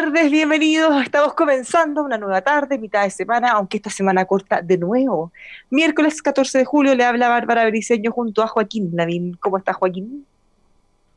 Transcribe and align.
tardes, 0.00 0.30
bienvenidos. 0.30 1.02
Estamos 1.02 1.34
comenzando 1.34 2.02
una 2.02 2.16
nueva 2.16 2.40
tarde, 2.40 2.78
mitad 2.78 3.04
de 3.04 3.10
semana, 3.10 3.50
aunque 3.50 3.76
esta 3.76 3.90
semana 3.90 4.24
corta 4.24 4.62
de 4.62 4.78
nuevo. 4.78 5.30
Miércoles 5.68 6.22
14 6.22 6.56
de 6.56 6.64
julio 6.64 6.94
le 6.94 7.04
habla 7.04 7.28
Bárbara 7.28 7.68
Briceño 7.68 8.10
junto 8.10 8.42
a 8.42 8.46
Joaquín 8.46 8.92
Lavín. 8.94 9.34
¿Cómo 9.34 9.58
está 9.58 9.74
Joaquín? 9.74 10.26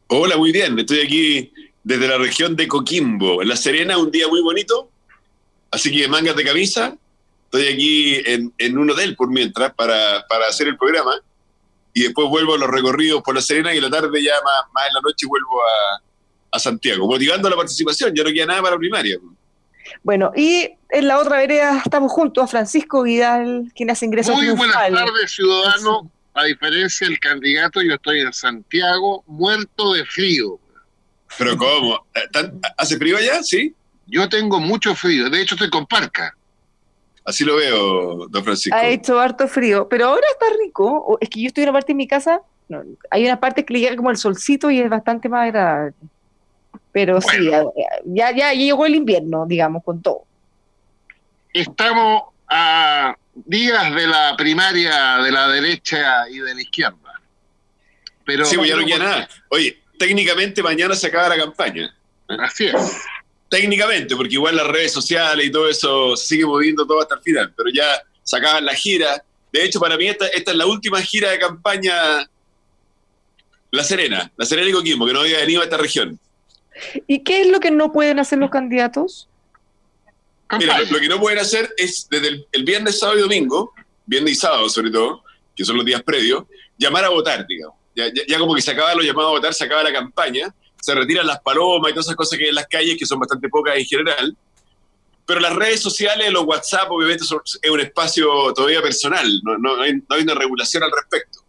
Hola, 0.07 0.35
muy 0.35 0.51
bien. 0.51 0.77
Estoy 0.77 0.99
aquí 0.99 1.53
desde 1.81 2.09
la 2.09 2.17
región 2.17 2.57
de 2.57 2.67
Coquimbo, 2.67 3.41
en 3.41 3.47
La 3.47 3.55
Serena, 3.55 3.97
un 3.97 4.11
día 4.11 4.27
muy 4.27 4.41
bonito. 4.41 4.89
Así 5.71 5.89
que 5.89 6.05
mangas 6.09 6.35
de 6.35 6.43
camisa. 6.43 6.97
Estoy 7.45 7.67
aquí 7.73 8.15
en, 8.25 8.53
en 8.57 8.77
un 8.77 8.89
hotel 8.89 9.15
por 9.15 9.29
mientras 9.29 9.73
para, 9.75 10.25
para, 10.27 10.47
hacer 10.47 10.67
el 10.67 10.75
programa. 10.75 11.13
Y 11.93 12.03
después 12.03 12.27
vuelvo 12.27 12.55
a 12.55 12.57
los 12.57 12.69
recorridos 12.69 13.23
por 13.23 13.33
La 13.33 13.41
Serena 13.41 13.73
y 13.73 13.77
en 13.77 13.83
la 13.83 13.89
tarde 13.89 14.21
ya 14.21 14.33
más, 14.43 14.73
más 14.73 14.87
en 14.89 14.93
la 14.95 15.01
noche 15.01 15.25
vuelvo 15.25 15.61
a, 15.61 16.01
a 16.53 16.59
Santiago, 16.59 17.07
motivando 17.07 17.49
la 17.49 17.55
participación. 17.55 18.13
Ya 18.15 18.23
no 18.23 18.29
queda 18.31 18.45
nada 18.45 18.61
para 18.61 18.75
la 18.75 18.79
primaria. 18.79 19.17
Bueno, 20.03 20.31
y 20.35 20.69
en 20.89 21.07
la 21.07 21.17
otra 21.17 21.37
vereda 21.37 21.81
estamos 21.83 22.11
juntos 22.11 22.43
a 22.43 22.47
Francisco 22.47 23.03
Vidal, 23.03 23.71
quien 23.75 23.89
hace 23.89 24.05
ingresos 24.05 24.35
Muy 24.35 24.49
buenas 24.51 24.75
tardes, 24.75 25.31
ciudadano. 25.31 26.09
A 26.35 26.45
diferencia 26.45 27.07
del 27.07 27.19
candidato, 27.19 27.81
yo 27.81 27.93
estoy 27.93 28.21
en 28.21 28.33
Santiago, 28.33 29.23
muerto 29.27 29.93
de 29.93 30.03
frío. 30.05 30.59
¿Pero 31.37 31.57
cómo? 31.57 32.05
¿Hace 32.77 32.97
frío 32.97 33.17
allá? 33.17 33.43
¿Sí? 33.43 33.75
Yo 34.07 34.27
tengo 34.29 34.59
mucho 34.59 34.95
frío. 34.95 35.29
De 35.29 35.41
hecho, 35.41 35.55
estoy 35.55 35.69
con 35.69 35.85
parca. 35.85 36.35
Así 37.25 37.43
lo 37.43 37.55
veo, 37.55 38.27
don 38.27 38.43
Francisco. 38.43 38.75
Ha 38.75 38.87
hecho 38.87 39.19
harto 39.19 39.47
frío, 39.47 39.87
pero 39.87 40.07
ahora 40.07 40.25
está 40.31 40.45
rico. 40.63 41.17
Es 41.21 41.29
que 41.29 41.41
yo 41.41 41.47
estoy 41.47 41.63
en 41.63 41.69
una 41.69 41.77
parte 41.77 41.93
de 41.93 41.97
mi 41.97 42.07
casa, 42.07 42.41
no, 42.67 42.83
hay 43.11 43.25
una 43.25 43.39
parte 43.39 43.63
que 43.63 43.73
le 43.73 43.79
llega 43.79 43.95
como 43.95 44.09
el 44.09 44.17
solcito 44.17 44.71
y 44.71 44.79
es 44.79 44.89
bastante 44.89 45.29
más 45.29 45.43
agradable. 45.43 45.93
Pero 46.93 47.19
bueno. 47.19 47.73
sí, 47.75 47.83
ya, 48.05 48.33
ya 48.33 48.53
llegó 48.53 48.85
el 48.85 48.95
invierno, 48.95 49.45
digamos, 49.45 49.83
con 49.83 50.01
todo. 50.01 50.23
Estamos 51.51 52.23
a 52.47 53.17
días 53.33 53.95
de 53.95 54.07
la 54.07 54.35
primaria 54.37 55.17
de 55.17 55.31
la 55.31 55.47
derecha 55.49 56.29
y 56.29 56.39
de 56.39 56.55
la 56.55 56.61
izquierda. 56.61 57.21
Pero 58.25 58.45
sí, 58.45 58.55
pues 58.55 58.69
ya 58.69 58.77
no 58.77 58.85
queda 58.85 58.99
nada. 58.99 59.29
Oye, 59.49 59.79
técnicamente 59.97 60.63
mañana 60.63 60.95
se 60.95 61.07
acaba 61.07 61.29
la 61.29 61.37
campaña. 61.37 61.93
Así 62.27 62.65
es. 62.65 62.75
Técnicamente, 63.49 64.15
porque 64.15 64.33
igual 64.33 64.55
las 64.55 64.67
redes 64.67 64.91
sociales 64.91 65.45
y 65.45 65.51
todo 65.51 65.69
eso 65.69 66.15
sigue 66.15 66.45
moviendo 66.45 66.85
todo 66.85 67.01
hasta 67.01 67.15
el 67.15 67.21
final, 67.21 67.53
pero 67.55 67.69
ya 67.73 68.01
se 68.23 68.37
acaban 68.37 68.65
la 68.65 68.73
gira. 68.73 69.23
De 69.51 69.63
hecho, 69.63 69.79
para 69.79 69.97
mí 69.97 70.07
esta, 70.07 70.27
esta 70.27 70.51
es 70.51 70.57
la 70.57 70.65
última 70.65 71.01
gira 71.01 71.29
de 71.29 71.39
campaña 71.39 71.93
La 73.69 73.83
Serena, 73.83 74.31
La 74.37 74.45
Serena 74.45 74.69
y 74.69 74.73
Coquimbo, 74.73 75.05
que 75.05 75.13
no 75.13 75.19
había 75.19 75.39
venido 75.39 75.61
a 75.61 75.65
esta 75.65 75.77
región. 75.77 76.19
¿Y 77.07 77.19
qué 77.23 77.41
es 77.41 77.47
lo 77.47 77.59
que 77.59 77.71
no 77.71 77.91
pueden 77.91 78.19
hacer 78.19 78.39
los 78.39 78.49
candidatos? 78.49 79.29
Mira, 80.57 80.79
lo, 80.79 80.85
lo 80.85 80.99
que 80.99 81.07
no 81.07 81.19
pueden 81.19 81.39
hacer 81.39 81.73
es 81.77 82.07
desde 82.09 82.27
el, 82.27 82.47
el, 82.51 82.63
viernes, 82.63 82.99
sábado 82.99 83.19
y 83.19 83.21
domingo, 83.21 83.73
viernes 84.05 84.33
y 84.33 84.35
sábado 84.35 84.69
sobre 84.69 84.91
todo, 84.91 85.23
que 85.55 85.65
son 85.65 85.77
los 85.77 85.85
días 85.85 86.03
previos, 86.03 86.43
llamar 86.77 87.05
a 87.05 87.09
votar, 87.09 87.45
digamos. 87.47 87.77
Ya, 87.95 88.07
ya, 88.07 88.23
ya 88.27 88.39
como 88.39 88.55
que 88.55 88.61
se 88.61 88.71
acaba 88.71 88.93
los 88.95 89.05
llamados 89.05 89.29
a 89.29 89.33
votar, 89.33 89.53
se 89.53 89.63
acaba 89.65 89.83
la 89.83 89.93
campaña, 89.93 90.53
se 90.81 90.93
retiran 90.95 91.25
las 91.25 91.39
palomas 91.41 91.91
y 91.91 91.93
todas 91.93 92.07
esas 92.07 92.15
cosas 92.15 92.37
que 92.37 92.45
hay 92.45 92.49
en 92.49 92.55
las 92.55 92.67
calles, 92.67 92.97
que 92.97 93.05
son 93.05 93.19
bastante 93.19 93.49
pocas 93.49 93.77
en 93.77 93.85
general. 93.85 94.37
Pero 95.25 95.39
las 95.39 95.55
redes 95.55 95.79
sociales, 95.79 96.31
los 96.31 96.43
WhatsApp, 96.43 96.91
obviamente, 96.91 97.23
son, 97.23 97.39
es 97.61 97.69
un 97.69 97.79
espacio 97.79 98.53
todavía 98.53 98.81
personal, 98.81 99.25
no, 99.43 99.57
no, 99.57 99.81
hay, 99.81 99.93
no 99.93 100.15
hay 100.15 100.23
una 100.23 100.35
regulación 100.35 100.83
al 100.83 100.91
respecto. 100.91 101.39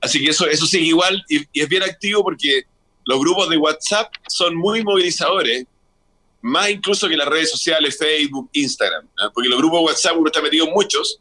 Así 0.00 0.24
que 0.24 0.30
eso, 0.30 0.46
eso 0.46 0.64
sigue 0.64 0.86
igual 0.86 1.24
y, 1.28 1.44
y 1.52 1.60
es 1.60 1.68
bien 1.68 1.82
activo 1.82 2.22
porque 2.22 2.66
los 3.04 3.20
grupos 3.20 3.48
de 3.48 3.56
WhatsApp 3.56 4.12
son 4.28 4.54
muy 4.54 4.82
movilizadores, 4.82 5.66
más 6.40 6.70
incluso 6.70 7.08
que 7.08 7.16
las 7.16 7.28
redes 7.28 7.50
sociales, 7.50 7.96
Facebook, 7.98 8.50
Instagram, 8.52 9.08
porque 9.32 9.48
los 9.48 9.58
grupos 9.58 9.80
de 9.80 9.86
WhatsApp 9.86 10.16
uno 10.16 10.26
está 10.26 10.42
metido 10.42 10.66
muchos, 10.68 11.20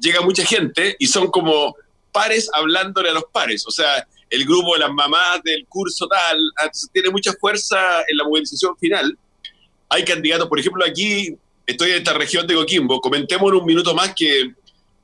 llega 0.00 0.20
mucha 0.20 0.44
gente 0.44 0.96
y 0.98 1.06
son 1.06 1.30
como 1.30 1.74
pares 2.12 2.50
hablándole 2.52 3.10
a 3.10 3.14
los 3.14 3.24
pares, 3.32 3.66
o 3.66 3.70
sea, 3.70 4.06
el 4.28 4.44
grupo 4.44 4.74
de 4.74 4.80
las 4.80 4.92
mamás 4.92 5.42
del 5.42 5.66
curso 5.66 6.06
tal, 6.06 6.38
tiene 6.92 7.10
mucha 7.10 7.32
fuerza 7.32 8.00
en 8.06 8.16
la 8.16 8.24
movilización 8.24 8.76
final. 8.78 9.18
Hay 9.88 10.04
candidatos, 10.04 10.48
por 10.48 10.60
ejemplo, 10.60 10.84
aquí 10.84 11.36
estoy 11.66 11.90
en 11.90 11.96
esta 11.96 12.12
región 12.12 12.46
de 12.46 12.54
Coquimbo, 12.54 13.00
comentemos 13.00 13.50
en 13.50 13.58
un 13.58 13.64
minuto 13.64 13.92
más 13.92 14.14
que 14.14 14.52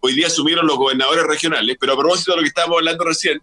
hoy 0.01 0.15
día 0.15 0.29
asumieron 0.29 0.67
los 0.67 0.77
gobernadores 0.77 1.25
regionales, 1.27 1.77
pero 1.81 1.95
a 1.95 1.97
propósito 1.97 2.33
de 2.33 2.37
lo 2.37 2.43
que 2.43 2.49
estábamos 2.49 2.79
hablando 2.79 3.05
recién, 3.05 3.43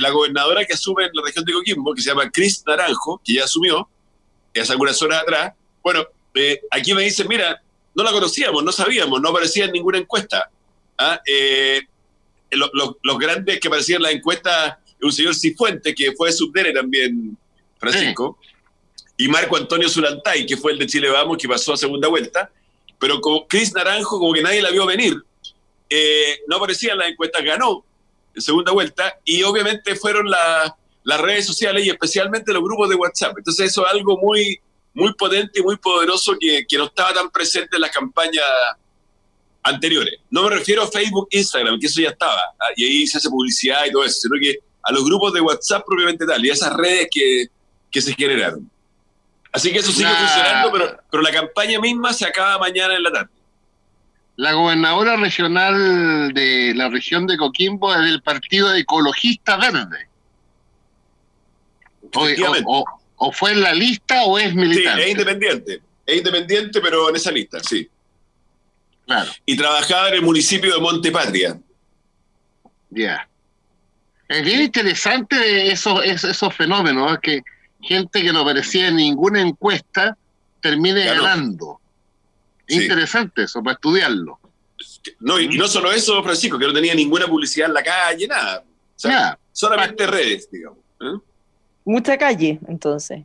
la 0.00 0.10
gobernadora 0.10 0.64
que 0.64 0.74
asume 0.74 1.04
en 1.04 1.10
la 1.12 1.22
región 1.22 1.44
de 1.44 1.52
Coquimbo, 1.52 1.94
que 1.94 2.02
se 2.02 2.10
llama 2.10 2.30
Cris 2.30 2.62
Naranjo, 2.66 3.20
que 3.24 3.34
ya 3.34 3.44
asumió 3.44 3.88
hace 4.60 4.72
algunas 4.72 5.00
horas 5.00 5.22
atrás, 5.22 5.54
bueno, 5.82 6.04
eh, 6.34 6.60
aquí 6.70 6.94
me 6.94 7.02
dicen, 7.02 7.26
mira, 7.28 7.62
no 7.94 8.04
la 8.04 8.12
conocíamos, 8.12 8.62
no 8.62 8.72
sabíamos, 8.72 9.20
no 9.20 9.28
aparecía 9.30 9.64
en 9.64 9.72
ninguna 9.72 9.98
encuesta. 9.98 10.50
¿ah? 10.98 11.20
Eh, 11.26 11.82
lo, 12.50 12.70
lo, 12.74 12.98
los 13.02 13.18
grandes 13.18 13.60
que 13.60 13.68
aparecían 13.68 13.96
en 13.96 14.02
la 14.02 14.10
encuesta, 14.10 14.80
un 15.00 15.12
señor 15.12 15.34
Cifuente, 15.34 15.94
que 15.94 16.12
fue 16.12 16.32
subdere 16.32 16.72
también, 16.72 17.36
Francisco, 17.78 18.38
y 19.16 19.28
Marco 19.28 19.56
Antonio 19.56 19.88
Zulantay, 19.88 20.46
que 20.46 20.56
fue 20.56 20.72
el 20.72 20.78
de 20.78 20.86
Chile 20.86 21.08
Vamos, 21.08 21.38
que 21.38 21.48
pasó 21.48 21.72
a 21.72 21.76
segunda 21.76 22.08
vuelta, 22.08 22.50
pero 22.98 23.20
como 23.20 23.46
Cris 23.46 23.72
Naranjo, 23.74 24.18
como 24.18 24.32
que 24.32 24.42
nadie 24.42 24.62
la 24.62 24.70
vio 24.70 24.86
venir, 24.86 25.16
eh, 25.88 26.40
no 26.46 26.56
aparecía 26.56 26.92
en 26.92 26.98
las 26.98 27.08
encuestas, 27.08 27.42
ganó, 27.44 27.84
segunda 28.36 28.72
vuelta, 28.72 29.18
y 29.24 29.42
obviamente 29.42 29.94
fueron 29.96 30.30
la, 30.30 30.76
las 31.04 31.20
redes 31.20 31.46
sociales 31.46 31.84
y 31.84 31.90
especialmente 31.90 32.52
los 32.52 32.62
grupos 32.62 32.88
de 32.88 32.94
WhatsApp. 32.94 33.38
Entonces 33.38 33.70
eso 33.70 33.84
es 33.86 33.92
algo 33.92 34.18
muy, 34.18 34.60
muy 34.94 35.12
potente 35.14 35.60
y 35.60 35.62
muy 35.62 35.76
poderoso 35.76 36.34
que, 36.38 36.64
que 36.68 36.78
no 36.78 36.84
estaba 36.84 37.12
tan 37.12 37.30
presente 37.30 37.76
en 37.76 37.82
las 37.82 37.90
campañas 37.90 38.44
anteriores. 39.62 40.20
No 40.30 40.44
me 40.44 40.50
refiero 40.50 40.82
a 40.82 40.90
Facebook, 40.90 41.28
Instagram, 41.30 41.78
que 41.78 41.86
eso 41.86 42.00
ya 42.00 42.10
estaba, 42.10 42.40
¿ah? 42.58 42.70
y 42.76 42.84
ahí 42.84 43.06
se 43.06 43.18
hace 43.18 43.28
publicidad 43.28 43.84
y 43.86 43.92
todo 43.92 44.04
eso, 44.04 44.20
sino 44.20 44.34
que 44.40 44.58
a 44.82 44.92
los 44.92 45.04
grupos 45.04 45.32
de 45.32 45.40
WhatsApp 45.40 45.84
propiamente 45.86 46.26
tal, 46.26 46.44
y 46.44 46.50
a 46.50 46.52
esas 46.52 46.72
redes 46.74 47.08
que, 47.10 47.46
que 47.90 48.02
se 48.02 48.14
generaron. 48.14 48.68
Así 49.52 49.70
que 49.70 49.78
eso 49.78 49.92
sigue 49.92 50.04
nah. 50.04 50.16
funcionando, 50.16 50.72
pero, 50.72 50.96
pero 51.10 51.22
la 51.22 51.30
campaña 51.30 51.78
misma 51.78 52.12
se 52.12 52.24
acaba 52.24 52.58
mañana 52.58 52.96
en 52.96 53.02
la 53.02 53.12
tarde. 53.12 53.30
La 54.36 54.52
gobernadora 54.52 55.16
regional 55.16 56.32
de 56.32 56.72
la 56.74 56.88
región 56.88 57.26
de 57.26 57.36
Coquimbo 57.36 57.94
es 57.94 58.00
del 58.00 58.22
Partido 58.22 58.74
Ecologista 58.74 59.56
Verde. 59.56 60.08
O, 62.14 62.26
o, 62.66 62.84
o, 63.16 63.32
fue 63.32 63.52
en 63.52 63.62
la 63.62 63.74
lista 63.74 64.24
o 64.24 64.38
es 64.38 64.54
militante. 64.54 65.02
Sí, 65.02 65.08
es 65.08 65.12
independiente. 65.12 65.82
Es 66.06 66.16
independiente, 66.18 66.80
pero 66.80 67.08
en 67.08 67.16
esa 67.16 67.30
lista, 67.30 67.60
sí. 67.60 67.88
Claro. 69.06 69.30
Y 69.44 69.56
trabajaba 69.56 70.08
en 70.08 70.14
el 70.14 70.22
municipio 70.22 70.74
de 70.74 70.80
Montepatria. 70.80 71.58
Ya. 72.90 72.96
Yeah. 72.96 73.28
Es 74.28 74.44
bien 74.44 74.62
interesante 74.62 75.70
esos, 75.70 76.02
esos 76.04 76.54
fenómenos, 76.54 77.18
que 77.20 77.42
gente 77.82 78.22
que 78.22 78.32
no 78.32 78.40
aparecía 78.40 78.88
en 78.88 78.96
ninguna 78.96 79.42
encuesta 79.42 80.16
termine 80.62 81.04
ganando. 81.04 81.81
Sí. 82.72 82.82
Interesante 82.82 83.44
eso, 83.44 83.62
para 83.62 83.74
estudiarlo. 83.74 84.38
No, 85.20 85.38
y, 85.40 85.44
y 85.44 85.58
no 85.58 85.68
solo 85.68 85.92
eso, 85.92 86.22
Francisco, 86.22 86.58
que 86.58 86.66
no 86.66 86.72
tenía 86.72 86.94
ninguna 86.94 87.26
publicidad 87.26 87.68
en 87.68 87.74
la 87.74 87.82
calle, 87.82 88.26
nada. 88.26 88.60
O 88.60 88.98
sea, 88.98 89.10
Nada. 89.10 89.38
solamente 89.52 90.06
redes, 90.06 90.50
digamos. 90.50 90.78
¿eh? 91.00 91.18
Mucha 91.84 92.16
calle, 92.16 92.58
entonces. 92.68 93.22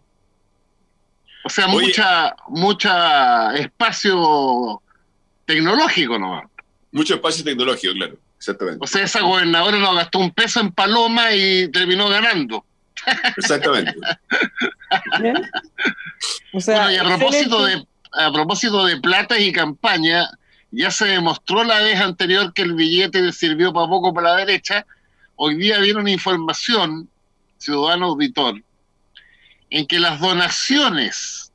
O 1.43 1.49
sea, 1.49 1.67
Oye. 1.67 1.87
mucha, 1.87 2.35
mucha 2.49 3.55
espacio 3.55 4.81
tecnológico 5.45 6.17
nomás. 6.19 6.45
Mucho 6.91 7.15
espacio 7.15 7.43
tecnológico, 7.43 7.93
claro. 7.93 8.17
Exactamente. 8.37 8.79
O 8.81 8.87
sea, 8.87 9.03
esa 9.03 9.21
gobernadora 9.21 9.77
no 9.77 9.93
gastó 9.95 10.19
un 10.19 10.31
peso 10.31 10.59
en 10.59 10.71
paloma 10.71 11.33
y 11.33 11.69
terminó 11.71 12.09
ganando. 12.09 12.65
Exactamente. 13.37 13.95
¿ya? 15.21 15.33
O 16.53 16.59
sea, 16.59 16.83
Bueno, 16.83 16.91
y 16.91 16.95
a 16.97 17.03
propósito 17.17 17.65
de, 17.65 17.85
a 18.17 18.31
propósito 18.31 18.85
de 18.85 18.97
plata 18.97 19.39
y 19.39 19.51
campaña, 19.51 20.29
ya 20.71 20.91
se 20.91 21.05
demostró 21.05 21.63
la 21.63 21.79
vez 21.81 21.99
anterior 21.99 22.53
que 22.53 22.63
el 22.63 22.73
billete 22.73 23.21
le 23.21 23.31
sirvió 23.31 23.71
para 23.71 23.87
poco 23.87 24.13
para 24.13 24.31
la 24.31 24.37
derecha. 24.37 24.85
Hoy 25.35 25.55
día 25.55 25.79
viene 25.79 25.99
una 25.99 26.11
información, 26.11 27.09
ciudadano 27.57 28.07
auditor, 28.07 28.61
en 29.69 29.85
que 29.85 29.99
las 29.99 30.19
donaciones 30.19 31.51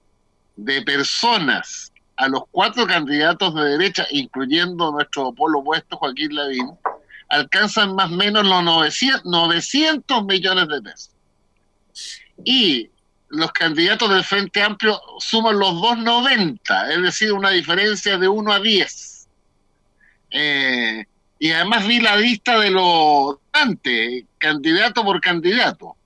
de 0.57 0.83
personas 0.83 1.93
a 2.17 2.29
los 2.29 2.43
cuatro 2.51 2.87
candidatos 2.87 3.55
de 3.55 3.65
derecha, 3.65 4.07
incluyendo 4.11 4.93
nuestro 4.93 5.33
polo 5.33 5.61
opuesto, 5.61 5.97
Joaquín 5.97 6.35
Lavín, 6.35 6.71
alcanzan 7.29 7.95
más 7.95 8.13
o 8.13 8.17
menos 8.17 8.47
los 8.47 8.63
900, 8.63 9.25
900 9.25 10.25
millones 10.25 10.69
de 10.69 10.83
pesos. 10.83 11.11
Y 12.45 12.91
los 13.33 13.51
candidatos 13.53 14.11
del 14.11 14.25
Frente 14.25 14.63
Amplio 14.63 15.01
suman 15.19 15.59
los 15.59 15.73
2,90, 15.75 16.91
es 16.93 17.03
decir, 17.03 17.33
una 17.33 17.51
diferencia 17.51 18.19
de 18.19 18.29
1 18.29 18.53
a 18.53 18.61
10. 18.61 19.27
Eh, 20.31 21.05
y 21.39 21.51
además 21.51 21.87
vi 21.87 22.01
la 22.01 22.17
lista 22.17 22.59
de 22.61 22.71
los 22.71 23.37
antes, 23.53 24.25
candidato 24.39 25.03
por 25.05 25.21
candidato. 25.21 25.97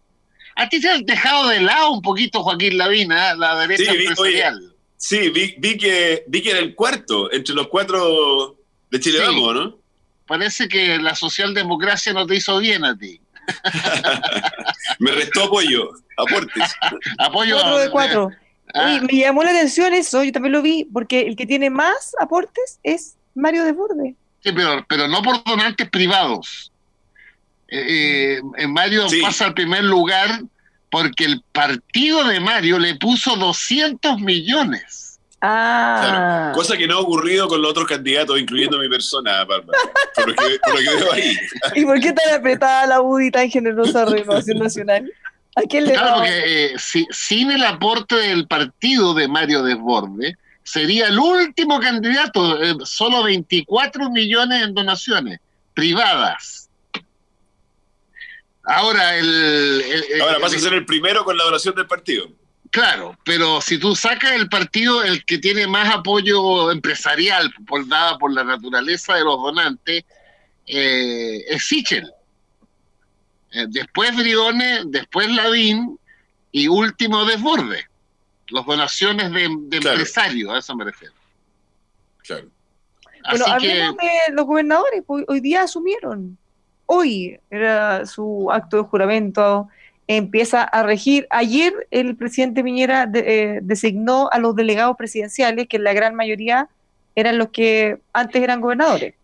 A 0.55 0.69
ti 0.69 0.81
te 0.81 0.89
has 0.89 1.05
dejado 1.05 1.49
de 1.49 1.61
lado 1.61 1.91
un 1.91 2.01
poquito, 2.03 2.43
Joaquín 2.43 2.79
Lavina, 2.79 3.35
la 3.35 3.57
derecha 3.59 3.93
Sí, 3.93 3.99
vi- 3.99 4.07
empresarial. 4.07 4.73
Sí, 4.97 5.29
vi, 5.29 5.55
vi 5.59 5.77
que, 5.77 6.25
vi 6.29 6.41
que 6.43 6.51
era 6.51 6.61
el 6.61 6.75
cuarto 6.75 7.31
entre 7.33 7.55
los 7.55 7.69
cuatro 7.69 8.57
de 8.91 9.01
Chile 9.01 9.19
Sí. 9.19 9.25
Vamos, 9.27 9.55
¿no? 9.55 9.79
Parece 10.27 10.69
que 10.69 10.99
la 10.99 11.15
socialdemocracia 11.15 12.13
no 12.13 12.27
te 12.27 12.37
hizo 12.37 12.59
bien 12.59 12.85
a 12.85 12.97
ti. 12.97 13.21
Me 14.99 15.11
restó 15.13 15.45
apoyo, 15.45 15.91
aportes. 16.17 16.73
Apoyo 17.19 17.57
Cuatro 17.57 17.79
de 17.79 17.91
cuatro. 17.91 18.31
Ah, 18.75 18.85
Oye, 18.87 19.01
me 19.03 19.19
llamó 19.21 19.45
la 19.45 19.51
atención 19.51 19.95
eso, 19.95 20.23
yo 20.25 20.33
también 20.33 20.53
lo 20.53 20.61
vi, 20.63 20.85
porque 20.93 21.21
el 21.21 21.37
que 21.37 21.47
tiene 21.47 21.71
más 21.71 22.15
aportes 22.21 22.79
es 22.83 23.17
Mario 23.35 23.65
Desbordes. 23.65 24.15
Sí, 24.43 24.53
pero, 24.53 24.85
pero 24.89 25.09
no 25.09 25.23
por 25.23 25.43
donantes 25.45 25.89
privados. 25.89 26.73
Eh, 27.69 28.41
eh, 28.59 28.67
Mario 28.67 29.09
Sí. 29.09 29.21
pasa 29.23 29.47
al 29.47 29.55
primer 29.55 29.85
lugar 29.85 30.43
porque 30.91 31.25
el 31.25 31.43
partido 31.53 32.25
de 32.25 32.39
Mario 32.41 32.79
le 32.79 32.95
puso 32.97 33.37
200 33.37 34.21
millones. 34.21 35.06
Ah, 35.41 36.01
Claro. 36.03 36.55
Cosa 36.55 36.77
que 36.77 36.87
no 36.87 36.95
ha 36.97 37.01
ocurrido 37.01 37.47
con 37.49 37.61
los 37.61 37.71
otros 37.71 37.87
candidatos, 37.87 38.39
incluyendo 38.41 38.79
mi 38.79 38.89
persona, 38.89 39.45
Bárbara. 39.45 39.79
Por 40.15 40.29
lo 40.29 40.35
que, 40.35 40.59
por 40.65 40.75
lo 40.75 40.81
que 40.81 40.97
veo 41.05 41.13
ahí. 41.13 41.37
¿y 41.75 41.85
por 41.85 42.01
qué 42.01 42.13
tan 42.13 42.35
apretada 42.35 42.87
la 42.87 43.01
UDI 43.03 43.31
tan 43.31 43.51
generosa 43.51 44.05
de 44.07 44.17
Renovación 44.21 44.59
Nacional? 44.59 45.13
¿A 45.55 45.63
quién 45.63 45.85
le 45.87 45.93
Claro, 45.93 46.17
porque 46.17 46.73
eh, 46.75 46.79
si- 46.79 47.07
sin 47.11 47.51
el 47.51 47.65
aporte 47.65 48.15
del 48.17 48.47
partido 48.47 49.15
de 49.15 49.29
Mario 49.29 49.63
Desborde, 49.63 50.37
sería 50.63 51.09
el 51.09 51.19
último 51.19 51.81
candidato, 51.81 52.63
eh, 52.63 52.75
solo 52.85 53.23
24 53.23 54.11
millones 54.11 54.63
en 54.63 54.75
donaciones 54.75 55.39
privadas. 55.75 56.69
Ahora, 58.65 59.17
el, 59.17 59.83
el- 59.83 60.05
el- 60.15 60.21
Ahora 60.23 60.39
pasa 60.41 60.57
a 60.57 60.61
ser 60.61 60.75
el 60.75 60.85
primero 60.85 61.25
con 61.25 61.37
la 61.37 61.45
donación 61.45 61.75
del 61.75 61.87
partido. 61.87 62.29
Claro, 62.77 63.17
pero 63.25 63.63
si 63.63 63.79
tú 63.79 63.97
sacas 63.97 64.33
el 64.33 64.51
partido, 64.51 65.03
el 65.03 65.25
que 65.25 65.39
tiene 65.39 65.67
más 65.67 65.95
apoyo 65.95 66.71
empresarial, 66.71 67.51
por, 67.67 67.89
dada 67.89 68.19
por 68.19 68.31
la 68.35 68.45
naturaleza 68.45 69.15
de 69.15 69.25
los 69.25 69.41
donantes, 69.41 70.05
eh, 70.67 71.43
es 71.49 71.67
Sichel. 71.67 72.13
Eh, 73.53 73.65
después 73.71 74.15
Briones, 74.15 74.83
después 74.89 75.31
Lavín 75.31 75.99
y 76.53 76.69
último 76.69 77.25
Desborde. 77.25 77.87
Las 78.51 78.67
donaciones 78.67 79.33
de, 79.33 79.49
de 79.59 79.79
Claro. 79.79 79.97
empresarios, 79.97 80.53
a 80.53 80.59
eso 80.59 80.77
me 80.77 80.85
refiero. 80.85 81.15
Claro. 82.27 82.49
Bueno, 83.31 83.45
Así 83.47 83.67
que, 83.69 83.73
hablemos 83.73 83.97
de 83.97 84.35
los 84.35 84.45
gobernadores, 84.45 85.03
pues, 85.07 85.25
hoy 85.29 85.41
día 85.41 85.63
asumieron. 85.63 86.37
Hoy 86.85 87.41
era 87.49 88.05
su 88.05 88.53
acto 88.53 88.77
de 88.77 88.83
juramento, 88.83 89.67
empieza 90.09 90.63
a 90.63 90.83
regir. 90.83 91.27
Ayer 91.31 91.73
el 91.91 92.17
presidente 92.17 92.63
Piñera 92.63 93.07
de- 93.07 93.21
eh, 93.57 93.59
designó 93.63 94.29
a 94.31 94.39
los 94.39 94.55
delegados 94.55 94.97
presidenciales, 94.97 95.67
que 95.69 95.79
la 95.79 95.93
gran 95.93 96.15
mayoría 96.15 96.69
eran 97.15 97.39
los 97.39 97.49
que 97.51 97.99
antes 98.13 98.43
eran 98.43 98.61
gobernadores. 98.61 99.15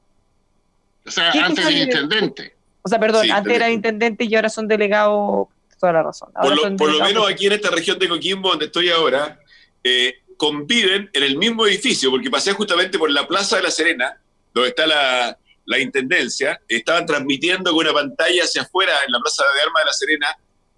o 1.07 1.11
sea, 1.11 1.31
¿qué 1.33 1.41
antes 1.41 1.65
le- 1.65 1.83
intendente. 1.83 2.55
O 2.83 2.89
sea, 2.89 2.99
perdón, 3.01 3.25
Sí, 3.25 3.31
antes 3.31 3.53
eran 3.55 3.71
intendente. 3.73 4.07
intendentes 4.07 4.29
y 4.31 4.35
ahora 4.37 4.49
son 4.49 4.69
delegados, 4.69 5.49
toda 5.81 5.93
la 5.93 6.03
razón. 6.05 6.31
Ahora 6.35 6.57
Por 6.57 6.71
lo, 6.71 6.77
por 6.77 7.03
menos 7.03 7.29
aquí 7.29 7.47
en 7.47 7.53
esta 7.53 7.71
región 7.71 7.99
de 7.99 8.09
Coquimbo, 8.09 8.51
donde 8.51 8.67
estoy 8.67 8.89
ahora, 8.89 9.39
eh, 9.85 10.15
conviven 10.37 11.11
en 11.13 11.23
el 11.23 11.37
mismo 11.37 11.67
edificio, 11.67 12.11
porque 12.11 12.31
pasé 12.31 12.53
justamente 12.53 12.99
por 12.99 13.11
la 13.11 13.27
Plaza 13.27 13.57
de 13.57 13.63
la 13.63 13.71
Serena, 13.71 14.17
donde 14.55 14.71
está 14.71 14.87
la, 14.87 15.37
la 15.65 15.79
Intendencia, 15.79 16.61
estaban 16.69 17.05
transmitiendo 17.07 17.71
con 17.73 17.81
una 17.87 17.93
pantalla 17.93 18.43
hacia 18.45 18.63
afuera 18.63 18.93
en 19.07 19.13
la 19.13 19.21
Plaza 19.21 19.43
de 19.55 19.61
Armas 19.61 19.83
de 19.83 19.87
la 19.87 19.93
Serena, 19.93 20.37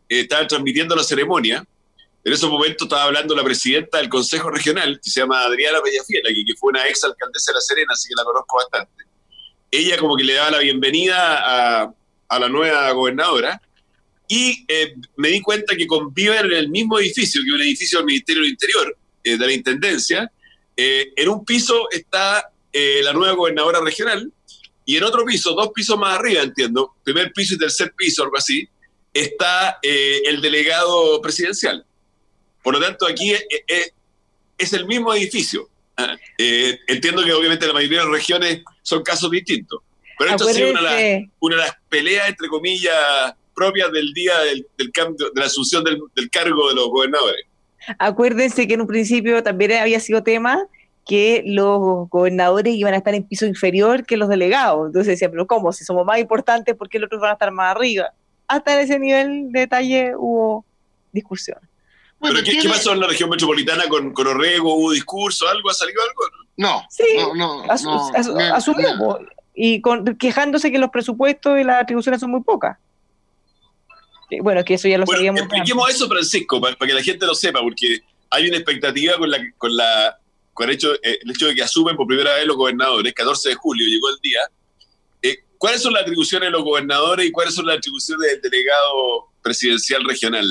eh, 0.09 0.21
estaban 0.21 0.47
transmitiendo 0.47 0.95
la 0.95 1.03
ceremonia. 1.03 1.65
En 2.25 2.33
esos 2.33 2.51
momentos 2.51 2.87
estaba 2.87 3.05
hablando 3.05 3.35
la 3.35 3.45
presidenta 3.45 3.99
del 3.99 4.09
Consejo 4.09 4.51
Regional, 4.51 5.01
que 5.03 5.11
se 5.11 5.21
llama 5.21 5.43
Adriana 5.43 5.81
Pellafiela, 5.83 6.31
que, 6.31 6.45
que 6.45 6.55
fue 6.59 6.71
una 6.71 6.89
ex 6.89 7.05
alcaldesa 7.05 7.53
de 7.53 7.55
la 7.55 7.61
Serena, 7.61 7.93
así 7.93 8.09
que 8.09 8.15
la 8.17 8.25
conozco 8.25 8.57
bastante. 8.57 9.05
Ella 9.71 9.99
como 9.99 10.17
que 10.17 10.25
le 10.25 10.35
daba 10.35 10.53
la 10.53 10.59
bienvenida 10.59 11.83
a, 11.83 11.95
a 12.29 12.39
la 12.39 12.49
nueva 12.49 12.91
gobernadora, 12.93 13.61
y 14.27 14.65
eh, 14.69 14.95
me 15.17 15.29
di 15.29 15.41
cuenta 15.43 15.77
que 15.77 15.87
conviven 15.87 16.47
en 16.47 16.53
el 16.53 16.71
mismo 16.71 16.99
edificio, 16.99 17.43
que 17.45 17.53
un 17.53 17.61
edificio 17.61 17.99
del 17.99 18.07
Ministerio 18.07 18.43
del 18.43 18.53
Interior, 18.53 18.97
eh, 19.23 19.37
de 19.37 19.47
la 19.47 19.53
Intendencia. 19.53 20.31
En 20.77 21.29
un 21.29 21.45
piso 21.45 21.89
está 21.91 22.51
la 22.73 23.13
nueva 23.13 23.35
gobernadora 23.35 23.81
regional 23.81 24.33
y 24.85 24.97
en 24.97 25.05
otro 25.05 25.25
piso, 25.25 25.53
dos 25.53 25.71
pisos 25.73 25.97
más 25.97 26.19
arriba, 26.19 26.43
entiendo, 26.43 26.97
primer 27.05 27.33
piso 27.33 27.55
y 27.55 27.59
tercer 27.59 27.93
piso, 27.97 28.25
algo 28.25 28.37
así, 28.37 28.69
está 29.15 29.79
eh, 29.83 30.23
el 30.27 30.43
delegado 30.43 31.23
presidencial. 31.23 31.87
Por 32.63 32.75
lo 32.75 32.81
tanto, 32.81 33.07
aquí 33.07 33.33
eh, 33.33 33.47
eh, 33.69 33.91
es 34.59 34.73
el 34.73 34.87
mismo 34.87 35.15
edificio. 35.15 35.69
Ah, 35.97 36.17
eh, 36.39 36.79
entiendo 36.89 37.23
que 37.23 37.33
obviamente 37.33 37.67
la 37.67 37.73
mayoría 37.73 38.01
de 38.01 38.05
las 38.07 38.13
regiones 38.13 38.63
son 38.83 39.03
casos 39.05 39.31
distintos, 39.31 39.81
pero 40.19 40.31
esto 40.31 40.49
ha 40.49 40.53
sido 40.53 40.71
una 40.71 40.81
de 40.81 40.85
las 40.85 40.93
Acuérdense, 40.95 41.31
una 41.39 41.57
de 41.57 41.63
las 41.63 41.77
peleas, 41.89 42.29
entre 42.29 42.49
comillas, 42.49 42.95
propias 43.55 43.93
del 43.93 44.13
día 44.13 44.37
del, 44.41 44.67
del 44.77 44.91
cambio, 44.91 45.31
de 45.33 45.41
la 45.41 45.47
asunción 45.47 45.85
del, 45.85 46.01
del 46.17 46.29
cargo 46.31 46.69
de 46.69 46.75
los 46.75 46.89
gobernadores. 46.89 47.47
acuérdense 47.99 48.67
que 48.67 48.75
en 48.75 48.81
un 48.81 48.89
principio 48.89 49.43
también 49.45 49.73
había 49.73 50.01
sido 50.01 50.25
tema 50.25 50.67
que 51.07 51.43
los 51.47 52.09
gobernadores 52.09 52.75
iban 52.75 52.95
a 52.95 52.97
estar 52.97 53.15
en 53.15 53.23
piso 53.23 53.47
inferior 53.47 54.05
que 54.05 54.17
los 54.17 54.29
delegados. 54.29 54.87
Entonces 54.87 55.13
decían, 55.13 55.31
pero 55.31 55.47
¿cómo? 55.47 55.73
Si 55.73 55.85
somos 55.85 56.05
más 56.05 56.19
importantes, 56.19 56.75
¿por 56.75 56.89
qué 56.89 56.99
los 56.99 57.07
otros 57.07 57.21
van 57.21 57.31
a 57.31 57.35
estar 57.35 57.53
más 57.53 57.77
arriba? 57.77 58.13
Hasta 58.49 58.75
en 58.75 58.81
ese 58.81 58.99
nivel 58.99 59.53
de 59.53 59.61
detalle 59.61 60.13
hubo 60.17 60.65
discusión. 61.13 61.59
Bueno, 62.19 62.37
¿Pero 62.41 62.47
qué, 62.57 62.63
qué 62.63 62.69
pasó 62.69 62.93
en 62.93 63.01
la 63.01 63.07
región 63.07 63.29
metropolitana 63.31 63.85
con, 63.89 64.13
con 64.13 64.27
Orrego? 64.27 64.75
¿Hubo 64.75 64.93
discurso? 64.93 65.47
¿Algo? 65.49 65.71
¿Ha 65.71 65.75
salido 65.75 66.01
algo? 66.03 66.23
No, 66.57 66.83
Sí, 66.91 67.05
no, 67.17 67.35
no, 67.35 67.65
Asu- 67.65 67.85
no, 67.85 68.13
asu- 68.13 68.35
me- 68.35 68.45
asumió, 68.45 68.93
me- 68.93 68.99
po, 68.99 69.19
y 69.55 69.81
con, 69.81 70.05
quejándose 70.17 70.71
que 70.73 70.79
los 70.79 70.91
presupuestos 70.91 71.59
y 71.59 71.65
las 71.65 71.83
atribuciones 71.83 72.21
son 72.21 72.31
muy 72.31 72.43
pocas. 72.43 72.79
Bueno, 74.41 74.65
que 74.65 74.75
eso 74.75 74.89
ya 74.89 74.99
lo 74.99 75.05
Bueno, 75.05 75.19
sabíamos. 75.19 75.41
expliquemos 75.43 75.91
eso, 75.91 76.09
Francisco, 76.09 76.61
para, 76.61 76.77
para 76.77 76.89
que 76.89 76.95
la 76.95 77.03
gente 77.03 77.27
lo 77.27 77.35
sepa, 77.35 77.61
porque 77.61 78.01
hay 78.31 78.49
una 78.49 78.57
expectativa 78.57 79.17
con 79.17 79.31
la 79.31 79.39
con 79.59 79.77
la 79.77 80.19
con 80.55 80.69
el 80.69 80.75
hecho, 80.77 80.95
eh, 80.95 81.19
el 81.23 81.31
hecho 81.31 81.47
de 81.47 81.55
que 81.55 81.63
asumen 81.63 81.97
por 81.97 82.07
primera 82.07 82.35
vez 82.35 82.47
los 82.47 82.57
gobernadores, 82.57 83.13
14 83.13 83.51
de 83.51 83.55
julio 83.57 83.87
llegó 83.87 84.09
el 84.09 84.17
día. 84.23 84.41
¿Cuáles 85.65 85.81
son 85.81 85.95
las 85.95 86.03
atribuciones 86.03 86.49
de 86.49 86.51
los 86.51 86.63
gobernadores 86.63 87.25
y 87.25 87.31
cuáles 87.33 87.55
son 87.55 87.65
las 87.65 87.79
atribuciones 87.79 88.33
del 88.33 88.43
delegado 88.43 89.31
presidencial 89.41 90.05
regional? 90.05 90.47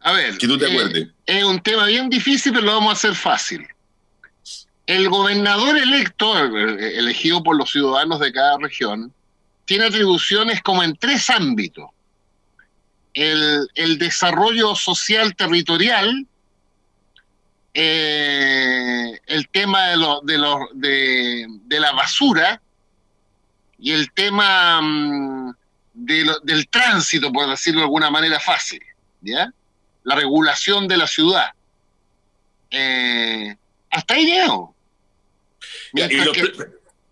A 0.00 0.10
ver, 0.12 0.36
Que 0.38 0.48
tú 0.48 0.58
te 0.58 0.66
eh, 0.66 0.70
acuerdes. 0.72 1.08
es 1.24 1.44
un 1.44 1.62
tema 1.62 1.86
bien 1.86 2.10
difícil, 2.10 2.52
pero 2.52 2.64
lo 2.66 2.72
vamos 2.72 2.90
a 2.90 2.92
hacer 2.94 3.14
fácil. 3.14 3.64
El 4.86 5.08
gobernador 5.08 5.78
electo, 5.78 6.36
eh, 6.36 6.98
elegido 6.98 7.44
por 7.44 7.56
los 7.56 7.70
ciudadanos 7.70 8.18
de 8.18 8.32
cada 8.32 8.58
región, 8.58 9.14
tiene 9.66 9.84
atribuciones 9.84 10.60
como 10.62 10.82
en 10.82 10.96
tres 10.96 11.30
ámbitos. 11.30 11.90
el, 13.14 13.68
el 13.76 13.98
desarrollo 13.98 14.74
social 14.74 15.36
territorial, 15.36 16.26
eh, 17.74 19.20
el 19.26 19.48
tema 19.48 19.90
de, 19.90 19.96
lo, 19.96 20.20
de, 20.22 20.38
lo, 20.38 20.58
de, 20.74 21.46
de, 21.66 21.78
la 21.78 21.92
basura 21.92 22.60
y 23.80 23.92
el 23.92 24.12
tema 24.12 24.80
mm, 24.80 25.54
de 25.94 26.24
lo, 26.24 26.38
del 26.40 26.68
tránsito, 26.68 27.32
por 27.32 27.48
decirlo 27.48 27.80
de 27.80 27.84
alguna 27.84 28.10
manera 28.10 28.38
fácil, 28.38 28.82
¿ya? 29.20 29.52
La 30.04 30.14
regulación 30.14 30.86
de 30.86 30.96
la 30.96 31.06
ciudad. 31.06 31.50
Eh, 32.70 33.56
hasta 33.90 34.14
ahí 34.14 34.26
llego. 34.26 34.74
Que... 35.92 36.50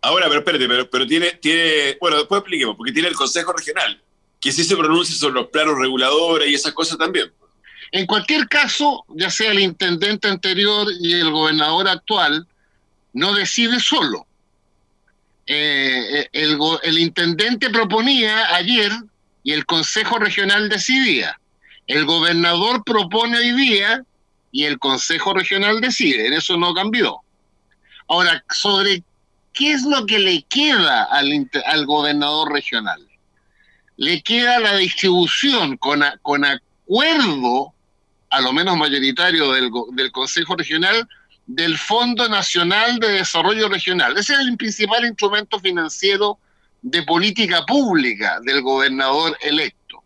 Ahora, 0.01 0.27
pero 0.29 0.41
espérate, 0.41 0.69
pero, 0.69 0.89
pero 0.89 1.07
tiene, 1.07 1.33
tiene, 1.33 1.97
bueno, 2.01 2.19
después 2.19 2.41
expliquemos, 2.41 2.77
porque 2.77 2.93
tiene 2.93 3.09
el 3.09 3.15
Consejo 3.15 3.53
Regional, 3.53 4.01
que 4.41 4.53
sí 4.53 4.63
se 4.63 4.77
pronuncia 4.77 5.17
sobre 5.17 5.35
los 5.35 5.49
planos 5.49 5.79
reguladores 5.79 6.49
y 6.49 6.55
esas 6.55 6.73
cosas 6.73 6.99
también. 6.99 7.33
En 7.91 8.07
cualquier 8.07 8.47
caso, 8.49 9.05
ya 9.09 9.31
sea 9.31 9.51
el 9.51 9.61
intendente 9.61 10.29
anterior 10.29 10.87
y 11.01 11.15
el 11.15 11.31
gobernador 11.31 11.89
actual, 11.89 12.47
no 13.13 13.35
decide 13.35 13.81
solo. 13.81 14.28
Eh, 15.51 16.29
el, 16.33 16.59
el 16.83 16.99
intendente 16.99 17.71
proponía 17.71 18.55
ayer 18.55 18.93
y 19.43 19.53
el 19.53 19.65
Consejo 19.65 20.19
Regional 20.19 20.69
decidía. 20.69 21.41
El 21.87 22.05
gobernador 22.05 22.85
propone 22.85 23.39
hoy 23.39 23.53
día 23.53 24.05
y 24.53 24.65
el 24.65 24.79
Consejo 24.79 25.33
Regional 25.33 25.81
decide. 25.81 26.27
En 26.27 26.35
eso 26.35 26.59
no 26.59 26.75
cambió. 26.75 27.23
Ahora, 28.09 28.45
sobre 28.51 29.03
qué 29.55 29.73
es 29.73 29.85
lo 29.85 30.05
que 30.05 30.19
le 30.19 30.43
queda 30.43 31.05
al, 31.05 31.87
gobernador 31.87 32.53
regional. 32.53 33.01
Le 33.97 34.23
queda 34.23 34.61
la 34.61 34.77
distribución 34.77 35.79
con 35.79 36.05
acuerdo, 36.05 37.73
a 38.31 38.41
lo 38.41 38.53
menos 38.53 38.77
mayoritario 38.77 39.51
del, 39.53 39.71
del 39.93 40.13
Consejo 40.13 40.57
Regional, 40.57 41.09
del 41.49 41.79
Fondo 41.79 42.29
Nacional 42.29 42.99
de 42.99 43.09
Desarrollo 43.09 43.69
Regional. 43.69 44.17
Ese 44.17 44.35
es 44.35 44.41
el 44.41 44.57
principal 44.57 45.05
instrumento 45.07 45.59
financiero 45.59 46.39
de 46.83 47.03
política 47.03 47.65
pública 47.65 48.39
del 48.43 48.61
gobernador 48.61 49.37
electo. 49.41 50.03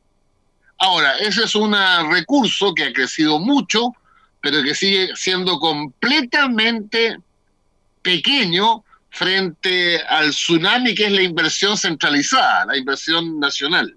Ahora, 0.78 1.18
ese 1.18 1.44
es 1.44 1.54
un 1.56 1.74
recurso 2.10 2.72
que 2.72 2.84
ha 2.84 2.92
crecido 2.92 3.40
mucho, 3.40 3.92
pero 4.40 4.62
que 4.62 4.74
sigue 4.74 5.10
siendo 5.16 5.58
completamente 5.58 7.18
pequeño 8.02 8.84
frente 9.10 10.00
al 10.00 10.30
tsunami 10.30 10.94
que 10.94 11.06
es 11.06 11.12
la 11.12 11.22
inversión 11.22 11.76
centralizada, 11.76 12.66
la 12.66 12.76
inversión 12.76 13.40
nacional. 13.40 13.96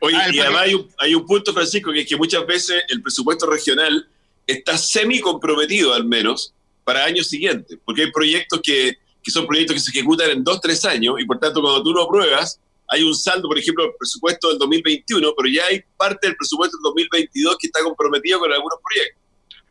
Oye, 0.00 0.16
ah, 0.16 0.28
y 0.32 0.40
además 0.40 0.62
hay 0.62 0.74
un, 0.74 0.90
hay 0.98 1.14
un, 1.14 1.26
punto, 1.26 1.52
Francisco, 1.52 1.92
que 1.92 2.00
es 2.00 2.08
que 2.08 2.16
muchas 2.16 2.44
veces 2.46 2.82
el 2.88 3.02
presupuesto 3.02 3.48
regional 3.48 4.08
está 4.46 4.76
semi 4.76 5.20
comprometido 5.20 5.94
al 5.94 6.04
menos 6.04 6.54
para 6.84 7.04
años 7.04 7.28
siguientes, 7.28 7.78
porque 7.84 8.02
hay 8.02 8.10
proyectos 8.10 8.60
que, 8.62 8.98
que 9.22 9.30
son 9.30 9.46
proyectos 9.46 9.74
que 9.74 9.80
se 9.80 9.90
ejecutan 9.90 10.30
en 10.30 10.44
dos, 10.44 10.60
tres 10.60 10.84
años, 10.84 11.16
y 11.18 11.24
por 11.24 11.38
tanto 11.38 11.60
cuando 11.60 11.82
tú 11.82 11.92
lo 11.92 12.02
apruebas, 12.02 12.60
hay 12.88 13.02
un 13.02 13.14
saldo, 13.14 13.48
por 13.48 13.58
ejemplo, 13.58 13.84
del 13.84 13.94
presupuesto 13.98 14.48
del 14.50 14.58
2021, 14.58 15.32
pero 15.36 15.48
ya 15.48 15.64
hay 15.66 15.82
parte 15.96 16.26
del 16.26 16.36
presupuesto 16.36 16.76
del 16.76 16.82
2022 16.82 17.56
que 17.58 17.68
está 17.68 17.82
comprometido 17.82 18.40
con 18.40 18.52
algunos 18.52 18.78
proyectos. 18.84 19.22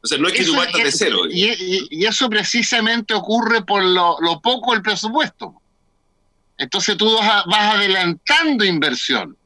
O 0.04 0.08
sea, 0.08 0.18
no 0.18 0.28
es 0.28 0.34
que 0.34 0.44
tú 0.44 0.56
partas 0.56 0.84
de 0.84 0.92
cero. 0.92 1.20
Y, 1.30 1.46
y, 1.46 1.88
y, 1.92 2.06
eso 2.06 2.28
precisamente 2.30 3.14
ocurre 3.14 3.64
por 3.64 3.84
lo, 3.84 4.18
lo, 4.20 4.42
poco 4.42 4.74
del 4.74 4.82
presupuesto. 4.82 5.54
Entonces 6.58 6.98
tú 6.98 7.14
vas, 7.14 7.46
vas, 7.46 7.76
adelantando 7.76 8.66
inversión. 8.66 9.38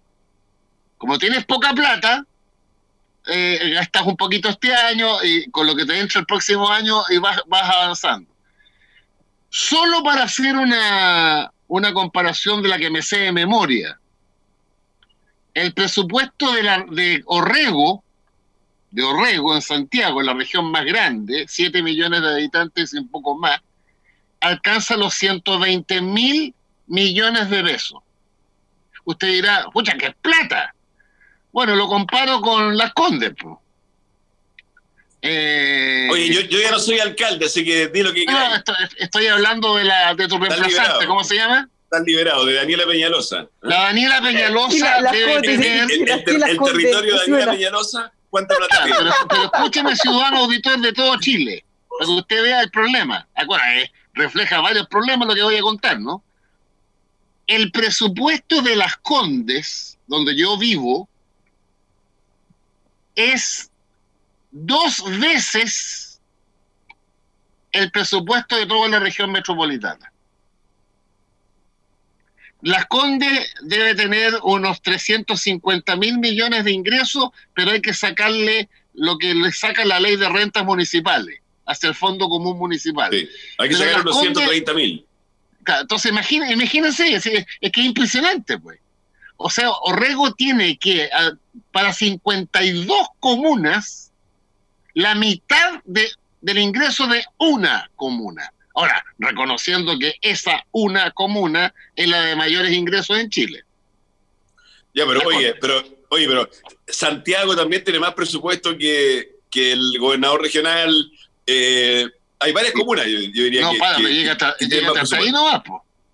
Como 0.97 1.17
tienes 1.17 1.45
poca 1.45 1.73
plata, 1.73 2.25
eh, 3.27 3.71
gastas 3.73 4.05
un 4.05 4.15
poquito 4.15 4.49
este 4.49 4.73
año 4.73 5.23
y 5.23 5.49
con 5.51 5.67
lo 5.67 5.75
que 5.75 5.85
te 5.85 5.99
entra 5.99 6.19
el 6.19 6.25
próximo 6.25 6.69
año 6.69 7.03
y 7.09 7.17
vas, 7.17 7.41
vas 7.47 7.69
avanzando. 7.69 8.29
Solo 9.49 10.03
para 10.03 10.23
hacer 10.23 10.55
una, 10.55 11.51
una 11.67 11.93
comparación 11.93 12.61
de 12.61 12.69
la 12.69 12.77
que 12.77 12.89
me 12.89 13.01
sé 13.01 13.19
de 13.19 13.31
memoria, 13.31 13.99
el 15.53 15.73
presupuesto 15.73 16.51
de, 16.53 16.63
la, 16.63 16.85
de 16.89 17.23
Orrego 17.25 18.03
de 18.95 19.03
Orrego, 19.03 19.53
en 19.53 19.61
Santiago, 19.61 20.21
la 20.21 20.33
región 20.33 20.71
más 20.71 20.85
grande, 20.85 21.45
7 21.49 21.83
millones 21.83 22.21
de 22.21 22.29
habitantes 22.29 22.93
y 22.93 22.97
un 22.97 23.09
poco 23.09 23.37
más, 23.37 23.59
alcanza 24.39 24.95
los 24.95 25.13
120 25.15 26.01
mil 26.01 26.55
millones 26.87 27.49
de 27.49 27.61
pesos. 27.61 28.01
Usted 29.03 29.27
dirá, 29.27 29.65
pucha, 29.73 29.97
¿qué 29.97 30.07
es 30.07 30.15
plata? 30.15 30.73
Bueno, 31.55 31.73
lo 31.73 31.87
comparo 31.87 32.41
con 32.41 32.75
las 32.75 32.91
Condes. 32.91 33.31
Eh, 35.21 36.05
Oye, 36.11 36.27
yo, 36.27 36.41
yo, 36.41 36.59
ya 36.59 36.69
no 36.69 36.79
soy 36.79 36.99
alcalde, 36.99 37.45
así 37.45 37.63
que 37.63 37.87
di 37.87 38.03
lo 38.03 38.11
que 38.11 38.25
quieras. 38.25 38.49
No, 38.49 38.55
estoy, 38.57 38.75
estoy, 38.97 39.27
hablando 39.27 39.77
de, 39.77 39.85
la, 39.85 40.13
de 40.15 40.27
tu 40.27 40.37
reemplazante, 40.37 41.07
¿cómo 41.07 41.23
se 41.23 41.35
llama? 41.35 41.69
Están 41.85 42.03
liberados, 42.03 42.45
de 42.45 42.55
Daniela 42.55 42.85
Peñalosa. 42.85 43.43
¿eh? 43.43 43.47
La 43.61 43.83
Daniela 43.83 44.21
Peñalosa 44.21 44.99
la, 44.99 45.11
debe 45.13 45.41
tener... 45.43 45.83
El, 45.83 45.91
el, 45.91 46.09
el, 46.09 46.43
el 46.43 46.59
territorio 46.59 47.13
de 47.13 47.19
Daniela 47.31 47.51
Peñalosa 47.53 48.11
cuánta 48.29 48.53
plata 48.57 48.81
pero, 48.83 49.11
pero, 49.29 49.43
escúcheme, 49.45 49.95
ciudadano 49.95 50.39
auditor 50.39 50.77
de 50.81 50.91
todo 50.91 51.17
Chile, 51.21 51.63
para 51.87 52.05
que 52.05 52.11
usted 52.11 52.43
vea 52.43 52.61
el 52.63 52.69
problema. 52.69 53.25
Acuérdate, 53.33 53.83
eh, 53.83 53.91
refleja 54.13 54.59
varios 54.59 54.87
problemas 54.87 55.25
lo 55.25 55.33
que 55.33 55.41
voy 55.41 55.55
a 55.55 55.61
contar, 55.61 56.01
¿no? 56.01 56.21
El 57.47 57.71
presupuesto 57.71 58.61
de 58.61 58.75
las 58.75 58.97
Condes, 58.97 59.97
donde 60.05 60.35
yo 60.35 60.57
vivo, 60.57 61.07
es 63.15 63.71
dos 64.51 65.03
veces 65.19 66.21
el 67.71 67.91
presupuesto 67.91 68.55
de 68.55 68.65
toda 68.65 68.87
la 68.87 68.99
región 68.99 69.31
metropolitana. 69.31 70.11
Las 72.61 72.85
Condes 72.87 73.53
debe 73.61 73.93
tener 73.95 74.33
unos 74.43 74.81
350 74.81 75.95
mil 75.97 76.17
millones 76.19 76.63
de 76.63 76.71
ingresos, 76.71 77.29
pero 77.53 77.71
hay 77.71 77.81
que 77.81 77.93
sacarle 77.93 78.69
lo 78.93 79.17
que 79.17 79.35
le 79.35 79.51
saca 79.51 79.85
la 79.85 79.99
ley 79.99 80.15
de 80.15 80.29
rentas 80.29 80.63
municipales 80.63 81.41
hacia 81.65 81.89
el 81.89 81.95
Fondo 81.95 82.29
Común 82.29 82.57
Municipal. 82.57 83.11
Sí, 83.11 83.27
hay 83.57 83.69
que 83.69 83.75
pero 83.75 83.89
sacar 83.89 84.01
unos 84.01 84.19
130 84.19 84.73
mil. 84.73 85.05
Claro, 85.63 85.81
entonces 85.81 86.11
imagínense, 86.11 86.53
imagínense 86.53 87.13
es, 87.13 87.25
es, 87.25 87.45
es, 87.59 87.71
que 87.71 87.81
es 87.81 87.87
impresionante, 87.87 88.57
pues. 88.57 88.79
O 89.37 89.49
sea, 89.49 89.69
Orrego 89.69 90.33
tiene 90.33 90.77
que, 90.77 91.09
para 91.71 91.93
52 91.93 93.07
comunas, 93.19 94.11
la 94.93 95.15
mitad 95.15 95.81
de, 95.85 96.09
del 96.41 96.57
ingreso 96.57 97.07
de 97.07 97.23
una 97.37 97.89
comuna. 97.95 98.51
Ahora, 98.73 99.03
reconociendo 99.17 99.97
que 99.97 100.15
esa 100.21 100.65
una 100.71 101.11
comuna 101.11 101.73
es 101.95 102.07
la 102.07 102.21
de 102.21 102.35
mayores 102.35 102.73
ingresos 102.73 103.17
en 103.17 103.29
Chile. 103.29 103.63
Ya, 104.93 105.05
pero 105.05 105.21
oye, 105.25 105.55
pero, 105.55 105.83
oye, 106.09 106.27
pero 106.27 106.49
Santiago 106.87 107.55
también 107.55 107.83
tiene 107.83 107.99
más 107.99 108.13
presupuesto 108.13 108.77
que, 108.77 109.35
que 109.49 109.71
el 109.73 109.97
gobernador 109.99 110.41
regional. 110.41 111.11
Eh, 111.47 112.07
hay 112.39 112.51
varias 112.51 112.73
comunas, 112.73 113.05
yo, 113.05 113.19
yo 113.19 113.43
diría 113.43 113.61
no, 113.61 113.71
que. 113.71 113.77
No, 113.77 113.83
para, 113.83 113.97
que, 113.97 114.03
llega 114.03 114.31
hasta, 114.33 114.55
que 114.57 114.65
llega 114.67 115.01
hasta 115.01 115.17
ahí 115.17 115.31
nomás. 115.31 115.61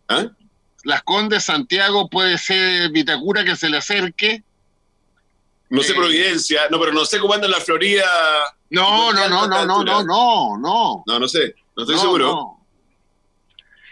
¿Ah? 0.08 0.28
Las 0.84 1.04
Condes, 1.04 1.44
Santiago, 1.44 2.10
puede 2.10 2.38
ser 2.38 2.90
Vitacura 2.92 3.44
que 3.44 3.56
se 3.56 3.70
le 3.70 3.78
acerque. 3.78 4.44
No 5.72 5.82
sé, 5.82 5.94
Providencia, 5.94 6.63
no, 6.70 6.80
pero 6.82 6.92
no 6.92 7.06
sé 7.06 7.18
cómo 7.18 7.34
anda 7.34 7.46
en 7.46 7.54
la 7.54 7.62
Florida. 7.62 8.06
No, 8.70 9.13
no, 9.13 9.30
no, 9.30 9.48
no, 9.48 9.66
no, 9.66 9.84
no, 9.84 10.04
no, 10.04 10.58
no. 10.58 11.04
No, 11.08 11.20
no 11.20 11.28
sé. 11.30 11.56
No 11.78 11.84
estoy 11.84 11.96
no, 11.96 12.01
seguro. 12.01 12.25
No. 12.25 12.66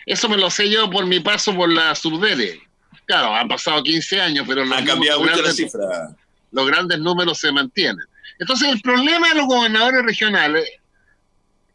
Eso 0.05 0.27
me 0.27 0.35
lo 0.37 0.49
sé 0.49 0.69
yo 0.69 0.89
por 0.89 1.05
mi 1.05 1.21
paso 1.21 1.55
por 1.55 1.71
la 1.71 1.95
Subdere. 1.95 2.61
Claro, 3.05 3.33
han 3.33 3.47
pasado 3.47 3.81
15 3.81 4.19
años, 4.19 4.45
pero 4.45 4.65
los, 4.65 4.81
cambiado 4.81 5.21
mucho 5.21 5.41
la 5.41 5.53
cifra. 5.53 6.15
los 6.51 6.67
grandes 6.67 6.99
números 6.99 7.39
se 7.39 7.51
mantienen. 7.51 8.05
Entonces, 8.39 8.67
el 8.67 8.81
problema 8.81 9.29
de 9.29 9.35
los 9.35 9.47
gobernadores 9.47 10.03
regionales, 10.03 10.69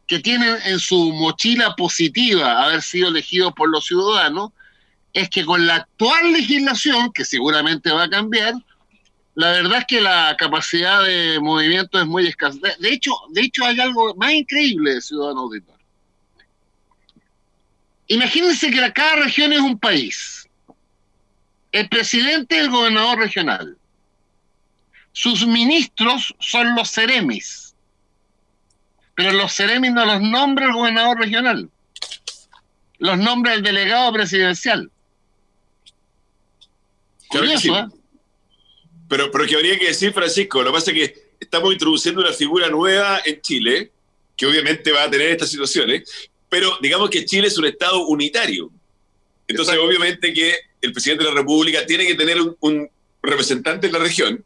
que 0.05 0.19
tienen 0.19 0.55
en 0.65 0.77
su 0.77 1.13
mochila 1.13 1.75
positiva 1.75 2.63
haber 2.63 2.83
sido 2.83 3.09
elegidos 3.09 3.53
por 3.53 3.69
los 3.69 3.85
ciudadanos, 3.85 4.51
es 5.13 5.29
que 5.29 5.43
con 5.45 5.65
la 5.65 5.77
actual 5.77 6.31
legislación, 6.31 7.11
que 7.11 7.25
seguramente 7.25 7.91
va 7.91 8.03
a 8.03 8.09
cambiar, 8.09 8.53
la 9.35 9.51
verdad 9.51 9.79
es 9.79 9.85
que 9.85 10.01
la 10.01 10.35
capacidad 10.37 11.03
de 11.03 11.39
movimiento 11.41 11.99
es 11.99 12.07
muy 12.07 12.25
escasa. 12.25 12.57
De, 12.79 12.89
hecho, 12.89 13.11
de 13.31 13.41
hecho 13.41 13.65
hay 13.65 13.79
algo 13.81 14.15
más 14.15 14.31
increíble, 14.31 15.01
ciudadano 15.01 15.41
auditor. 15.41 15.75
Imagínense 18.07 18.71
que 18.71 18.93
cada 18.93 19.17
región 19.17 19.51
es 19.51 19.59
un 19.59 19.77
país. 19.77 20.47
El 21.73 21.89
presidente 21.89 22.55
es 22.55 22.63
el 22.63 22.69
gobernador 22.69 23.19
regional. 23.19 23.77
Sus 25.11 25.45
ministros 25.45 26.33
son 26.39 26.73
los 26.73 26.89
ceremis. 26.89 27.75
Pero 29.15 29.33
los 29.33 29.51
ceremis 29.53 29.91
no 29.91 30.05
los 30.05 30.21
nombra 30.21 30.67
el 30.67 30.73
gobernador 30.73 31.19
regional. 31.19 31.69
Los 32.99 33.17
nombra 33.17 33.53
el 33.53 33.63
delegado 33.63 34.13
presidencial. 34.13 34.89
Curioso, 37.27 37.79
¿eh? 37.79 37.87
Pero, 39.07 39.31
pero 39.31 39.45
que 39.45 39.55
habría 39.55 39.77
que 39.77 39.87
decir, 39.87 40.13
Francisco, 40.13 40.61
lo 40.61 40.71
que 40.71 40.77
pasa 40.77 40.91
es 40.91 40.97
que 40.97 41.25
estamos 41.39 41.73
introduciendo 41.73 42.21
una 42.21 42.33
figura 42.33 42.69
nueva 42.69 43.21
en 43.25 43.41
Chile, 43.41 43.91
que 44.35 44.45
obviamente 44.45 44.91
va 44.91 45.03
a 45.03 45.09
tener 45.09 45.29
estas 45.29 45.49
situaciones, 45.49 46.29
pero 46.49 46.77
digamos 46.81 47.09
que 47.09 47.25
Chile 47.25 47.47
es 47.47 47.57
un 47.57 47.65
Estado 47.65 48.05
unitario. 48.05 48.71
Entonces, 49.47 49.77
obviamente 49.77 50.33
que 50.33 50.55
el 50.81 50.91
presidente 50.91 51.23
de 51.23 51.29
la 51.29 51.35
República 51.35 51.85
tiene 51.85 52.05
que 52.05 52.15
tener 52.15 52.37
un, 52.41 52.89
representante 53.21 53.87
en 53.87 53.93
la 53.93 53.99
región, 53.99 54.43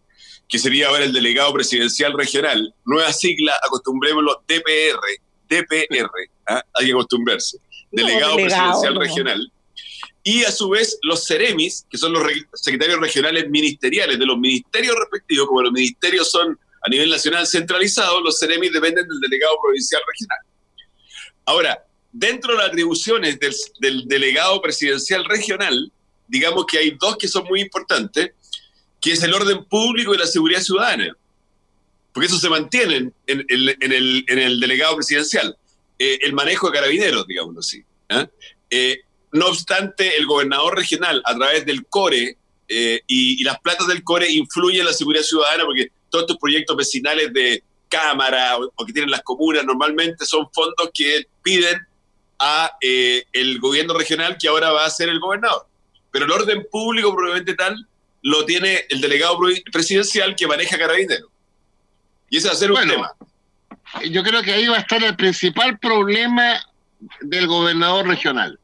que 0.48 0.58
sería 0.58 0.88
ahora 0.88 1.04
el 1.04 1.13
delegado 1.13 1.54
presidencial 1.54 2.13
regional. 2.13 2.74
Nueva 2.86 3.12
sigla, 3.12 3.54
acostumbrémoslo, 3.62 4.42
DPR, 4.48 5.00
DPR, 5.50 6.10
¿ah? 6.48 6.63
hay 6.74 6.86
que 6.86 6.92
acostumbrarse. 6.92 7.58
Delegado, 7.92 8.36
presidencial 8.36 8.96
regional. 8.96 9.51
Y 10.24 10.44
a 10.44 10.52
su 10.52 10.70
vez 10.70 11.00
los 11.02 11.26
CEREMIS, 11.26 11.86
que 11.90 11.98
son 11.98 12.14
los 12.14 12.24
secretarios 12.54 13.00
regionales 13.00 13.50
ministeriales 13.50 14.20
de 14.20 14.26
los 14.26 14.38
ministerios 14.38 14.96
respectivos, 14.96 15.48
como 15.48 15.62
los 15.62 15.72
ministerios 15.72 16.30
son 16.30 16.60
a 16.82 16.90
nivel 16.90 17.10
nacional 17.10 17.48
centralizados, 17.48 18.22
los 18.24 18.40
CEREMIS 18.40 18.72
dependen 18.72 19.08
del 19.08 19.20
delegado 19.20 19.56
provincial 19.62 20.02
regional. 20.08 20.40
Ahora, 21.46 21.84
dentro 22.12 22.52
de 22.52 22.58
las 22.60 22.68
atribuciones 22.68 23.40
del, 23.40 24.08
delegado 24.08 24.62
presidencial 24.62 25.26
regional, 25.26 25.92
digamos 26.28 26.66
que 26.66 26.78
hay 26.78 26.92
dos 26.92 27.18
que 27.18 27.28
son 27.28 27.46
muy 27.46 27.62
importantes, 27.62 28.32
que 29.02 29.14
es 29.14 29.24
el 29.24 29.34
orden 29.34 29.64
público 29.66 30.14
y 30.14 30.18
la 30.18 30.28
seguridad 30.28 30.62
ciudadana. 30.62 31.16
Porque 32.14 32.28
eso 32.28 32.40
se 32.40 32.50
mantiene 32.50 33.12
en, 33.28 33.46
el, 33.48 34.60
delegado 34.60 34.96
presidencial. 34.96 35.56
Eh, 35.98 36.20
el 36.22 36.34
manejo 36.34 36.68
de 36.68 36.74
carabineros, 36.74 37.28
digamos 37.28 37.58
así. 37.58 37.84
¿ah? 38.10 38.28
Eh, 38.70 39.02
no 39.32 39.48
obstante, 39.48 40.18
el 40.18 40.26
gobernador 40.26 40.76
regional, 40.76 41.22
a 41.26 41.36
través 41.36 41.66
del 41.66 41.86
CORE 41.86 42.38
eh, 42.68 43.02
y, 43.08 43.42
y, 43.42 43.44
las 43.44 43.60
platas 43.60 43.88
del 43.88 44.04
CORE, 44.04 44.30
influyen 44.30 44.82
en 44.82 44.88
la 44.88 44.94
seguridad 44.94 45.24
ciudadana 45.24 45.66
porque 45.66 45.92
todos 46.10 46.24
estos 46.24 46.38
proyectos 46.38 46.76
vecinales 46.76 47.34
de 47.34 47.64
cámara 47.90 48.58
o, 48.58 48.86
que 48.86 48.94
tienen 48.94 49.12
las 49.12 49.24
comunas 49.24 49.66
normalmente 49.66 50.26
son 50.26 50.48
fondos 50.54 50.92
que 50.94 51.26
piden 51.42 51.80
a 52.38 52.72
eh, 52.82 53.26
el 53.34 53.60
gobierno 53.60 53.94
regional 53.96 54.38
que 54.40 54.48
ahora 54.48 54.72
va 54.72 54.86
a 54.86 54.90
ser 54.90 55.10
el 55.10 55.20
gobernador. 55.20 55.68
Pero 56.12 56.26
el 56.26 56.32
orden 56.32 56.66
público 56.72 57.14
probablemente 57.14 57.56
tal 57.56 57.88
lo 58.22 58.46
tiene 58.46 58.86
el 58.90 59.02
delegado 59.02 59.38
presidencial 59.72 60.36
que 60.36 60.48
maneja 60.48 60.78
Carabineros. 60.78 61.30
Y 62.30 62.38
ese 62.38 62.48
va 62.48 62.54
a 62.54 62.58
ser 62.58 62.72
un 62.72 62.88
tema. 62.88 63.12
Yo 64.10 64.24
creo 64.24 64.42
que 64.44 64.54
ahí 64.54 64.68
va 64.68 64.78
a 64.78 64.82
estar 64.82 65.04
el 65.04 65.16
principal 65.16 65.80
problema 65.80 66.62
del 67.22 67.48
gobernador 67.48 68.08
regional. 68.08 68.60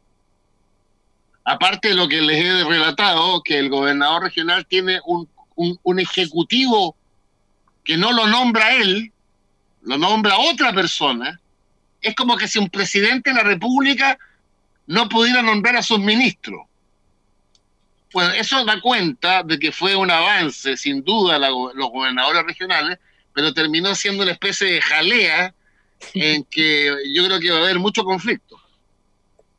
Aparte 1.46 1.90
de 1.90 1.94
lo 1.94 2.08
que 2.08 2.22
les 2.22 2.44
he 2.44 2.64
relatado, 2.64 3.42
que 3.44 3.60
el 3.60 3.70
gobernador 3.70 4.24
regional 4.24 4.66
tiene 4.66 5.00
un, 5.06 5.30
un, 5.56 6.00
ejecutivo 6.00 6.96
que 7.84 7.98
no 7.98 8.12
lo 8.12 8.28
nombra 8.28 8.75
él, 8.75 9.14
lo 9.84 9.98
nombra 9.98 10.38
otra 10.38 10.74
persona, 10.74 11.40
es 12.02 12.16
como 12.16 12.36
que 12.36 12.48
si 12.48 12.60
un 12.60 12.70
presidente 12.70 13.30
de 13.30 13.36
la 13.36 13.44
República 13.44 14.18
no 14.88 15.08
pudiera 15.08 15.42
nombrar 15.42 15.75
a 15.75 15.84
sus 15.84 16.00
ministros. 16.00 16.66
Bueno, 18.14 18.32
eso 18.34 18.64
da 18.64 18.80
cuenta 18.82 19.44
de 19.44 19.60
que 19.60 19.72
fue 19.72 19.96
un 19.96 20.10
avance, 20.10 20.78
sin 20.78 21.04
duda, 21.04 21.38
los 21.38 21.90
gobernadores 21.92 22.44
regionales, 22.44 22.98
pero 23.34 23.54
terminó 23.54 23.94
siendo 23.94 24.24
una 24.24 24.32
especie 24.32 24.72
de 24.72 24.82
jalea 24.82 25.54
en 26.14 26.44
que 26.46 26.96
yo 27.14 27.25
creo 27.25 27.40
que 27.40 27.52
va 27.52 27.58
a 27.58 27.64
haber 27.64 27.80
mucho 27.80 28.04
conflicto. 28.04 28.45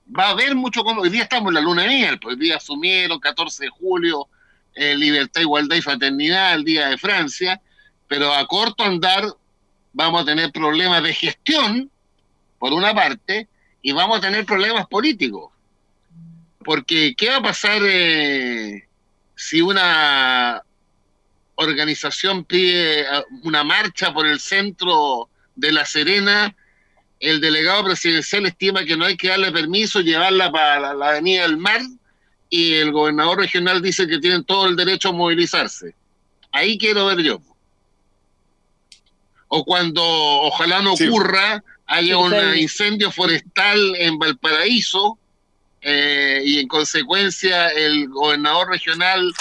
Va 0.09 0.29
a 0.29 0.31
haber 0.31 0.55
mucho 0.55 0.85
conflicto. 0.85 1.03
Hoy 1.03 1.11
día 1.11 1.23
estamos 1.25 1.49
en 1.49 1.55
la 1.55 1.61
luna 1.61 1.83
de 1.83 1.89
miel, 1.89 2.19
pues 2.21 2.37
hoy 2.37 2.41
día 2.41 2.57
asumieron 2.57 3.19
14 3.19 3.65
de 3.65 3.71
julio, 3.71 4.29
eh, 4.75 4.95
libertad, 4.95 5.41
igualdad 5.41 5.77
y 5.77 5.83
fraternidad, 5.83 6.55
el 6.55 6.65
Día 6.65 6.89
de 6.89 6.99
Francia, 6.99 7.61
pero 8.07 8.33
a 8.33 8.47
corto 8.47 8.85
andar 8.85 9.25
vamos 9.93 10.23
a 10.23 10.25
tener 10.27 10.53
problemas 10.53 11.03
de 11.03 11.15
gestión, 11.15 11.91
por 12.59 12.73
una 12.73 12.95
parte, 12.95 13.49
y 13.83 13.93
vamos 13.93 14.19
a 14.19 14.21
tener 14.21 14.45
problemas 14.45 14.87
políticos. 14.87 15.51
Porque, 16.65 17.15
¿qué 17.17 17.31
va 17.31 17.37
a 17.37 17.43
pasar 17.43 17.81
eh, 17.85 18.87
si 19.35 19.63
una 19.63 20.63
organización 21.55 22.45
pide 22.45 23.01
eh, 23.01 23.07
una 23.43 23.65
marcha 23.65 24.13
por 24.13 24.27
el 24.27 24.41
centro 24.41 25.29
de 25.55 25.73
La 25.73 25.85
Serena? 25.85 26.55
El 27.19 27.41
delegado 27.41 27.85
presidencial 27.85 28.47
estima 28.47 28.85
que 28.85 28.97
no 28.97 29.05
hay 29.05 29.17
que 29.17 29.29
darle 29.29 29.51
permiso, 29.53 30.01
llevarla 30.01 30.51
para 30.51 30.95
la 30.95 31.11
Avenida 31.11 31.43
del 31.43 31.57
Mar, 31.57 31.81
y 32.49 32.75
el 32.75 32.93
gobernador 32.93 33.39
regional 33.39 33.83
dice 33.83 34.07
que 34.07 34.19
tienen 34.19 34.45
todo 34.45 34.67
el 34.67 34.77
derecho 34.77 35.09
a 35.09 35.13
movilizarse. 35.13 35.95
Ahí 36.53 36.79
quiero 36.79 37.07
ver 37.07 37.19
yo. 37.19 37.41
O 39.49 39.65
cuando 39.65 40.03
ojalá 40.03 40.83
no 40.83 40.95
ocurra, 40.95 41.63
haya 41.87 42.19
un 42.19 42.35
incendio 42.57 43.11
forestal 43.11 43.79
en 43.97 44.19
Valparaíso 44.19 45.19
eh, 45.81 46.43
y 46.45 46.59
en 46.59 46.69
consecuencia 46.69 47.69
el 47.69 48.09
gobernador 48.09 48.71
regional 48.71 49.33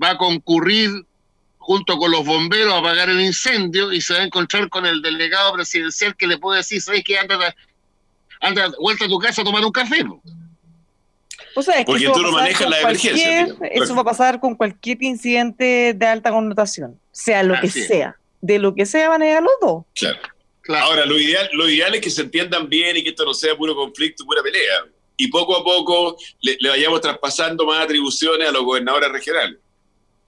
va 0.00 0.10
a 0.10 0.18
concurrir 0.18 1.04
junto 1.70 1.98
con 1.98 2.10
los 2.10 2.24
bomberos 2.24 2.74
a 2.74 2.78
apagar 2.78 3.08
el 3.10 3.20
incendio 3.20 3.92
y 3.92 4.00
se 4.00 4.14
va 4.14 4.20
a 4.20 4.24
encontrar 4.24 4.68
con 4.68 4.86
el 4.86 5.02
delegado 5.02 5.52
presidencial 5.52 6.16
que 6.16 6.26
le 6.26 6.36
puede 6.36 6.58
decir, 6.58 6.82
¿sabes 6.82 7.04
qué? 7.04 7.16
Anda, 7.16 7.54
anda 8.40 8.72
vuelta 8.80 9.04
a 9.04 9.08
tu 9.08 9.20
casa 9.20 9.42
a 9.42 9.44
tomar 9.44 9.64
un 9.64 9.70
café. 9.70 10.04
Porque 11.54 12.10
tú 12.12 12.22
no 12.22 12.32
manejas 12.32 12.68
la 12.68 12.80
emergencia. 12.80 13.56
Eso 13.70 13.94
va 13.94 14.00
a 14.00 14.04
pasar 14.04 14.40
con 14.40 14.56
cualquier 14.56 15.00
incidente 15.00 15.94
de 15.94 16.06
alta 16.06 16.32
connotación, 16.32 16.98
sea 17.12 17.44
lo 17.44 17.60
que 17.60 17.68
sea 17.68 18.16
de 18.40 18.58
lo 18.58 18.74
que 18.74 18.84
sea 18.84 19.08
van 19.08 19.22
a 19.22 19.26
llegar 19.26 19.42
los 19.44 19.52
dos. 19.60 19.84
Claro. 19.94 20.86
Ahora, 20.86 21.06
lo 21.06 21.20
ideal, 21.20 21.48
lo 21.52 21.68
ideal 21.68 21.94
es 21.94 22.00
que 22.00 22.10
se 22.10 22.22
entiendan 22.22 22.68
bien 22.68 22.96
y 22.96 23.04
que 23.04 23.10
esto 23.10 23.24
no 23.24 23.32
sea 23.32 23.56
puro 23.56 23.76
conflicto, 23.76 24.24
pura 24.24 24.42
pelea. 24.42 24.86
Y 25.16 25.28
poco 25.28 25.56
a 25.56 25.62
poco 25.62 26.16
le, 26.40 26.56
vayamos 26.68 27.00
traspasando 27.00 27.64
más 27.64 27.84
atribuciones 27.84 28.48
a 28.48 28.50
los 28.50 28.64
gobernadores 28.64 29.12
regionales. 29.12 29.60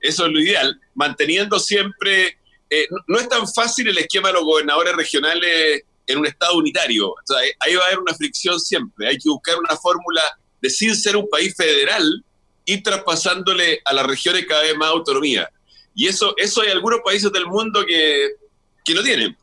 Eso 0.02 0.26
es 0.26 0.32
lo 0.32 0.40
ideal, 0.40 0.78
manteniendo 0.94 1.58
siempre... 1.58 2.38
Eh, 2.68 2.88
no, 3.06 3.18
es 3.18 3.28
tan 3.28 3.46
fácil 3.46 3.88
el 3.88 3.98
esquema 3.98 4.28
de 4.28 4.34
los 4.34 4.44
gobernadores 4.44 4.96
regionales 4.96 5.82
en 6.06 6.18
un 6.18 6.26
estado 6.26 6.56
unitario. 6.56 7.14
ahí 7.60 7.74
va 7.74 7.82
a 7.84 7.86
haber 7.86 7.98
una 8.00 8.14
fricción 8.14 8.58
siempre. 8.58 9.08
Hay 9.08 9.18
que 9.18 9.28
buscar 9.28 9.58
una 9.58 9.76
fórmula 9.76 10.22
de 10.60 10.70
sin 10.70 10.96
ser 10.96 11.16
un 11.16 11.28
país 11.28 11.54
federal, 11.56 12.24
ir 12.64 12.82
traspasándole 12.82 13.80
a 13.84 13.92
las 13.92 14.06
regiones 14.06 14.46
cada 14.46 14.62
vez 14.62 14.76
más 14.76 14.88
autonomía. 14.88 15.50
Y 15.94 16.06
eso, 16.06 16.34
eso 16.36 16.62
hay 16.62 16.70
algunos 16.70 17.00
países 17.04 17.30
del 17.32 17.46
mundo 17.46 17.84
que, 17.84 18.30
que 18.84 18.94
lo 18.94 19.02
tienen. 19.02 19.36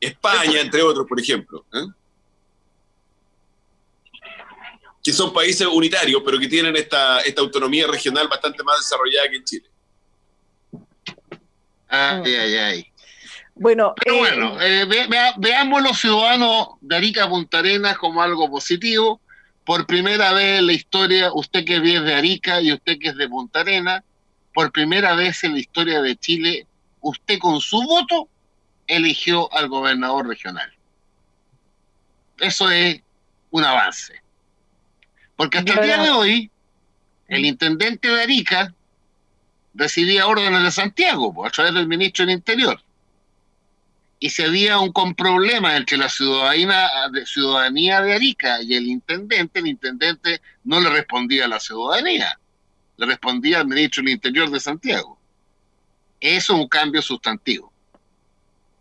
España, 0.00 0.60
entre 0.60 0.82
otros, 0.82 1.06
por 1.06 1.20
ejemplo. 1.20 1.64
¿eh? 1.72 1.86
Que 5.02 5.12
son 5.12 5.32
países 5.32 5.66
unitarios, 5.66 6.22
pero 6.24 6.38
que 6.38 6.48
tienen 6.48 6.74
esta, 6.74 7.20
esta 7.20 7.40
autonomía 7.40 7.86
regional 7.86 8.26
bastante 8.28 8.62
más 8.64 8.80
desarrollada 8.80 9.30
que 9.30 9.36
en 9.36 9.44
Chile. 9.44 9.71
Ay, 11.92 12.34
ay, 12.34 12.56
ay. 12.56 12.86
Bueno, 13.54 13.94
pero 14.02 14.16
bueno, 14.16 14.58
eh, 14.62 14.86
veamos 15.36 15.82
los 15.82 16.00
ciudadanos 16.00 16.68
de 16.80 16.96
Arica 16.96 17.28
Punta 17.28 17.58
Arenas 17.58 17.98
como 17.98 18.22
algo 18.22 18.50
positivo. 18.50 19.20
Por 19.66 19.86
primera 19.86 20.32
vez 20.32 20.60
en 20.60 20.66
la 20.66 20.72
historia, 20.72 21.30
usted 21.34 21.66
que 21.66 21.76
es 21.76 21.82
de 21.82 22.14
Arica 22.14 22.62
y 22.62 22.72
usted 22.72 22.98
que 22.98 23.08
es 23.08 23.16
de 23.16 23.28
Punta 23.28 23.60
Arenas, 23.60 24.02
por 24.54 24.72
primera 24.72 25.14
vez 25.14 25.44
en 25.44 25.52
la 25.52 25.58
historia 25.58 26.00
de 26.00 26.16
Chile, 26.16 26.66
usted 27.02 27.38
con 27.38 27.60
su 27.60 27.82
voto 27.82 28.26
eligió 28.86 29.52
al 29.52 29.68
gobernador 29.68 30.26
regional. 30.26 30.72
Eso 32.38 32.70
es 32.70 33.02
un 33.50 33.64
avance. 33.64 34.14
Porque 35.36 35.58
hasta 35.58 35.74
el 35.74 35.82
día 35.82 35.98
de 35.98 36.10
hoy, 36.10 36.50
el 37.28 37.44
intendente 37.44 38.08
de 38.08 38.22
Arica 38.22 38.74
recibía 39.74 40.26
órdenes 40.26 40.62
de 40.62 40.70
Santiago 40.70 41.32
pues, 41.32 41.48
a 41.48 41.52
través 41.52 41.74
del 41.74 41.86
ministro 41.86 42.24
del 42.24 42.34
Interior. 42.34 42.80
Y 44.18 44.30
si 44.30 44.42
había 44.42 44.78
un 44.78 44.92
problema 45.14 45.76
entre 45.76 45.96
la 45.98 46.08
ciudadanía 46.08 46.88
ciudadanía 47.24 48.00
de 48.02 48.14
Arica 48.14 48.62
y 48.62 48.74
el 48.74 48.86
intendente, 48.86 49.58
el 49.58 49.66
intendente 49.66 50.40
no 50.64 50.80
le 50.80 50.90
respondía 50.90 51.46
a 51.46 51.48
la 51.48 51.58
ciudadanía 51.58 52.38
le 52.96 53.06
respondía 53.06 53.60
al 53.60 53.66
ministro 53.66 54.02
del 54.02 54.12
Interior 54.12 54.50
de 54.50 54.60
Santiago. 54.60 55.18
Eso 56.20 56.54
es 56.54 56.60
un 56.60 56.68
cambio 56.68 57.02
sustantivo. 57.02 57.72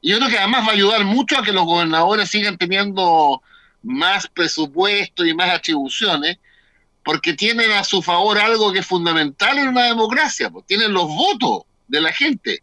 Y 0.01 0.11
yo 0.11 0.17
creo 0.17 0.29
que 0.29 0.37
además 0.37 0.65
va 0.67 0.71
a 0.71 0.75
ayudar 0.75 1.03
mucho 1.05 1.37
a 1.37 1.43
que 1.43 1.51
los 1.51 1.65
gobernadores 1.65 2.29
sigan 2.29 2.57
teniendo 2.57 3.41
más 3.83 4.27
presupuesto 4.27 5.25
y 5.25 5.33
más 5.33 5.49
atribuciones, 5.49 6.37
porque 7.03 7.33
tienen 7.33 7.71
a 7.71 7.83
su 7.83 8.01
favor 8.01 8.37
algo 8.37 8.71
que 8.71 8.79
es 8.79 8.85
fundamental 8.85 9.57
en 9.57 9.69
una 9.69 9.85
democracia, 9.85 10.49
pues 10.49 10.65
tienen 10.65 10.93
los 10.93 11.07
votos 11.07 11.63
de 11.87 12.01
la 12.01 12.11
gente. 12.11 12.61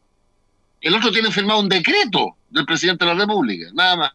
El 0.80 0.94
otro 0.94 1.10
tiene 1.10 1.30
firmado 1.30 1.60
un 1.60 1.68
decreto 1.68 2.36
del 2.50 2.64
presidente 2.64 3.04
de 3.04 3.14
la 3.14 3.20
República, 3.20 3.70
nada 3.74 3.96
más. 3.96 4.12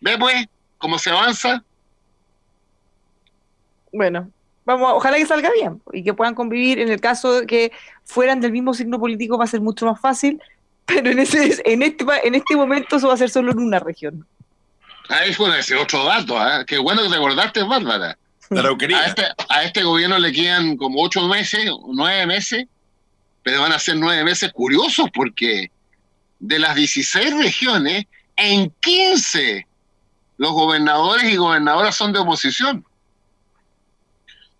¿Ve 0.00 0.18
pues 0.18 0.46
cómo 0.78 0.98
se 0.98 1.10
avanza? 1.10 1.64
Bueno, 3.92 4.30
vamos, 4.64 4.92
ojalá 4.94 5.16
que 5.16 5.26
salga 5.26 5.50
bien 5.52 5.80
y 5.92 6.02
que 6.02 6.14
puedan 6.14 6.34
convivir. 6.34 6.80
En 6.80 6.90
el 6.90 7.00
caso 7.00 7.40
de 7.40 7.46
que 7.46 7.72
fueran 8.04 8.40
del 8.40 8.52
mismo 8.52 8.74
signo 8.74 8.98
político 8.98 9.38
va 9.38 9.44
a 9.44 9.48
ser 9.48 9.60
mucho 9.60 9.86
más 9.86 10.00
fácil, 10.00 10.40
pero 10.84 11.10
en, 11.10 11.20
ese, 11.20 11.62
en, 11.64 11.82
este, 11.82 12.04
en 12.24 12.34
este 12.34 12.56
momento 12.56 12.96
eso 12.96 13.08
va 13.08 13.14
a 13.14 13.18
ser 13.18 13.30
solo 13.30 13.52
en 13.52 13.58
una 13.58 13.78
región. 13.78 14.26
Ahí 15.08 15.32
fue 15.32 15.58
ese 15.58 15.76
otro 15.76 16.04
dato, 16.04 16.36
¿eh? 16.40 16.64
qué 16.66 16.78
bueno 16.78 17.02
que 17.02 17.08
te 17.08 17.16
acordaste, 17.16 17.62
Bárbara. 17.62 18.16
A 18.50 19.06
este, 19.06 19.24
a 19.48 19.64
este 19.64 19.82
gobierno 19.82 20.18
le 20.18 20.32
quedan 20.32 20.76
como 20.76 21.02
ocho 21.02 21.26
meses, 21.26 21.68
nueve 21.88 22.26
meses, 22.26 22.66
pero 23.42 23.62
van 23.62 23.72
a 23.72 23.78
ser 23.78 23.96
nueve 23.96 24.22
meses 24.24 24.52
curiosos 24.52 25.08
porque 25.12 25.70
de 26.38 26.58
las 26.58 26.74
16 26.74 27.36
regiones, 27.38 28.06
en 28.36 28.72
15 28.80 29.66
los 30.38 30.52
gobernadores 30.52 31.32
y 31.32 31.36
gobernadoras 31.36 31.96
son 31.96 32.12
de 32.12 32.18
oposición. 32.18 32.84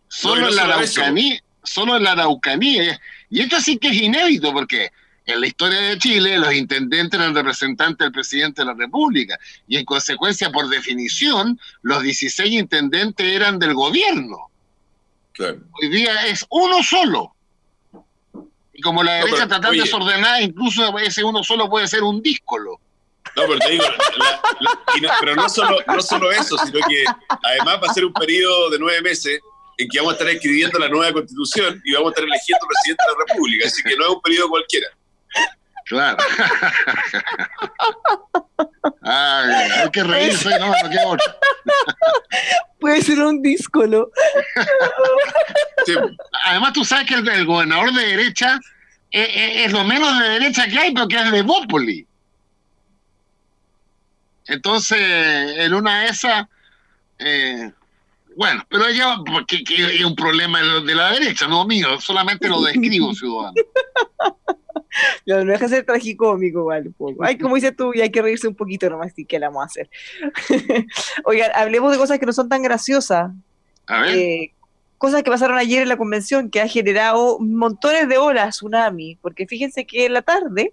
Solo, 0.09 0.49
en 0.49 0.57
la 0.57 0.63
Araucanía, 0.65 1.41
solo 1.63 1.97
en 1.97 2.05
la 2.05 2.13
Araucanía. 2.13 2.99
Y 3.29 3.41
esto 3.41 3.61
sí 3.61 3.77
que 3.77 3.89
es 3.89 3.97
inédito 3.97 4.53
porque 4.53 4.91
en 5.27 5.41
la 5.41 5.47
historia 5.49 5.81
de 5.81 5.99
Chile 5.99 6.39
los 6.39 6.55
intendentes 6.55 7.19
eran 7.19 7.35
representantes 7.35 7.99
del 7.99 8.13
presidente 8.13 8.63
de 8.63 8.67
la 8.67 8.75
República 8.75 9.39
y 9.67 9.77
en 9.77 9.85
consecuencia, 9.85 10.51
por 10.51 10.69
definición, 10.69 11.59
los 11.83 12.03
16 12.03 12.53
intendentes 12.53 13.27
eran 13.27 13.59
del 13.59 13.75
gobierno. 13.75 14.51
Hoy 15.39 15.89
día 15.91 16.27
es 16.27 16.47
uno 16.49 16.83
solo. 16.83 17.35
Y 18.73 18.81
como 18.81 19.03
la 19.03 19.15
derecha 19.15 19.45
está 19.45 19.61
tan 19.61 19.73
desordenada, 19.73 20.41
incluso 20.41 20.97
ese 20.99 21.25
uno 21.25 21.43
solo 21.43 21.69
puede 21.69 21.89
ser 21.89 22.03
un 22.05 22.23
díscolo. 22.23 22.81
No, 23.35 23.43
pero 23.43 23.59
te 23.59 23.71
digo, 23.71 23.85
pero 25.21 25.35
no 25.35 25.49
solo, 25.49 25.79
no 25.87 26.01
solo 26.01 26.31
eso, 26.31 26.57
sino 26.59 26.79
que 26.89 27.05
además 27.43 27.81
va 27.83 27.91
a 27.91 27.95
ser 27.95 28.05
un 28.05 28.13
periodo 28.13 28.71
de 28.71 28.79
nueve 28.79 29.03
meses 29.03 29.41
en 29.77 29.89
que 29.89 29.99
vamos 29.99 30.13
a 30.13 30.17
estar 30.17 30.29
escribiendo 30.29 30.79
la 30.79 30.89
nueva 30.89 31.13
constitución 31.13 31.83
y 31.85 31.93
vamos 31.93 32.09
a 32.09 32.11
estar 32.11 32.25
eligiendo 32.25 32.67
presidente 32.67 33.05
de 33.05 33.13
la 33.13 33.25
República, 33.27 33.67
así 33.67 33.83
que 33.83 33.97
no 33.97 34.05
es 34.05 34.11
un 34.11 34.23
periodo 34.23 34.49
cualquiera. 34.49 34.89
Claro. 35.87 36.19
hay 39.03 39.91
que 39.93 40.03
reírse, 40.03 40.51
no, 40.59 40.67
no 40.67 40.91
queda 40.91 41.07
otro. 41.07 41.35
Puede 42.81 43.03
ser 43.03 43.21
un 43.21 43.41
díscolo. 43.41 44.11
Además, 46.45 46.73
tú 46.73 46.85
sabes 46.85 47.07
que 47.07 47.15
el, 47.15 47.47
gobernador 47.47 47.93
de 47.93 48.05
derecha 48.05 48.59
es, 49.13 49.73
lo 49.73 49.85
menos 49.85 50.19
de 50.19 50.29
derecha 50.29 50.67
que 50.67 50.79
hay, 50.79 50.93
pero 50.93 51.07
que 51.07 51.17
es 51.17 51.31
de 51.31 51.43
Bópoli. 51.43 52.07
Entonces, 54.47 54.99
en 55.01 55.73
una 55.73 56.03
de 56.03 56.09
esas, 56.09 56.47
eh, 57.21 57.71
bueno, 58.37 58.65
pero 58.69 58.87
ella, 58.87 59.19
que, 59.47 59.63
es 59.69 60.05
un 60.05 60.17
problema 60.17 60.61
de 60.61 60.95
la 60.95 61.13
derecha, 61.13 61.47
no 61.47 61.65
mío, 61.65 62.01
solamente 62.01 62.49
lo 62.49 62.61
describo, 62.63 63.15
ciudadano. 63.15 63.55
No, 65.27 65.45
no 65.45 65.53
deja 65.53 65.67
de 65.67 65.77
ser 65.77 65.85
tragicómico 65.85 66.61
igual 66.61 66.87
un 66.87 66.93
poco. 66.93 67.25
Ay, 67.25 67.39
como 67.39 67.55
dices 67.55 67.75
tú, 67.77 67.93
y 67.95 68.01
hay 68.01 68.11
que 68.11 68.23
reírse 68.23 68.49
un 68.49 68.55
poquito 68.55 68.89
nomás, 68.89 69.13
y 69.17 69.25
qué 69.25 69.39
la 69.39 69.49
vamos 69.49 69.63
a 69.63 69.67
hacer. 69.67 69.91
Oigan, 71.25 71.51
hablemos 71.55 71.93
de 71.93 71.99
cosas 71.99 72.19
que 72.19 72.27
no 72.27 72.33
son 72.33 72.49
tan 72.49 72.63
graciosas. 72.63 73.31
A 73.87 74.01
ver. 74.01 74.17
Eh, 74.17 74.53
cosas 74.99 75.23
que 75.23 75.31
pasaron 75.31 75.59
ayer 75.59 75.83
en 75.83 75.89
la 75.89 75.97
convención 75.97 76.51
que 76.51 76.61
ha 76.61 76.69
generado 76.69 77.39
montones 77.39 78.09
de 78.09 78.19
horas 78.19 78.57
tsunami, 78.57 79.17
porque 79.21 79.47
fíjense 79.47 79.87
que 79.87 80.07
en 80.07 80.15
la 80.15 80.23
tarde, 80.23 80.73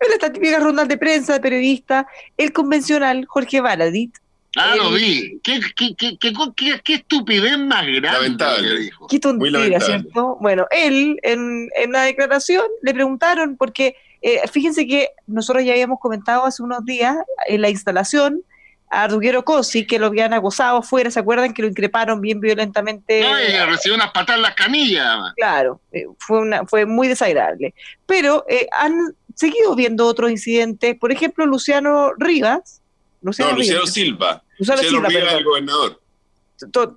en 0.00 0.12
esta 0.12 0.32
típica 0.32 0.58
ronda 0.58 0.84
de 0.84 0.98
prensa 0.98 1.34
de 1.34 1.40
periodistas, 1.40 2.06
el 2.36 2.52
convencional 2.52 3.24
Jorge 3.26 3.60
Baladit 3.60 4.16
Ah, 4.56 4.74
lo 4.76 4.92
vi. 4.92 5.38
¿Qué, 5.42 5.60
qué, 5.76 5.94
qué, 5.96 6.18
qué, 6.18 6.94
estupidez 6.94 7.58
más 7.58 7.86
grande 7.86 8.00
lamentable. 8.00 8.78
dijo. 8.78 9.06
Qué 9.06 9.20
tontería, 9.20 9.80
¿cierto? 9.80 10.38
Bueno, 10.40 10.66
él 10.70 11.18
en, 11.22 11.68
en 11.76 11.92
la 11.92 12.02
declaración 12.02 12.64
le 12.82 12.94
preguntaron, 12.94 13.56
porque 13.56 13.96
eh, 14.22 14.40
fíjense 14.50 14.86
que 14.86 15.10
nosotros 15.26 15.64
ya 15.64 15.72
habíamos 15.72 16.00
comentado 16.00 16.44
hace 16.44 16.62
unos 16.62 16.84
días 16.84 17.16
en 17.46 17.60
la 17.60 17.68
instalación 17.68 18.42
a 18.88 19.08
Ruguero 19.08 19.44
Cosi, 19.44 19.86
que 19.86 19.98
lo 19.98 20.06
habían 20.06 20.32
acosado 20.32 20.78
afuera, 20.78 21.10
¿se 21.10 21.20
acuerdan? 21.20 21.52
Que 21.52 21.62
lo 21.62 21.68
increparon 21.68 22.20
bien 22.20 22.40
violentamente. 22.40 23.20
No, 23.20 23.38
y 23.40 23.70
recibió 23.70 23.96
unas 23.96 24.12
patas 24.12 24.36
en 24.36 24.42
las 24.42 24.54
canillas. 24.54 25.32
Claro, 25.36 25.80
eh, 25.92 26.06
fue, 26.18 26.40
una, 26.40 26.64
fue 26.66 26.86
muy 26.86 27.08
desagradable. 27.08 27.74
Pero 28.06 28.44
eh, 28.48 28.66
han 28.72 29.14
seguido 29.34 29.74
viendo 29.74 30.06
otros 30.06 30.30
incidentes, 30.30 30.96
por 30.96 31.12
ejemplo, 31.12 31.46
Luciano 31.46 32.12
Rivas. 32.16 32.80
Luciano 33.26 33.56
no, 33.56 33.86
Silva. 33.86 34.42
Lucero 34.56 34.78
Silva, 34.78 35.08
perdón. 35.08 35.44
gobernador. 35.44 36.00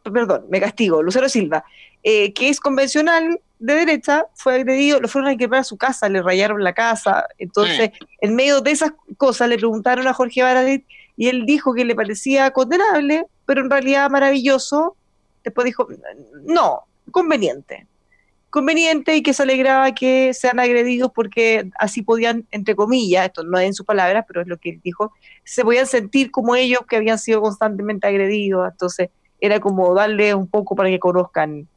perdón, 0.03 0.45
me 0.49 0.59
castigo. 0.59 1.01
Lucero 1.01 1.27
Silva, 1.27 1.65
eh, 2.03 2.31
que 2.33 2.49
es 2.49 2.59
convencional 2.59 3.41
de 3.57 3.73
derecha, 3.73 4.25
fue 4.35 4.55
agredido, 4.55 5.01
lo 5.01 5.07
fueron 5.07 5.31
a 5.31 5.37
quemar 5.37 5.61
a 5.61 5.63
su 5.63 5.75
casa, 5.75 6.07
le 6.07 6.21
rayaron 6.21 6.63
la 6.63 6.73
casa. 6.73 7.25
Entonces, 7.39 7.91
en 8.21 8.35
medio 8.35 8.61
de 8.61 8.71
esas 8.71 8.91
cosas, 9.17 9.49
le 9.49 9.57
preguntaron 9.57 10.07
a 10.07 10.13
Jorge 10.13 10.43
Baradit 10.43 10.85
y 11.17 11.27
él 11.27 11.45
dijo 11.47 11.73
que 11.73 11.83
le 11.83 11.95
parecía 11.95 12.51
condenable, 12.51 13.25
pero 13.45 13.61
en 13.61 13.69
realidad 13.69 14.09
maravilloso. 14.09 14.95
Después 15.43 15.65
dijo, 15.65 15.87
no, 16.45 16.83
conveniente 17.11 17.87
conveniente 18.49 19.15
y 19.15 19.21
que 19.21 19.33
se 19.33 19.43
alegraba 19.43 19.93
que 19.93 20.33
sean 20.33 20.59
agredidos 20.59 21.12
porque 21.13 21.69
así 21.77 22.01
podían, 22.01 22.47
entre 22.51 22.75
comillas, 22.75 23.25
esto 23.25 23.43
no 23.43 23.57
es 23.59 23.67
en 23.67 23.73
sus 23.73 23.85
palabras, 23.85 24.25
pero 24.27 24.41
es 24.41 24.47
lo 24.47 24.57
que 24.57 24.71
él 24.71 24.81
dijo, 24.83 25.13
se 25.43 25.63
podían 25.63 25.88
sentir 25.88 26.31
como 26.31 26.55
ellos 26.55 26.81
que 26.88 26.95
habían 26.95 27.19
sido 27.19 27.41
constantemente 27.41 28.07
agredidos, 28.07 28.69
entonces 28.71 29.09
era 29.39 29.59
como 29.59 29.93
darle 29.93 30.33
un 30.33 30.47
poco 30.47 30.75
para 30.75 30.89
que 30.89 30.99
conozcan 30.99 31.67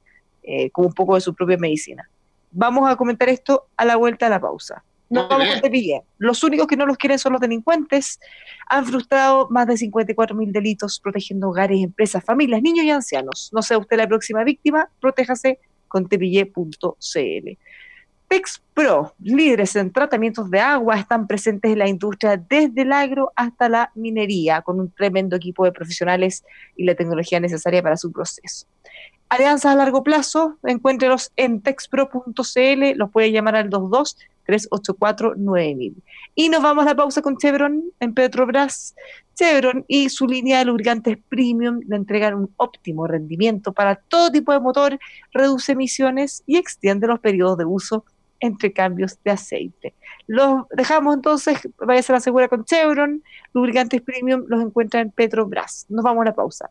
eh, 0.42 0.70
como 0.70 0.88
un 0.88 0.94
poco 0.94 1.14
de 1.14 1.20
su 1.20 1.35
propia 1.35 1.56
medicina. 1.56 2.08
Vamos 2.50 2.90
a 2.90 2.96
comentar 2.96 3.28
esto 3.28 3.66
a 3.76 3.85
la 3.85 3.96
vuelta 3.96 4.26
de 4.26 4.30
la 4.30 4.40
pausa. 4.40 4.82
No 5.08 5.28
vamos 5.28 5.46
con 5.46 5.61
Tepille. 5.61 6.02
Los 6.16 6.42
únicos 6.42 6.66
que 6.66 6.76
no 6.76 6.87
los 6.87 6.96
quieren 6.96 7.18
son 7.18 7.32
los 7.32 7.40
delincuentes. 7.40 8.18
Han 8.68 8.87
frustrado 8.87 9.46
más 9.50 9.66
de 9.66 9.76
54 9.76 10.35
mil 10.35 10.52
delitos 10.52 10.98
protegiendo 11.00 11.50
hogares, 11.50 11.82
empresas, 11.82 12.24
familias, 12.24 12.62
niños 12.62 12.87
y 12.87 12.90
ancianos. 12.90 13.50
No 13.52 13.61
sea 13.61 13.76
usted 13.76 13.98
la 13.98 14.06
próxima 14.06 14.42
víctima, 14.42 14.88
protéjase 15.00 15.58
con 15.92 16.09
tepille.cl. 16.09 17.59
Pro, 18.72 19.12
líderes 19.22 19.76
en 19.76 19.92
tratamientos 19.92 20.50
de 20.50 20.59
agua, 20.59 20.98
están 20.98 21.26
presentes 21.26 21.70
en 21.70 21.78
la 21.78 21.87
industria 21.87 22.38
desde 22.38 22.81
el 22.81 22.92
agro 22.92 23.31
hasta 23.37 23.68
la 23.68 23.92
minería, 23.94 24.62
con 24.62 24.81
un 24.81 24.90
tremendo 24.90 25.37
equipo 25.37 25.66
de 25.66 25.72
profesionales 25.72 26.42
y 26.74 26.85
la 26.85 26.94
tecnología 26.94 27.38
necesaria 27.40 27.83
para 27.83 27.98
su 27.98 28.11
proceso. 28.11 28.66
Alianzas 29.28 29.72
a 29.72 29.76
largo 29.76 30.02
plazo, 30.02 30.57
encuéntrenos 30.62 31.31
en 31.37 31.61
texpro.cl, 31.61 32.96
los 32.96 33.11
puede 33.11 33.33
llamar 33.33 33.57
al 33.57 33.68
22 33.68 34.16
384 34.44 35.35
9000. 35.37 35.94
Y 36.35 36.48
nos 36.48 36.62
vamos 36.62 36.85
a 36.85 36.90
la 36.90 36.94
pausa 36.94 37.22
con 37.22 37.37
Chevron 37.37 37.83
en 38.00 38.14
Petrobras. 38.14 38.94
Chevron 39.35 39.85
y 39.88 40.09
su 40.09 40.26
línea 40.26 40.59
de 40.59 40.66
lubricantes 40.66 41.18
premium 41.28 41.81
le 41.87 41.96
entregan 41.96 42.35
un 42.35 42.52
óptimo 42.57 43.07
rendimiento 43.07 43.72
para 43.72 43.96
todo 43.96 44.31
tipo 44.31 44.52
de 44.52 44.61
motor, 44.61 44.98
reduce 45.33 45.72
emisiones 45.72 46.42
y 46.46 46.57
extiende 46.57 47.07
los 47.07 47.20
periodos 47.20 47.59
de 47.59 47.64
uso 47.64 48.05
entre 48.40 48.72
cambios 48.72 49.18
de 49.24 49.31
aceite. 49.31 49.94
Los 50.26 50.64
dejamos 50.70 51.14
entonces, 51.14 51.59
vaya 51.78 52.02
a 52.07 52.12
la 52.12 52.20
segura 52.20 52.48
con 52.48 52.64
Chevron, 52.64 53.22
lubricantes 53.55 54.02
premium 54.02 54.44
los 54.48 54.62
encuentra 54.62 55.00
en 55.00 55.11
Petrobras. 55.11 55.87
Nos 55.88 56.05
vamos 56.05 56.22
a 56.22 56.26
la 56.26 56.35
pausa. 56.35 56.70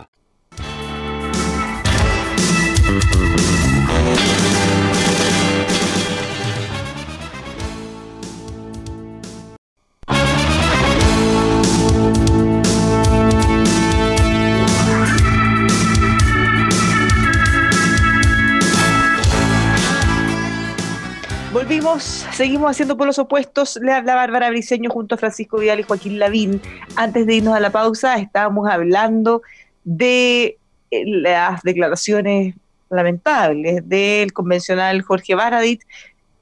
Seguimos 22.41 22.71
haciendo 22.71 22.97
por 22.97 23.05
los 23.05 23.19
opuestos. 23.19 23.77
Le 23.81 23.93
habla 23.93 24.15
Bárbara 24.15 24.49
Briceño 24.49 24.89
junto 24.89 25.13
a 25.13 25.17
Francisco 25.19 25.59
Vidal 25.59 25.79
y 25.79 25.83
Joaquín 25.83 26.17
Lavín. 26.17 26.59
Antes 26.95 27.27
de 27.27 27.35
irnos 27.35 27.55
a 27.55 27.59
la 27.59 27.69
pausa, 27.69 28.15
estábamos 28.15 28.67
hablando 28.67 29.43
de 29.83 30.57
eh, 30.89 31.03
las 31.05 31.61
declaraciones 31.61 32.55
lamentables 32.91 33.87
del 33.87 34.33
convencional 34.33 35.01
Jorge 35.01 35.35
Baradit, 35.35 35.81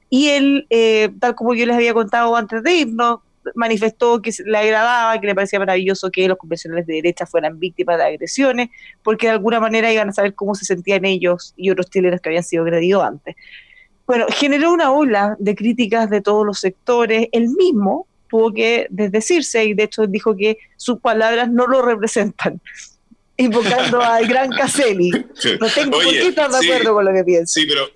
y 0.08 0.28
él, 0.28 0.66
eh, 0.70 1.10
tal 1.20 1.34
como 1.34 1.54
yo 1.54 1.66
les 1.66 1.76
había 1.76 1.94
contado 1.94 2.34
antes 2.34 2.62
de 2.62 2.74
irnos, 2.74 3.20
manifestó 3.54 4.20
que 4.20 4.32
le 4.44 4.58
agradaba, 4.58 5.18
que 5.20 5.26
le 5.26 5.34
parecía 5.34 5.58
maravilloso 5.58 6.10
que 6.10 6.28
los 6.28 6.36
convencionales 6.36 6.86
de 6.86 6.94
derecha 6.94 7.26
fueran 7.26 7.58
víctimas 7.58 7.98
de 7.98 8.04
agresiones, 8.04 8.68
porque 9.02 9.28
de 9.28 9.32
alguna 9.32 9.60
manera 9.60 9.92
iban 9.92 10.08
a 10.08 10.12
saber 10.12 10.34
cómo 10.34 10.54
se 10.54 10.64
sentían 10.64 11.04
ellos 11.04 11.54
y 11.56 11.70
otros 11.70 11.88
chilenos 11.88 12.20
que 12.20 12.28
habían 12.28 12.44
sido 12.44 12.64
agredidos 12.64 13.04
antes. 13.04 13.36
Bueno, 14.06 14.26
generó 14.28 14.72
una 14.72 14.90
ola 14.90 15.36
de 15.38 15.54
críticas 15.54 16.10
de 16.10 16.20
todos 16.20 16.44
los 16.44 16.58
sectores. 16.58 17.28
Él 17.32 17.48
mismo 17.56 18.06
tuvo 18.28 18.52
que 18.52 18.86
desdecirse 18.90 19.64
y 19.64 19.74
de 19.74 19.84
hecho 19.84 20.06
dijo 20.06 20.36
que 20.36 20.58
sus 20.76 21.00
palabras 21.00 21.50
no 21.50 21.66
lo 21.66 21.82
representan, 21.82 22.60
invocando 23.40 24.00
al 24.00 24.26
gran 24.26 24.50
Caselli. 24.50 25.10
No 25.10 25.68
tengo 25.68 25.98
qué 26.00 26.28
estar 26.28 26.50
de 26.50 26.56
acuerdo 26.56 26.94
con 26.94 27.04
lo 27.04 27.12
que 27.12 27.24
piensa. 27.24 27.60
Sí, 27.60 27.66
pero 27.66 27.90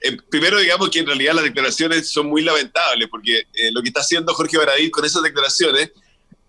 eh, 0.00 0.16
primero 0.30 0.58
digamos 0.58 0.88
que 0.90 1.00
en 1.00 1.06
realidad 1.06 1.34
las 1.34 1.44
declaraciones 1.44 2.10
son 2.10 2.26
muy 2.26 2.42
lamentables, 2.42 3.08
porque 3.08 3.40
eh, 3.40 3.70
lo 3.72 3.82
que 3.82 3.88
está 3.88 4.00
haciendo 4.00 4.32
Jorge 4.34 4.56
Baradí 4.56 4.90
con 4.90 5.04
esas 5.04 5.22
declaraciones 5.22 5.90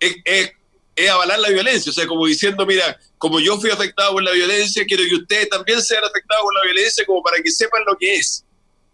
es, 0.00 0.16
es, 0.24 0.52
avalar 1.10 1.38
la 1.38 1.48
violencia, 1.48 1.90
o 1.90 1.92
sea, 1.92 2.06
como 2.06 2.26
diciendo, 2.26 2.64
mira, 2.66 2.98
como 3.18 3.40
yo 3.40 3.58
fui 3.58 3.70
afectado 3.70 4.12
por 4.12 4.22
la 4.22 4.32
violencia, 4.32 4.84
quiero 4.86 5.04
que 5.08 5.14
ustedes 5.16 5.48
también 5.48 5.82
sean 5.82 6.04
afectados 6.04 6.42
por 6.42 6.54
la 6.54 6.62
violencia, 6.64 7.04
como 7.06 7.22
para 7.22 7.42
que 7.42 7.50
sepan 7.50 7.82
lo 7.86 7.96
que 7.96 8.16
es. 8.16 8.44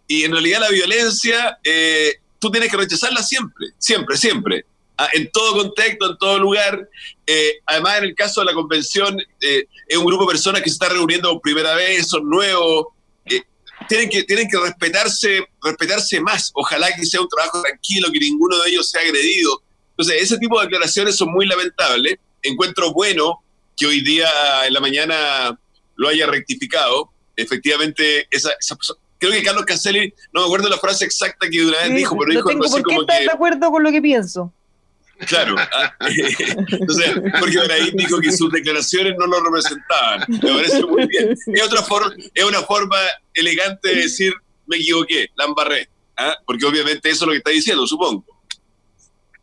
Y 0.06 0.24
en 0.24 0.32
realidad 0.32 0.60
la 0.60 0.70
violencia, 0.70 1.58
eh, 1.62 2.14
tú 2.38 2.50
tienes 2.50 2.70
que 2.70 2.76
rechazarla 2.76 3.22
siempre, 3.22 3.66
siempre, 3.78 4.16
siempre. 4.16 4.64
Ah, 4.96 5.08
en 5.12 5.30
todo 5.30 5.62
contexto, 5.62 6.10
en 6.10 6.18
todo 6.18 6.38
lugar. 6.38 6.88
Eh, 7.30 7.60
además, 7.66 7.98
en 7.98 8.04
el 8.04 8.14
caso 8.14 8.40
de 8.40 8.46
la 8.46 8.54
convención, 8.54 9.20
eh, 9.42 9.66
es 9.86 9.98
un 9.98 10.06
grupo 10.06 10.24
de 10.24 10.32
personas 10.32 10.62
que 10.62 10.70
se 10.70 10.74
está 10.74 10.88
reuniendo 10.88 11.30
por 11.30 11.42
primera 11.42 11.74
vez, 11.74 12.08
son 12.08 12.26
nuevos, 12.26 12.86
tienen, 13.86 14.08
que, 14.08 14.24
tienen 14.24 14.48
que 14.48 14.58
respetarse, 14.58 15.46
respetarse 15.62 16.20
más. 16.22 16.50
Ojalá 16.54 16.88
que 16.96 17.04
sea 17.04 17.20
un 17.20 17.28
trabajo 17.28 17.60
tranquilo, 17.60 18.08
que 18.10 18.18
ninguno 18.18 18.56
de 18.62 18.70
ellos 18.70 18.90
sea 18.90 19.02
agredido. 19.02 19.62
Entonces, 19.90 20.22
ese 20.22 20.38
tipo 20.38 20.58
de 20.58 20.66
declaraciones 20.66 21.16
son 21.16 21.30
muy 21.30 21.46
lamentables. 21.46 22.16
Encuentro 22.42 22.94
bueno 22.94 23.44
que 23.76 23.84
hoy 23.84 24.00
día 24.00 24.30
en 24.66 24.72
la 24.72 24.80
mañana 24.80 25.60
lo 25.96 26.08
haya 26.08 26.26
rectificado. 26.26 27.10
Efectivamente, 27.36 28.26
esa, 28.30 28.52
esa, 28.58 28.74
creo 29.18 29.32
que 29.32 29.42
Carlos 29.42 29.66
Caselli, 29.66 30.14
no 30.32 30.40
me 30.40 30.46
acuerdo 30.46 30.70
la 30.70 30.78
frase 30.78 31.04
exacta 31.04 31.46
que 31.50 31.62
una 31.62 31.78
vez 31.78 31.94
dijo, 31.94 32.16
pero 32.16 32.30
dijo 32.32 32.48
algo 32.48 32.64
así 32.64 32.82
como 32.82 33.06
que... 33.06 33.20
de 33.20 33.30
acuerdo 33.30 33.70
con 33.70 33.82
lo 33.82 33.90
que 33.90 34.00
pienso. 34.00 34.50
Claro. 35.26 35.56
Ah, 35.58 35.94
entonces, 36.00 37.14
Jorge 37.40 37.58
Baraín 37.58 37.96
dijo 37.96 38.20
que 38.20 38.30
sus 38.30 38.50
declaraciones 38.52 39.14
no 39.18 39.26
lo 39.26 39.40
representaban. 39.40 40.24
Me 40.28 40.38
parece 40.38 40.84
muy 40.84 41.06
bien. 41.06 41.36
Es, 41.46 41.62
otra 41.62 41.82
forma, 41.82 42.14
es 42.34 42.44
una 42.44 42.62
forma 42.62 42.96
elegante 43.34 43.88
de 43.88 44.02
decir, 44.02 44.32
me 44.66 44.76
equivoqué, 44.76 45.28
la 45.36 45.46
embarré. 45.46 45.88
¿ah? 46.16 46.36
Porque 46.46 46.64
obviamente 46.64 47.10
eso 47.10 47.24
es 47.24 47.26
lo 47.26 47.32
que 47.32 47.38
está 47.38 47.50
diciendo, 47.50 47.86
supongo. 47.86 48.24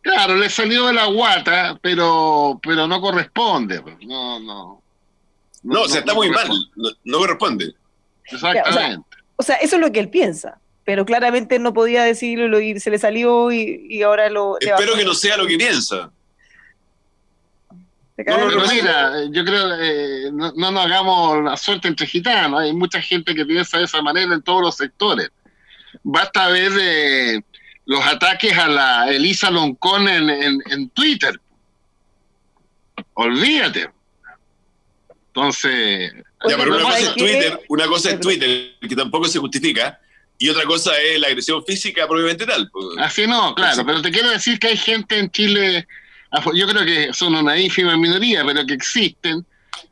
Claro, 0.01 0.35
le 0.35 0.49
salió 0.49 0.87
de 0.87 0.93
la 0.93 1.07
guata, 1.07 1.77
pero, 1.81 2.59
pero 2.61 2.87
no 2.87 3.01
corresponde. 3.01 3.81
Pues. 3.81 3.97
No, 4.05 4.39
no. 4.39 4.83
No, 5.63 5.81
o 5.81 5.87
sea, 5.87 5.99
está 5.99 6.13
muy 6.13 6.29
mal. 6.29 6.49
No, 7.03 7.17
corresponde. 7.17 7.73
Exactamente 8.25 9.15
o 9.37 9.43
sea, 9.43 9.55
eso 9.57 9.75
es 9.75 9.81
lo 9.81 9.91
que 9.91 9.99
él 9.99 10.09
piensa, 10.09 10.59
pero 10.85 11.05
claramente 11.05 11.59
no 11.59 11.73
podía 11.73 12.03
decirlo 12.03 12.61
y 12.61 12.79
se 12.79 12.89
le 12.89 12.99
salió 12.99 13.51
y, 13.51 14.01
ahora 14.03 14.29
lo... 14.29 14.57
Espero 14.59 14.95
que 14.95 15.03
no 15.03 15.13
sea 15.13 15.35
lo 15.35 15.45
que 15.45 15.57
piensa. 15.57 16.11
No, 18.17 18.49
no, 18.49 18.67
mira, 18.67 19.25
yo 19.29 19.43
creo 19.43 19.75
eh, 19.81 20.31
no, 20.31 20.53
nos 20.53 20.85
hagamos 20.85 21.43
la 21.43 21.57
suerte 21.57 21.89
entre 21.89 22.07
gitanos. 22.07 22.61
Hay 22.61 22.71
mucha 22.71 23.01
gente 23.01 23.35
que 23.35 23.45
piensa 23.45 23.77
de 23.77 23.83
esa 23.83 24.01
manera 24.01 24.33
en 24.33 24.41
todos 24.41 24.61
los 24.61 24.77
sectores. 24.77 25.31
Basta 26.01 26.47
ver 26.47 26.71
eh, 26.79 27.41
los 27.85 28.05
ataques 28.05 28.57
a 28.57 28.69
la 28.69 29.09
Elisa 29.09 29.51
Loncón 29.51 30.07
en, 30.07 30.29
en 30.29 30.89
Twitter. 30.91 31.37
Olvídate. 33.15 33.89
Entonces. 35.35 36.13
Ya, 36.47 36.57
pero 36.57 36.75
una 36.75 36.83
cosa 36.83 36.99
es 36.99 37.15
Twitter, 37.15 37.59
una 37.67 37.87
cosa 37.87 38.11
es 38.11 38.19
Twitter, 38.19 38.75
que 38.79 38.95
tampoco 38.95 39.27
se 39.27 39.39
justifica, 39.39 39.99
y 40.37 40.49
otra 40.49 40.63
cosa 40.63 40.91
es 40.97 41.19
la 41.19 41.27
agresión 41.27 41.63
física 41.65 42.07
propiamente 42.07 42.45
tal. 42.45 42.69
Así 42.99 43.25
no, 43.27 43.55
claro, 43.55 43.85
pero 43.85 44.01
te 44.01 44.11
quiero 44.11 44.29
decir 44.29 44.59
que 44.59 44.67
hay 44.67 44.77
gente 44.77 45.17
en 45.17 45.31
Chile, 45.31 45.87
yo 46.53 46.67
creo 46.67 46.85
que 46.85 47.13
son 47.13 47.35
una 47.35 47.57
ínfima 47.57 47.95
minoría, 47.97 48.43
pero 48.45 48.65
que 48.65 48.73
existen, 48.73 49.45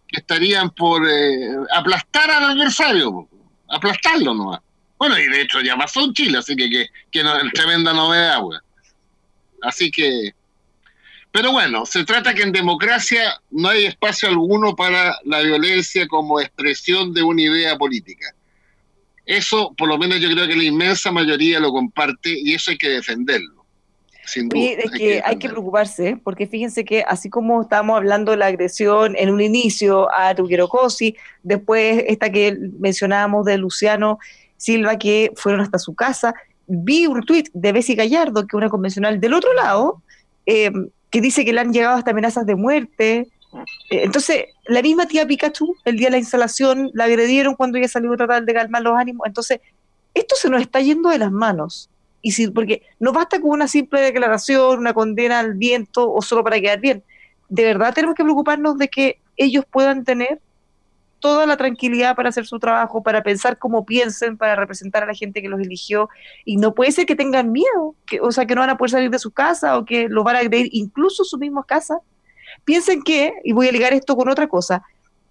que 0.08 0.20
estarían 0.20 0.70
por 0.72 1.08
eh, 1.08 1.56
aplastar 1.76 2.30
al 2.30 2.52
adversario, 2.52 3.28
aplastarlo 3.70 4.34
nomás. 4.34 4.60
Bueno, 4.98 5.18
y 5.18 5.28
de 5.28 5.42
hecho 5.42 5.62
ya 5.62 5.76
pasó 5.76 6.02
en 6.02 6.14
Chile, 6.14 6.38
así 6.38 6.56
que, 6.56 6.70
que, 6.70 6.88
que 7.12 7.24
no, 7.24 7.34
tremenda 7.54 7.94
novedad, 7.94 8.42
Así 9.62 9.90
que 9.90 10.34
pero 11.34 11.52
bueno, 11.52 11.84
se 11.88 12.06
trata 12.06 12.36
que 12.36 12.44
en 12.44 12.52
democracia 12.52 13.42
no 13.50 13.70
hay 13.70 13.86
espacio 13.86 14.30
alguno 14.30 14.76
para 14.76 15.18
la 15.26 15.42
violencia 15.42 16.08
como 16.08 16.40
expresión 16.40 17.12
de 17.12 17.24
una 17.24 17.42
idea 17.42 17.76
política. 17.76 18.28
Eso, 19.26 19.74
por 19.78 19.88
lo 19.88 19.98
menos 19.98 20.20
yo 20.20 20.30
creo 20.30 20.48
que 20.48 20.56
la 20.56 20.64
inmensa 20.64 21.12
mayoría 21.12 21.60
lo 21.60 21.72
comparte 21.72 22.30
y 22.38 22.54
eso 22.54 22.72
hay 22.72 22.78
que 22.78 22.90
defenderlo. 22.90 23.64
Sin 24.26 24.48
duda, 24.48 24.62
es 24.62 24.92
que, 24.92 25.22
hay 25.24 25.38
que 25.38 25.50
preocuparse, 25.50 26.18
porque 26.24 26.48
fíjense 26.48 26.86
que 26.86 27.04
así 27.06 27.30
como 27.30 27.62
estábamos 27.62 27.98
hablando 27.98 28.32
de 28.32 28.38
la 28.38 28.48
agresión 28.48 29.16
en 29.18 29.30
un 29.30 29.42
inicio 29.42 30.10
a 30.16 30.34
Tuguero 30.34 30.70
Cosi, 30.70 31.16
después 31.42 32.06
esta 32.08 32.32
que 32.32 32.58
mencionábamos 32.80 33.46
de 33.46 33.58
Luciano 33.58 34.20
Silva, 34.56 34.98
que 34.98 35.32
fueron 35.36 35.60
hasta 35.60 35.78
su 35.78 35.94
casa, 35.94 36.34
vi 36.68 37.06
un 37.06 37.22
tuit 37.24 37.50
de 37.54 37.74
Bessie 37.74 37.96
Gallardo, 37.96 38.42
que 38.48 38.56
es 38.56 38.58
una 38.58 38.70
convencional 38.70 39.20
del 39.20 39.34
otro 39.34 39.54
lado, 39.54 40.02
eh, 40.46 40.72
que 41.10 41.22
dice 41.22 41.44
que 41.44 41.52
le 41.52 41.60
han 41.60 41.74
llegado 41.74 41.98
hasta 41.98 42.12
amenazas 42.12 42.46
de 42.46 42.56
muerte. 42.56 43.28
Eh, 43.90 44.04
entonces, 44.04 44.46
la 44.66 44.82
misma 44.82 45.08
tía 45.08 45.26
Pikachu, 45.26 45.76
el 45.86 45.98
día 45.98 46.08
de 46.08 46.12
la 46.12 46.18
instalación, 46.18 46.92
la 46.94 47.06
agredieron 47.06 47.56
cuando 47.56 47.78
ella 47.78 47.88
salió 47.88 48.14
a 48.14 48.18
tratar 48.18 48.44
de 48.44 48.54
calmar 48.54 48.82
los 48.82 48.98
ánimos. 48.98 49.28
Entonces, 49.28 49.60
esto 50.14 50.36
se 50.36 50.50
nos 50.50 50.62
está 50.62 50.80
yendo 50.82 51.10
de 51.10 51.20
las 51.20 51.32
manos. 51.32 51.90
Y 52.22 52.32
si, 52.32 52.48
porque 52.48 52.84
no 53.00 53.12
basta 53.12 53.40
con 53.42 53.52
una 53.52 53.68
simple 53.68 54.02
declaración, 54.02 54.80
una 54.80 54.94
condena 54.94 55.40
al 55.40 55.56
viento 55.56 56.12
o 56.12 56.22
solo 56.22 56.44
para 56.44 56.60
quedar 56.60 56.80
bien. 56.80 57.04
De 57.50 57.64
verdad 57.66 57.94
tenemos 57.94 58.16
que 58.16 58.24
preocuparnos 58.24 58.78
de 58.78 58.88
que 58.88 59.20
ellos 59.36 59.66
puedan 59.70 60.06
tener 60.06 60.40
toda 61.20 61.46
la 61.46 61.56
tranquilidad 61.56 62.16
para 62.18 62.30
hacer 62.30 62.46
su 62.46 62.60
trabajo, 62.60 63.02
para 63.02 63.24
pensar 63.24 63.58
cómo 63.58 63.86
piensen, 63.86 64.38
para 64.38 64.56
representar 64.56 65.04
a 65.04 65.06
la 65.06 65.14
gente 65.14 65.42
que 65.42 65.48
los 65.48 65.62
eligió. 65.62 66.10
Y 66.44 66.58
no 66.58 66.74
puede 66.74 66.92
ser 66.92 67.06
que 67.06 67.16
tengan 67.16 67.52
miedo, 67.52 67.96
que, 68.06 68.20
o 68.20 68.32
sea, 68.32 68.46
que 68.46 68.56
no 68.56 68.62
van 68.62 68.72
a 68.72 68.78
poder 68.78 68.92
salir 68.92 69.10
de 69.10 69.20
su 69.20 69.32
casa 69.32 69.78
o 69.78 69.86
que 69.86 70.10
los 70.10 70.26
van 70.26 70.36
a 70.36 70.40
agredir 70.40 70.68
incluso 70.74 71.24
sus 71.24 71.40
mismas 71.40 71.66
casas. 71.66 72.00
Piensen 72.66 73.02
que, 73.02 73.34
y 73.44 73.54
voy 73.54 73.68
a 73.68 73.72
ligar 73.72 73.94
esto 73.94 74.16
con 74.16 74.30
otra 74.30 74.48
cosa, 74.48 74.84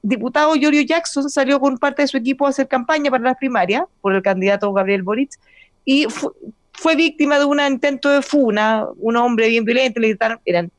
diputado 0.02 0.54
Giorgio 0.54 0.82
Jackson 0.82 1.30
salió 1.30 1.61
con 1.61 1.78
parte 1.78 2.02
de 2.02 2.08
su 2.08 2.16
equipo 2.16 2.46
a 2.46 2.50
hacer 2.50 2.66
campaña 2.68 3.11
para 3.11 3.22
las 3.22 3.37
primarias 3.37 3.85
por 4.00 4.14
el 4.14 4.22
candidato 4.22 4.72
Gabriel 4.72 5.02
Boric 5.02 5.30
y 5.85 6.06
fue 6.72 6.96
víctima 6.96 7.38
de 7.38 7.44
un 7.44 7.61
intento 7.61 8.08
de 8.08 8.22
funa, 8.22 8.87
un 8.96 9.16
hombre 9.16 9.48
bien 9.48 9.64
violento, 9.64 10.00
le 10.00 10.08
gritaron, 10.08 10.40
eran 10.44 10.70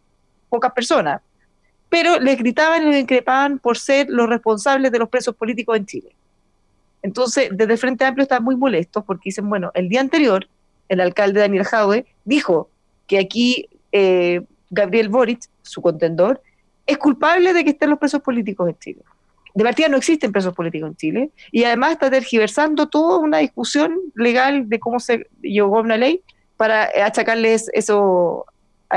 pocas 0.49 0.73
personas, 0.73 1.21
pero 1.89 2.19
les 2.19 2.38
gritaban 2.38 2.84
y 2.84 2.91
les 2.91 3.01
increpaban 3.01 3.60
por 3.60 3.77
ser 3.77 4.08
los 4.10 4.27
responsables 4.27 4.91
de 4.91 4.99
los 4.99 5.10
presos 5.10 5.36
políticos 5.36 5.77
en 5.77 5.86
Chile. 5.86 6.15
Entonces, 7.01 7.49
desde 7.51 7.77
Frente 7.77 8.06
Amplio 8.06 8.23
están 8.23 8.43
muy 8.43 8.56
molestos 8.56 9.03
porque 9.06 9.23
dicen, 9.25 9.47
bueno, 9.49 9.71
el 9.73 9.89
día 9.89 10.01
anterior, 10.01 10.47
el 10.89 11.01
alcalde 11.01 11.41
Daniel 11.41 11.65
Jaue 11.65 12.06
dijo 12.25 12.69
que 13.08 13.19
aquí 13.19 13.69
eh, 13.91 14.41
Gabriel 14.73 15.09
Boric, 15.09 15.41
su 15.62 15.81
contendor, 15.81 16.41
es 16.86 16.97
culpable 16.97 17.53
de 17.53 17.63
que 17.63 17.71
estén 17.71 17.89
los 17.89 17.99
presos 17.99 18.21
políticos 18.21 18.69
en 18.69 18.77
Chile. 18.79 19.01
De 19.53 19.63
partida 19.63 19.88
no 19.88 19.97
existen 19.97 20.31
presos 20.31 20.53
políticos 20.53 20.89
en 20.89 20.95
Chile 20.95 21.29
y 21.51 21.63
además 21.63 21.91
está 21.91 22.09
tergiversando 22.09 22.88
toda 22.88 23.19
una 23.19 23.38
discusión 23.38 23.99
legal 24.15 24.67
de 24.67 24.79
cómo 24.79 24.99
se 24.99 25.27
llegó 25.41 25.77
a 25.77 25.81
una 25.81 25.97
ley 25.97 26.21
para 26.57 26.89
achacarles 27.05 27.69
eso 27.73 28.45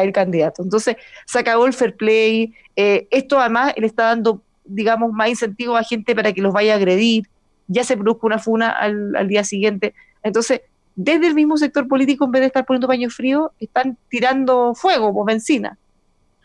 el 0.03 0.13
candidato. 0.13 0.63
Entonces, 0.63 0.97
se 1.27 1.39
acabó 1.39 1.67
el 1.67 1.73
fair 1.73 1.97
play. 1.97 2.55
Eh, 2.75 3.07
esto 3.11 3.39
además 3.39 3.75
le 3.77 3.87
está 3.87 4.05
dando, 4.05 4.43
digamos, 4.65 5.13
más 5.13 5.29
incentivo 5.29 5.77
a 5.77 5.83
gente 5.83 6.15
para 6.15 6.33
que 6.33 6.43
los 6.43 6.53
vaya 6.53 6.75
a 6.75 6.77
agredir. 6.77 7.29
Ya 7.69 7.85
se 7.85 7.97
produjo 7.97 8.27
una 8.27 8.39
funa 8.39 8.71
al, 8.71 9.29
día 9.29 9.45
siguiente. 9.45 9.95
Entonces, 10.23 10.63
desde 10.97 11.29
el 11.29 11.35
mismo 11.35 11.57
sector 11.57 11.87
político, 11.87 12.25
en 12.25 12.33
vez 12.33 12.41
de 12.41 12.47
estar 12.47 12.67
poniendo 12.67 12.89
paño 12.89 13.09
frío, 13.11 13.53
están 13.61 13.97
tirando 14.09 14.75
fuego, 14.75 15.13
pues 15.15 15.27
benzina. 15.27 15.79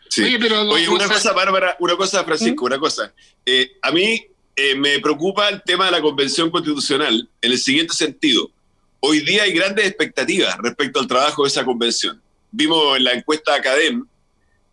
Sí. 0.08 0.22
Oye, 0.22 0.38
pero 0.38 0.62
una 0.62 1.08
cosa, 1.08 1.32
Bárbara, 1.32 1.76
una 1.80 1.96
cosa, 1.96 2.22
Francisco, 2.22 2.64
¿Mm? 2.64 2.66
una 2.66 2.78
cosa. 2.78 3.12
Eh, 3.44 3.72
a 3.82 3.90
mí 3.90 4.24
eh, 4.54 4.74
me 4.76 5.00
preocupa 5.00 5.48
el 5.48 5.62
tema 5.62 5.86
de 5.86 5.90
la 5.90 6.02
convención 6.02 6.50
constitucional 6.50 7.28
en 7.40 7.52
el 7.52 7.58
siguiente 7.58 7.94
sentido. 7.94 8.50
Hoy 9.00 9.20
día 9.20 9.42
hay 9.42 9.52
grandes 9.52 9.86
expectativas 9.86 10.56
respecto 10.58 11.00
al 11.00 11.08
trabajo 11.08 11.42
de 11.42 11.48
esa 11.48 11.64
convención 11.64 12.22
vimos 12.52 12.96
en 12.96 13.04
la 13.04 13.12
encuesta 13.12 13.54
Academ 13.54 14.06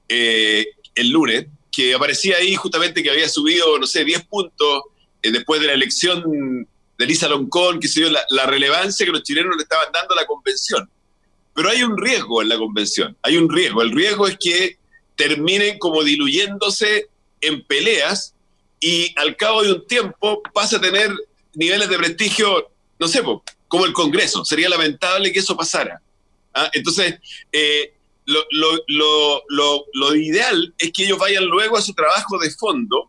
eh, 0.08 0.68
el 0.94 1.10
lunes 1.10 1.48
que 1.72 1.96
aparecía 1.96 2.36
ahí 2.38 2.56
justamente 2.56 3.02
que 3.02 3.10
había 3.10 3.30
subido, 3.30 3.80
no 3.80 3.88
sé, 3.88 4.04
10 4.04 4.26
puntos 4.26 4.84
eh, 5.22 5.32
después 5.32 5.62
de 5.62 5.68
la 5.68 5.74
elección 5.74 6.68
de 7.00 7.06
Lisa 7.06 7.30
Loncón, 7.30 7.80
que 7.80 7.88
se 7.88 8.02
dio 8.02 8.10
la, 8.10 8.46
relevancia 8.46 9.06
que 9.06 9.12
los 9.14 9.24
chilenos 9.24 9.56
le 9.56 9.64
estaban 9.64 9.90
dando 9.94 10.14
a 10.14 10.18
la 10.18 10.28
convención. 10.28 10.88
Pero 11.56 11.70
hay 11.70 11.82
un 11.82 11.98
riesgo 11.98 12.42
en 12.42 12.50
la 12.50 12.58
convención, 12.58 13.18
hay 13.24 13.38
un 13.38 13.50
riesgo. 13.50 13.82
El 13.82 13.92
riesgo 13.92 14.28
es 14.28 14.38
que 14.38 14.78
terminen 15.16 15.80
como 15.80 16.04
diluyéndose 16.04 17.08
en 17.40 17.64
peleas 17.64 18.36
y 18.82 19.14
al 19.18 19.38
cabo 19.38 19.64
de 19.64 19.72
un 19.72 19.88
tiempo 19.88 20.44
pasa 20.54 20.76
a 20.76 20.82
tener 20.82 21.10
niveles 21.54 21.90
de 21.90 21.98
prestigio, 21.98 22.70
no 23.00 23.08
sé, 23.08 23.24
como 23.70 23.86
el 23.86 23.94
Congreso. 23.94 24.44
Sería 24.44 24.68
lamentable 24.68 25.32
que 25.32 25.40
eso 25.40 25.56
pasara. 25.56 26.02
¿ah? 26.54 26.70
Entonces, 26.74 27.16
eh, 27.54 27.94
lo, 28.26 29.44
lo, 29.48 30.16
ideal 30.16 30.74
es 30.78 30.92
que 30.92 31.06
ellos 31.06 31.18
vayan 31.18 31.46
luego 31.46 31.78
a 31.78 31.82
su 31.82 31.94
trabajo 31.94 32.38
de 32.38 32.52
fondo 32.52 33.09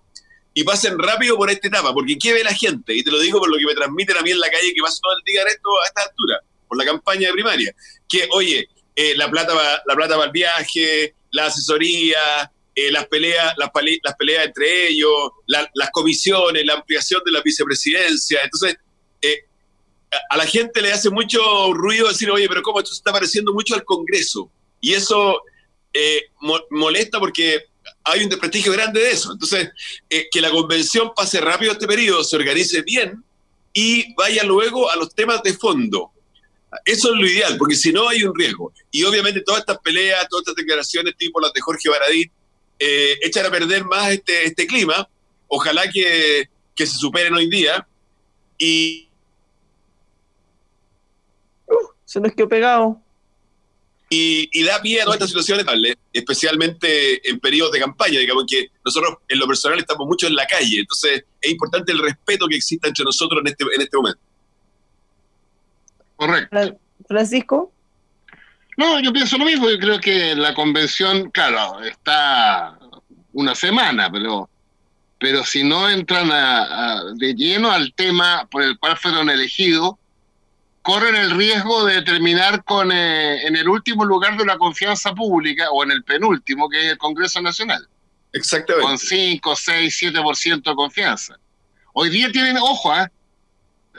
y 0.53 0.65
pasen 0.65 0.99
rápido 0.99 1.37
por 1.37 1.51
esta 1.51 1.69
etapa, 1.69 1.93
porque 1.93 2.19
¿qué 2.19 2.33
ve 2.33 2.43
la 2.43 2.55
gente? 2.55 2.95
Y 2.95 3.05
te 3.05 3.11
lo 3.11 3.21
digo 3.21 3.39
por 3.39 3.51
lo 3.51 3.57
que 3.57 3.67
me 3.67 3.75
transmiten 3.75 4.17
a 4.17 4.23
mí 4.23 4.31
en 4.31 4.41
la 4.41 4.51
calle 4.51 4.75
que 4.75 4.81
paso 4.81 4.99
todo 5.03 5.17
el 5.17 5.23
día 5.25 5.43
esto 5.43 5.69
a 5.81 5.87
esta 5.87 6.03
altura, 6.03 6.41
por 6.67 6.77
la 6.77 6.85
campaña 6.85 7.29
de 7.29 7.33
primaria, 7.33 7.75
que, 8.09 8.29
oye, 8.33 8.69
eh, 8.97 9.15
la 9.17 9.31
plata 9.31 9.55
la 9.87 9.95
plata 9.95 10.15
para 10.15 10.27
el 10.27 10.33
viaje, 10.33 11.15
la 11.31 11.47
asesoría, 11.47 12.51
eh, 12.75 12.91
las, 12.91 13.07
peleas, 13.07 13.55
las, 13.57 13.71
las, 14.03 14.17
peleas 14.17 14.47
entre 14.47 14.89
ellos, 14.89 15.31
las 15.47 15.91
comisiones, 15.93 16.65
la 16.67 16.75
ampliación 16.75 17.23
de 17.25 17.31
la 17.31 17.43
vicepresidencia. 17.43 18.41
Entonces, 18.43 18.77
eh, 19.23 19.45
a, 20.31 20.37
la 20.37 20.47
gente 20.47 20.83
le 20.83 20.93
hace 20.93 21.11
mucho 21.11 21.73
ruido 21.73 22.09
decir, 22.09 22.31
oye, 22.31 22.49
pero 22.49 22.63
¿cómo 22.63 22.81
esto 22.81 22.91
se 22.91 22.99
está 22.99 23.13
pareciendo 23.13 23.53
mucho 23.53 23.75
al 23.75 23.85
Congreso? 23.85 24.51
Y 24.81 24.95
eso 24.95 25.43
molesta 26.71 27.19
porque 27.19 27.70
hay 28.11 28.25
un 28.25 28.29
desprestigio 28.29 28.73
grande 28.73 29.01
de 29.01 29.11
eso. 29.11 29.33
Entonces, 29.33 29.71
eh, 30.09 30.29
que 30.31 30.41
la 30.41 30.51
convención 30.51 31.13
pase 31.15 31.41
rápido 31.41 31.73
este 31.73 31.87
periodo, 31.87 32.25
se 32.25 32.37
organice 32.37 32.83
bien 32.83 33.23
y 33.73 34.15
vaya 34.15 34.43
luego 34.45 34.91
a 34.91 34.97
los 34.97 35.15
temas 35.15 35.43
de 35.43 35.55
fondo. 35.55 36.11
Eso 36.85 37.13
es 37.13 37.21
lo 37.21 37.27
ideal, 37.27 37.57
porque 37.59 37.75
si 37.75 37.93
no 37.93 38.09
hay 38.09 38.23
un 38.23 38.37
riesgo. 38.37 38.73
Y 38.91 39.03
obviamente 39.05 39.41
todas 39.41 39.61
estas 39.61 39.79
peleas, 39.79 40.29
todas 40.29 40.43
estas 40.43 40.57
declaraciones 40.57 41.17
tipo 41.17 41.41
las 41.41 41.53
de 41.53 41.61
Jorge 41.61 41.89
Baradit, 41.89 42.33
eh, 42.79 43.19
echan 43.23 43.47
a 43.47 43.51
perder 43.51 43.85
más 43.85 44.11
este, 44.11 44.47
este 44.47 44.67
clima. 44.67 45.09
Ojalá 45.49 45.91
que, 45.91 46.49
que 46.75 46.87
se 46.87 46.97
superen 46.97 47.35
hoy 47.35 47.49
día. 47.49 47.87
Y... 48.57 49.09
Uh, 51.67 51.89
se 52.05 52.21
nos 52.21 52.33
quedó 52.33 52.49
pegado. 52.49 53.01
Y, 54.13 54.65
da 54.65 54.83
pie 54.83 55.01
a 55.01 55.05
todas 55.05 55.21
estas 55.21 55.31
situaciones, 55.31 55.65
especialmente 56.13 57.31
en 57.31 57.39
periodos 57.39 57.71
de 57.71 57.79
campaña, 57.79 58.19
digamos 58.19 58.45
que 58.49 58.67
nosotros 58.85 59.19
en 59.29 59.39
lo 59.39 59.47
personal 59.47 59.79
estamos 59.79 60.05
mucho 60.05 60.27
en 60.27 60.35
la 60.35 60.47
calle, 60.47 60.81
entonces 60.81 61.25
es 61.41 61.51
importante 61.53 61.93
el 61.93 62.01
respeto 62.01 62.49
que 62.49 62.57
exista 62.57 62.89
entre 62.89 63.05
nosotros 63.05 63.41
en 63.41 63.47
este, 63.47 63.65
en 63.73 63.81
este 63.81 63.97
momento. 63.97 64.21
Correcto. 66.17 66.77
Francisco. 67.07 67.73
No, 68.77 68.99
yo 68.99 69.13
pienso 69.13 69.39
lo 69.39 69.45
mismo, 69.45 69.71
yo 69.71 69.79
creo 69.79 70.01
que 70.01 70.35
la 70.35 70.55
convención, 70.55 71.31
claro, 71.31 71.81
está 71.81 72.79
una 73.33 73.55
semana, 73.55 74.11
pero, 74.11 74.51
pero 75.21 75.45
si 75.45 75.63
no 75.63 75.89
entran 75.89 76.29
de 77.17 77.35
lleno 77.35 77.71
al 77.71 77.93
tema 77.95 78.49
por 78.51 78.63
el 78.63 78.77
cual 78.77 78.97
fueron 78.97 79.31
elegidos, 79.31 79.95
corren 80.91 81.15
el 81.15 81.31
riesgo 81.31 81.85
de 81.85 82.03
terminar 82.03 82.65
con, 82.65 82.91
eh, 82.91 83.47
en 83.47 83.55
el 83.55 83.69
último 83.69 84.05
lugar 84.05 84.37
de 84.37 84.45
la 84.45 84.59
confianza 84.59 85.15
pública 85.15 85.71
o 85.71 85.85
en 85.85 85.93
el 85.93 86.03
penúltimo, 86.03 86.69
que 86.69 86.81
es 86.81 86.93
el 86.93 86.99
Congreso 86.99 87.41
Nacional. 87.41 87.87
Exactamente. 88.33 88.89
Con 88.89 88.99
5, 88.99 89.55
6, 89.55 90.03
7% 90.03 90.71
de 90.71 90.75
confianza. 90.75 91.39
Hoy 91.93 92.11
día 92.11 92.33
tienen, 92.33 92.57
ojo, 92.57 92.93
¿eh? 92.97 93.07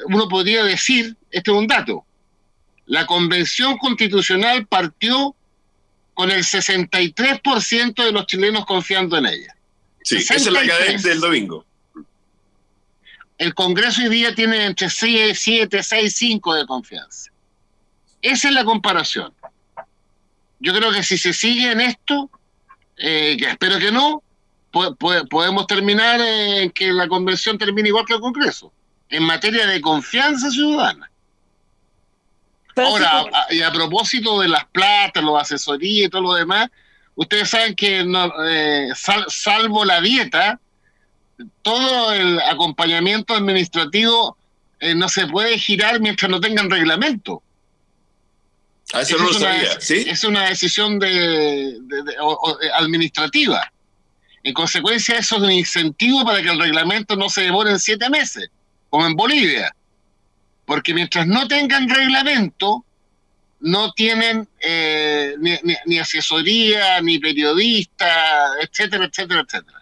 uno 0.08 0.28
podría 0.28 0.66
decir, 0.66 1.16
este 1.30 1.52
es 1.52 1.58
un 1.58 1.66
dato, 1.66 2.06
la 2.88 3.06
convención 3.06 3.78
constitucional 3.78 4.68
partió 4.68 5.34
con 6.14 6.30
el 6.30 6.44
63% 6.44 8.04
de 8.04 8.12
los 8.12 8.26
chilenos 8.26 8.66
confiando 8.66 9.18
en 9.18 9.28
ella. 9.28 9.56
Sí, 10.04 10.18
esa 10.18 10.36
es 10.36 10.52
la 10.52 10.68
cadena 10.68 11.02
del 11.02 11.22
domingo 11.22 11.66
el 13.42 13.56
Congreso 13.56 14.04
hoy 14.04 14.10
día 14.10 14.36
tiene 14.36 14.66
entre 14.66 14.88
7, 14.88 15.82
6, 15.82 16.16
5 16.16 16.54
de 16.54 16.66
confianza. 16.68 17.32
Esa 18.22 18.50
es 18.50 18.54
la 18.54 18.64
comparación. 18.64 19.34
Yo 20.60 20.72
creo 20.76 20.92
que 20.92 21.02
si 21.02 21.18
se 21.18 21.34
sigue 21.34 21.72
en 21.72 21.82
esto, 21.82 22.30
eh, 22.98 23.36
que 23.40 23.50
espero 23.50 23.80
que 23.80 23.92
no, 23.92 24.22
podemos 25.28 25.66
terminar 25.66 26.22
en 26.22 26.70
que 26.70 26.94
la 26.94 27.08
convención 27.08 27.58
termine 27.58 27.88
igual 27.90 28.06
que 28.06 28.14
el 28.14 28.20
Congreso, 28.20 28.72
en 29.10 29.24
materia 29.24 29.66
de 29.66 29.82
confianza 29.82 30.52
ciudadana. 30.52 31.10
Ahora, 32.76 33.26
y 33.50 33.64
a 33.64 33.72
propósito 33.72 34.40
de 34.40 34.50
las 34.50 34.66
platas, 34.66 35.24
los 35.24 35.42
asesorías 35.42 36.06
y 36.06 36.10
todo 36.12 36.22
lo 36.22 36.34
demás, 36.36 36.70
ustedes 37.16 37.50
saben 37.50 37.74
que 37.74 38.06
eh, 38.46 38.90
salvo 39.30 39.84
la 39.84 40.00
dieta, 40.00 40.60
todo 41.62 42.14
el 42.14 42.40
acompañamiento 42.40 43.34
administrativo 43.34 44.38
eh, 44.80 44.96
no 44.96 45.08
se 45.10 45.28
puede 45.28 45.58
girar 45.60 46.00
mientras 46.00 46.30
no 46.30 46.40
tengan 46.40 46.70
reglamento. 46.70 47.44
Ah, 48.94 49.02
eso 49.02 49.18
no 49.18 49.26
lo 49.26 49.34
sabía, 49.34 49.80
¿sí? 49.80 50.06
Es 50.08 50.24
una 50.24 50.50
decisión 50.50 51.00
de, 51.00 51.78
administrativa. 52.76 53.72
En 54.44 54.54
consecuencia, 54.54 55.18
eso 55.18 55.38
es 55.38 55.42
un 55.44 55.52
incentivo 55.52 56.26
para 56.26 56.42
que 56.42 56.50
el 56.50 56.60
reglamento 56.60 57.16
no 57.16 57.30
se 57.30 57.42
demore 57.42 57.72
en 57.72 57.80
siete 57.80 58.10
meses, 58.10 58.50
como 58.90 59.06
en 59.06 59.16
Bolivia. 59.16 59.74
Porque 60.66 60.94
mientras 60.94 61.28
no 61.28 61.48
tengan 61.48 61.88
reglamento, 61.88 62.84
no 63.60 63.94
tienen 63.94 64.48
eh, 64.60 65.36
ni, 65.40 65.58
ni 65.86 66.00
asesoría, 66.00 67.00
ni 67.02 67.20
periodista, 67.20 68.54
etcétera, 68.62 69.06
etcétera, 69.06 69.46
etcétera. 69.48 69.81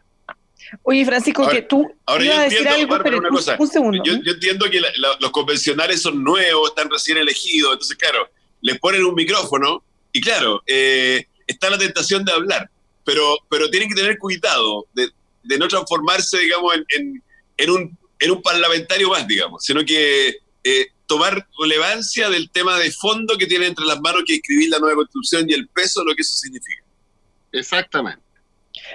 Oye, 0.84 1.06
Francisco, 1.06 1.48
que 1.48 1.64
tú 1.64 1.92
ahora 2.06 2.24
yo 2.26 2.44
entiendo, 2.44 2.70
algo, 2.70 3.04
pero 3.04 3.18
una 3.18 3.30
cosa, 3.30 3.58
yo, 4.04 4.14
entiendo 4.14 4.70
que 4.70 4.82
los 5.20 5.32
convencionales 5.32 6.02
son 6.02 6.24
nuevos, 6.24 6.70
están 6.70 6.90
recién 6.90 7.18
elegidos, 7.18 7.74
entonces, 7.74 7.98
claro, 7.98 8.30
les 8.62 8.80
ponen 8.80 9.04
un 9.04 9.16
micrófono 9.16 9.84
y, 10.12 10.22
claro, 10.22 10.62
eh, 10.68 11.26
está 11.48 11.70
la 11.70 11.78
tentación 11.78 12.24
de 12.26 12.32
hablar, 12.32 12.70
pero, 13.04 13.38
pero 13.50 13.70
tienen 13.70 13.90
que 13.90 13.96
tener 13.96 14.18
cuidado 14.18 14.88
de, 14.94 15.10
no 15.58 15.68
transformarse, 15.68 16.40
digamos, 16.40 16.76
en, 16.96 17.24
en, 17.58 17.70
un, 17.70 17.98
en 18.20 18.32
un 18.32 18.42
parlamentario 18.42 19.10
más, 19.10 19.28
digamos, 19.28 19.64
sino 19.64 19.84
que 19.84 20.38
eh, 20.64 20.88
tomar 21.08 21.48
relevancia 21.60 22.30
del 22.30 22.52
tema 22.52 22.78
de 22.78 22.92
fondo 22.92 23.38
que 23.38 23.48
tiene 23.48 23.66
entre 23.66 23.86
las 23.86 24.00
manos 24.00 24.24
que 24.28 24.36
escribir 24.36 24.70
la 24.70 24.78
nueva 24.78 24.98
constitución 24.98 25.50
y 25.50 25.54
el 25.54 25.68
peso 25.68 26.02
de 26.02 26.12
lo 26.12 26.16
que 26.16 26.22
eso 26.22 26.36
significa. 26.36 26.84
Exactamente. 27.52 28.22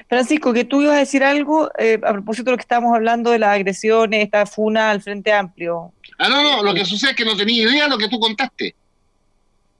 Francisco, 0.09 0.53
que 0.53 0.65
tú 0.65 0.83
ibas 0.83 0.97
a 0.97 0.99
decir 0.99 1.23
algo 1.25 1.71
eh, 1.79 2.01
a 2.03 2.13
propósito 2.13 2.47
de 2.47 2.51
lo 2.53 2.57
que 2.57 2.63
estábamos 2.63 2.95
hablando 2.95 3.31
de 3.31 3.39
las 3.39 3.51
agresiones, 3.51 4.25
esta 4.25 4.47
funa 4.47 4.91
al 4.91 5.03
Frente 5.03 5.33
Amplio. 5.33 5.93
Ah, 6.19 6.29
no, 6.29 6.43
no, 6.43 6.63
lo 6.63 6.75
que 6.75 6.85
sucede 6.85 7.11
es 7.11 7.17
que 7.17 7.25
no 7.25 7.37
tenía 7.37 7.69
idea 7.69 7.85
de 7.85 7.91
lo 7.91 7.99
que 7.99 8.09
tú 8.09 8.19
contaste. 8.19 8.75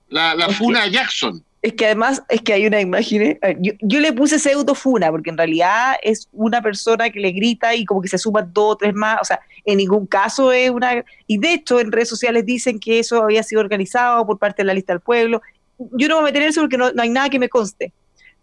La, 0.09 0.35
la 0.35 0.49
funa 0.49 0.87
Jackson. 0.87 1.43
Es 1.61 1.73
que 1.73 1.85
además, 1.87 2.21
es 2.29 2.41
que 2.41 2.53
hay 2.53 2.67
una 2.67 2.79
imagen, 2.79 3.39
eh, 3.41 3.57
yo, 3.59 3.73
yo, 3.81 3.99
le 3.99 4.13
puse 4.13 4.37
pseudo 4.37 4.75
funa, 4.75 5.09
porque 5.09 5.31
en 5.31 5.37
realidad 5.37 5.95
es 6.03 6.29
una 6.31 6.61
persona 6.61 7.09
que 7.09 7.19
le 7.19 7.31
grita 7.31 7.73
y 7.73 7.85
como 7.85 8.03
que 8.03 8.07
se 8.07 8.19
suman 8.19 8.51
dos 8.53 8.73
o 8.73 8.75
tres 8.77 8.93
más, 8.93 9.19
o 9.19 9.25
sea, 9.25 9.39
en 9.63 9.77
ningún 9.77 10.05
caso 10.05 10.51
es 10.51 10.69
una... 10.69 11.03
Y 11.25 11.39
de 11.39 11.53
hecho 11.53 11.79
en 11.79 11.91
redes 11.91 12.09
sociales 12.09 12.45
dicen 12.45 12.79
que 12.79 12.99
eso 12.99 13.23
había 13.23 13.41
sido 13.41 13.61
organizado 13.61 14.27
por 14.27 14.37
parte 14.37 14.61
de 14.61 14.67
la 14.67 14.75
lista 14.75 14.93
del 14.93 14.99
pueblo. 14.99 15.41
Yo 15.93 16.07
no 16.07 16.15
voy 16.15 16.21
a 16.21 16.25
meter 16.25 16.43
en 16.43 16.49
eso 16.49 16.61
porque 16.61 16.77
no, 16.77 16.91
no 16.91 17.01
hay 17.01 17.09
nada 17.09 17.29
que 17.29 17.39
me 17.39 17.49
conste 17.49 17.91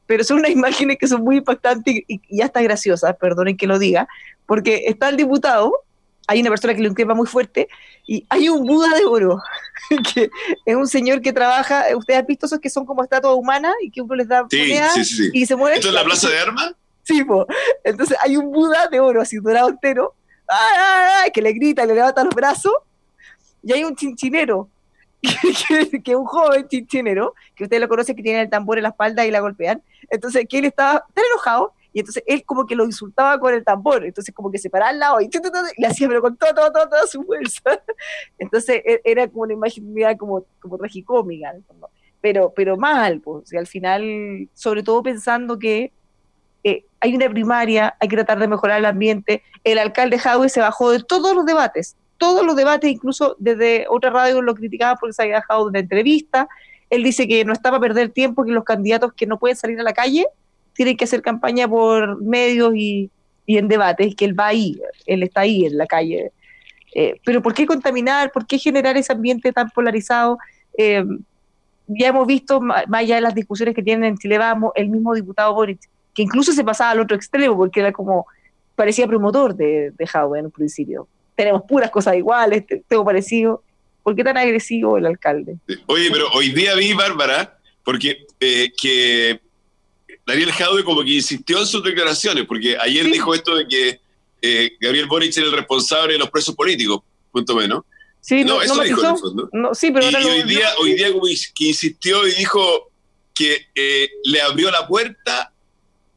pero 0.06 0.24
son 0.24 0.38
unas 0.38 0.50
imágenes 0.52 0.98
que 0.98 1.08
son 1.08 1.22
muy 1.22 1.38
impactantes 1.38 1.94
y, 2.06 2.20
ya 2.30 2.46
está 2.46 2.62
graciosa, 2.62 3.12
perdonen 3.14 3.56
que 3.56 3.66
lo 3.66 3.78
diga, 3.78 4.08
porque 4.46 4.84
está 4.86 5.08
el 5.08 5.16
diputado, 5.16 5.72
hay 6.26 6.40
una 6.40 6.50
persona 6.50 6.74
que 6.74 6.83
le 6.83 6.88
increpa 6.88 7.14
muy 7.14 7.27
fuerte, 7.27 7.68
y 8.06 8.24
hay 8.29 8.48
un 8.48 8.66
Buda 8.66 8.96
de 8.96 9.04
oro, 9.04 9.40
que 10.14 10.31
es 10.64 10.77
un 10.77 10.87
señor 10.87 11.20
que 11.20 11.33
trabaja, 11.33 11.85
ustedes 11.96 12.20
han 12.20 12.27
visto 12.27 12.46
esos 12.46 12.60
que 12.60 12.70
son 12.70 12.87
como 12.87 13.02
estatuas 13.02 13.35
humanas 13.35 13.74
y 13.83 13.90
que 13.90 14.00
uno 14.00 14.14
les 14.14 14.29
da 14.29 14.44
sí, 14.50 14.74
sí, 14.94 15.04
sí, 15.04 15.31
y 15.33 15.46
se 15.46 15.56
mueve. 15.56 15.77
¿Esto 15.77 15.88
es 15.88 15.94
la 15.94 16.04
plaza 16.04 16.29
de 16.29 16.38
armas? 16.38 16.74
Sí, 17.04 17.24
entonces 17.83 18.16
hay 18.22 18.37
un 18.37 18.52
Buda 18.52 18.87
de 18.87 19.00
oro 19.00 19.20
así 19.20 19.37
dorado 19.38 19.70
entero, 19.70 20.14
que 21.33 21.42
le 21.42 21.52
grita, 21.52 21.85
le 21.85 21.94
levanta 21.94 22.22
los 22.22 22.35
brazos, 22.35 22.72
y 23.62 23.72
hay 23.72 23.85
un 23.85 23.96
chinchinero 23.96 24.68
que, 26.04 26.16
un 26.16 26.25
joven 26.25 26.66
chinchinero, 26.68 27.35
que 27.54 27.64
ustedes 27.64 27.81
lo 27.81 27.88
conocen, 27.88 28.16
que 28.16 28.23
tiene 28.23 28.42
el 28.42 28.50
tambor 28.50 28.79
en 28.79 28.85
la 28.85 28.90
espalda 28.90 29.25
y 29.25 29.31
la 29.31 29.40
golpean, 29.40 29.83
entonces 30.10 30.46
que 30.48 30.58
él 30.58 30.64
estaba 30.66 31.04
tan 31.14 31.25
enojado, 31.33 31.73
y 31.92 32.00
entonces 32.00 32.23
él 32.27 32.44
como 32.44 32.66
que 32.66 32.75
lo 32.75 32.85
insultaba 32.85 33.38
con 33.38 33.52
el 33.52 33.64
tambor, 33.64 34.04
entonces 34.04 34.35
como 34.35 34.50
que 34.50 34.58
se 34.58 34.70
paraba 34.70 34.90
al 34.90 34.98
lado 34.98 35.20
y, 35.20 35.31
le 35.77 35.87
hacía 35.87 36.08
pero 36.08 36.23
con 36.23 36.37
toda, 36.37 36.54
toda, 36.54 36.88
toda, 36.88 37.06
su 37.06 37.23
fuerza. 37.23 37.62
Entonces 38.38 38.81
e, 38.85 39.00
era 39.04 39.29
como 39.29 39.42
una 39.42 39.52
imagen 39.52 40.16
como, 40.16 40.46
como 40.58 40.79
tragicómica, 40.79 41.54
pero, 42.23 42.52
pero 42.54 42.79
mal, 42.79 43.20
pues, 43.20 43.52
al 43.52 43.66
final, 43.66 44.48
sobre 44.54 44.83
todo 44.83 45.02
pensando 45.02 45.58
que 45.58 45.92
eh, 46.64 46.87
hay 47.00 47.14
una 47.14 47.29
primaria, 47.29 47.94
hay 48.00 48.08
que 48.08 48.16
tratar 48.16 48.38
de 48.38 48.48
mejorar 48.48 48.79
el 48.79 48.87
ambiente, 48.87 49.42
el 49.64 49.79
alcalde 49.79 50.18
Howe 50.18 50.48
se 50.48 50.60
bajó 50.60 50.92
de 50.92 51.02
todos 51.02 51.35
los 51.35 51.44
debates, 51.44 51.96
todos 52.23 52.46
los 52.46 52.54
debates, 52.54 52.88
incluso 52.88 53.35
desde 53.40 53.85
otra 53.90 54.10
radio 54.10 54.42
lo 54.42 54.54
criticaban 54.54 54.96
porque 55.00 55.12
se 55.12 55.23
había 55.23 55.35
dejado 55.35 55.66
una 55.66 55.81
entrevista. 55.81 56.46
Él 56.88 57.02
dice 57.02 57.27
que 57.27 57.44
no 57.44 57.52
estaba 57.52 57.79
a 57.79 57.81
perder 57.81 58.10
tiempo, 58.10 58.44
que 58.44 58.52
los 58.52 58.62
candidatos 58.62 59.12
que 59.12 59.27
no 59.27 59.40
pueden 59.40 59.56
salir 59.56 59.81
a 59.81 59.83
la 59.83 59.92
calle 59.92 60.29
tienen 60.73 60.96
que 60.96 61.02
hacer 61.02 61.20
campaña 61.20 61.66
por 61.66 62.23
medios 62.23 62.77
y, 62.77 63.10
en 63.48 63.66
debates, 63.66 64.14
que 64.14 64.25
él 64.25 64.38
va 64.38 64.46
ahí, 64.46 64.81
él 65.04 65.25
está 65.25 65.40
ahí 65.40 65.66
en 65.66 65.77
la 65.77 65.88
calle. 65.88 66.31
Eh, 66.94 67.20
pero 67.25 67.42
¿por 67.42 67.54
qué 67.54 67.66
contaminar? 67.66 68.31
¿Por 68.31 68.46
qué 68.46 68.56
generar 68.56 68.96
ese 68.96 69.12
ambiente 69.12 69.52
tan 69.52 69.68
polarizado? 69.70 70.38
Eh, 70.79 71.04
ya 71.88 72.06
hemos 72.06 72.25
visto, 72.29 72.60
más 72.60 72.87
allá 72.88 73.16
de 73.16 73.20
las 73.20 73.35
discusiones 73.35 73.75
que 73.75 73.83
tienen 73.83 74.04
en 74.04 74.16
Chile 74.16 74.38
Vamos, 74.38 74.70
el 74.77 74.90
mismo 74.90 75.12
diputado 75.12 75.52
Boric, 75.54 75.81
que 76.14 76.23
incluso 76.23 76.52
se 76.52 76.62
pasaba 76.62 76.92
al 76.92 77.00
otro 77.00 77.16
extremo, 77.16 77.56
porque 77.56 77.81
era 77.81 77.90
como, 77.90 78.27
parecía 78.77 79.08
promotor 79.08 79.56
de, 79.56 79.90
de 79.90 80.08
en 80.38 80.44
un 80.44 80.52
principio. 80.52 81.08
Tenemos 81.42 81.62
puras 81.66 81.90
cosas 81.90 82.14
iguales, 82.14 82.62
tengo 82.86 83.04
parecido. 83.04 83.64
¿Por 84.04 84.14
qué 84.14 84.22
tan 84.22 84.36
agresivo 84.36 84.96
el 84.96 85.06
alcalde? 85.06 85.56
Oye, 85.86 86.08
pero 86.12 86.28
hoy 86.34 86.50
día 86.50 86.76
vi, 86.76 86.92
Bárbara, 86.92 87.58
porque 87.82 88.26
eh, 88.38 88.70
que 88.80 89.40
Daniel 90.24 90.52
Jadwe 90.52 90.84
como 90.84 91.02
que 91.02 91.14
insistió 91.14 91.58
en 91.58 91.66
sus 91.66 91.82
declaraciones, 91.82 92.46
porque 92.46 92.76
ayer 92.78 93.06
dijo 93.06 93.34
esto 93.34 93.56
de 93.56 93.66
que 93.66 94.00
eh, 94.40 94.76
Gabriel 94.80 95.06
Boric 95.06 95.36
era 95.36 95.46
el 95.46 95.52
responsable 95.52 96.12
de 96.12 96.20
los 96.20 96.30
presos 96.30 96.54
políticos, 96.54 97.02
punto 97.32 97.56
menos. 97.56 97.82
Sí, 98.20 98.44
no, 98.44 98.62
eso 98.62 98.80
dijo 98.82 99.00
en 99.00 99.10
el 99.10 99.18
fondo. 99.18 99.74
sí, 99.74 99.90
pero 99.90 100.08
y, 100.08 100.14
hoy, 100.14 100.42
día, 100.44 100.68
hoy 100.80 100.94
día 100.94 101.12
como 101.12 101.24
que 101.26 101.64
insistió 101.64 102.24
y 102.28 102.34
dijo 102.34 102.92
que 103.34 103.66
eh, 103.74 104.10
le 104.24 104.40
abrió 104.42 104.70
la 104.70 104.86
puerta, 104.86 105.52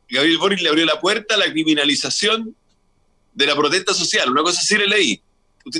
Gabriel 0.08 0.38
Boric 0.38 0.62
le 0.62 0.70
abrió 0.70 0.86
la 0.86 1.02
puerta 1.02 1.34
a 1.34 1.38
la 1.40 1.52
criminalización 1.52 2.56
de 3.36 3.46
la 3.46 3.56
protesta 3.56 3.94
social. 3.94 4.32
Una 4.32 4.42
cosa 4.42 4.62
así 4.62 4.76
le 4.78 4.88
leí. 4.88 5.22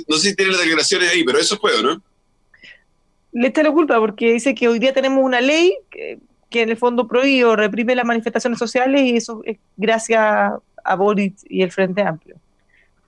No 0.06 0.16
sé 0.16 0.30
si 0.30 0.36
tiene 0.36 0.52
las 0.52 0.60
declaraciones 0.60 1.10
ahí, 1.10 1.24
pero 1.24 1.38
eso 1.38 1.58
fue, 1.58 1.82
¿no? 1.82 2.00
Le 3.32 3.48
está 3.48 3.62
la 3.62 3.72
culpa 3.72 3.98
porque 3.98 4.32
dice 4.32 4.54
que 4.54 4.68
hoy 4.68 4.78
día 4.78 4.92
tenemos 4.92 5.24
una 5.24 5.40
ley 5.40 5.74
que 5.90 6.18
que 6.50 6.62
en 6.62 6.70
el 6.70 6.76
fondo 6.76 7.08
prohíbe 7.08 7.44
o 7.44 7.56
reprime 7.56 7.94
las 7.94 8.04
manifestaciones 8.04 8.58
sociales 8.58 9.02
y 9.02 9.16
eso 9.16 9.42
es 9.44 9.58
gracias 9.76 10.22
a 10.84 10.94
Boris 10.94 11.44
y 11.48 11.62
el 11.62 11.72
Frente 11.72 12.02
Amplio. 12.02 12.36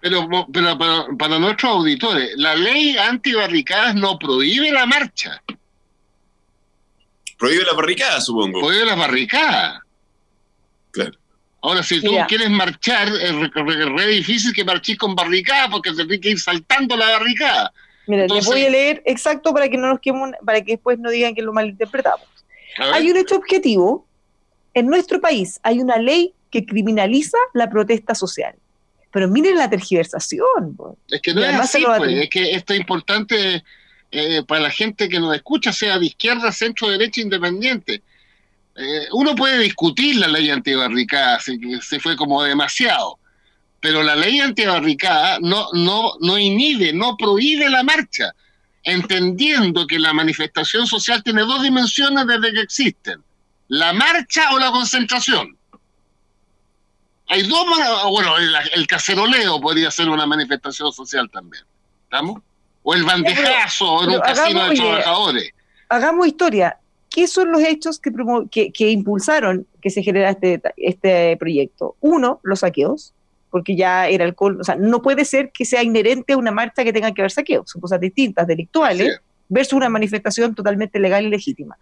Pero, 0.01 0.29
pero 0.53 0.79
para, 1.19 1.39
nuestros 1.39 1.73
auditores, 1.73 2.31
la 2.37 2.55
ley 2.55 2.97
antibarricadas 2.97 3.95
no 3.95 4.19
prohíbe 4.19 4.71
la 4.71 4.87
marcha. 4.87 5.43
Prohíbe 7.37 7.65
la 7.65 7.75
barricada, 7.75 8.21
supongo. 8.21 8.61
Prohíbe 8.61 8.85
la 8.85 8.95
barricada. 8.95 9.83
Claro. 10.91 11.19
Ahora, 11.61 11.83
si 11.83 12.01
tú 12.01 12.13
quieres 12.29 12.51
marchar, 12.51 13.09
es 13.09 13.33
re, 13.55 14.07
difícil 14.07 14.53
que 14.53 14.65
marches 14.65 14.97
con 14.97 15.15
barricada 15.15 15.69
porque 15.69 15.93
tienes 15.93 16.21
que 16.21 16.31
ir 16.31 16.39
saltando 16.39 16.97
la 16.97 17.11
barricada. 17.11 17.73
Mira, 18.07 18.27
les 18.27 18.47
voy 18.47 18.65
a 18.65 18.71
leer 18.71 19.03
exacto 19.05 19.53
para 19.53 19.69
que 19.69 19.77
no 19.77 19.89
nos 19.89 20.01
quememos, 20.01 20.31
para 20.45 20.63
que 20.63 20.73
después 20.73 20.99
no 20.99 21.11
digan 21.11 21.35
que 21.35 21.43
lo 21.43 21.53
malinterpretamos. 21.53 22.27
Hay 22.79 23.11
un 23.11 23.17
hecho 23.17 23.37
objetivo. 23.37 24.07
En 24.75 24.87
nuestro 24.87 25.21
país 25.21 25.59
hay 25.63 25.81
una 25.81 25.99
ley 25.99 26.33
que 26.51 26.65
criminaliza 26.65 27.39
la 27.53 27.69
protesta 27.69 28.15
social. 28.15 28.55
Pero 29.11 29.29
miren 29.29 29.57
la 29.57 29.69
tergiversación. 29.69 30.77
Es 31.09 31.21
que 31.21 31.35
no 31.35 31.43
es 31.43 31.55
así, 31.55 31.85
pues, 31.85 32.13
es 32.13 32.31
que 32.31 32.53
esto 32.53 32.73
es 32.75 32.81
importante 32.81 33.65
eh, 34.11 34.43
para 34.47 34.61
la 34.61 34.71
gente 34.71 35.09
que 35.09 35.19
nos 35.19 35.35
escucha, 35.35 35.73
sea 35.73 35.99
de 35.99 36.07
izquierda, 36.07 36.53
centro, 36.53 36.89
derecha, 36.89 37.21
independiente. 37.21 38.03
Eh, 38.81 39.09
uno 39.13 39.35
puede 39.35 39.59
discutir 39.59 40.17
la 40.17 40.29
ley 40.29 40.51
antibarricada, 40.51 41.41
si 41.41 41.59
se 41.81 41.99
fue 41.99 42.17
como 42.17 42.45
demasiado, 42.45 43.19
pero 43.81 44.05
la 44.05 44.15
ley 44.15 44.39
antibarricada 44.39 45.39
no, 45.41 45.67
no, 45.73 46.13
no 46.21 46.39
inhibe, 46.39 46.93
no 46.93 47.17
prohíbe 47.17 47.69
la 47.69 47.83
marcha 47.83 48.33
entendiendo 48.85 49.85
que 49.87 49.99
la 49.99 50.13
manifestación 50.13 50.87
social 50.87 51.25
tiene 51.25 51.43
dos 51.43 51.61
dimensiones 51.63 52.25
desde 52.27 52.53
que 52.53 52.61
existen, 52.61 53.23
la 53.67 53.93
marcha 53.93 54.53
o 54.53 54.59
la 54.61 54.71
concentración. 54.71 55.59
Hay 57.27 57.43
dos, 57.43 57.67
bueno, 58.11 58.37
el, 58.39 58.87
caceroleo 58.87 59.61
podría 59.61 59.91
ser 59.91 60.09
una 60.09 60.25
manifestación 60.25 60.93
social 60.93 61.29
también, 61.31 61.65
¿estamos? 62.05 62.41
O 62.85 62.95
el 62.95 63.03
bandejazo 63.03 64.05
en 64.05 64.11
un 64.11 64.21
casino 64.21 64.69
de 64.69 64.77
trabajadores. 64.77 65.51
Hagamos 65.89 66.29
historia. 66.29 66.79
¿Qué 67.11 67.27
son 67.27 67.51
los 67.53 67.63
hechos 67.63 68.01
que, 68.01 68.71
que, 68.73 68.91
impulsaron 68.91 69.67
que 69.81 69.91
se 69.91 70.03
genera 70.03 70.31
este, 70.31 70.61
este 70.77 71.37
proyecto? 71.37 71.97
Uno, 72.01 72.41
los 72.43 72.61
saqueos 72.61 73.15
porque 73.51 73.77
ya 73.77 74.09
era 74.09 74.25
alcohol, 74.25 74.61
o 74.61 74.65
sea, 74.65 74.77
no 74.77 75.03
puede 75.03 75.25
ser 75.25 75.51
que 75.53 75.65
sea 75.65 75.83
inherente 75.83 76.35
a 76.35 76.37
una 76.37 76.51
marcha 76.51 76.85
que 76.85 76.93
tenga 76.93 77.13
que 77.13 77.23
haber 77.23 77.31
saqueo, 77.31 77.65
son 77.67 77.81
cosas 77.81 78.01
distintas, 78.01 78.47
delictuales, 78.47 79.21
versus 79.49 79.75
una 79.75 79.89
manifestación 79.89 80.55
totalmente 80.55 80.99
legal 80.99 81.25
y 81.25 81.31
legítima. 81.31 81.79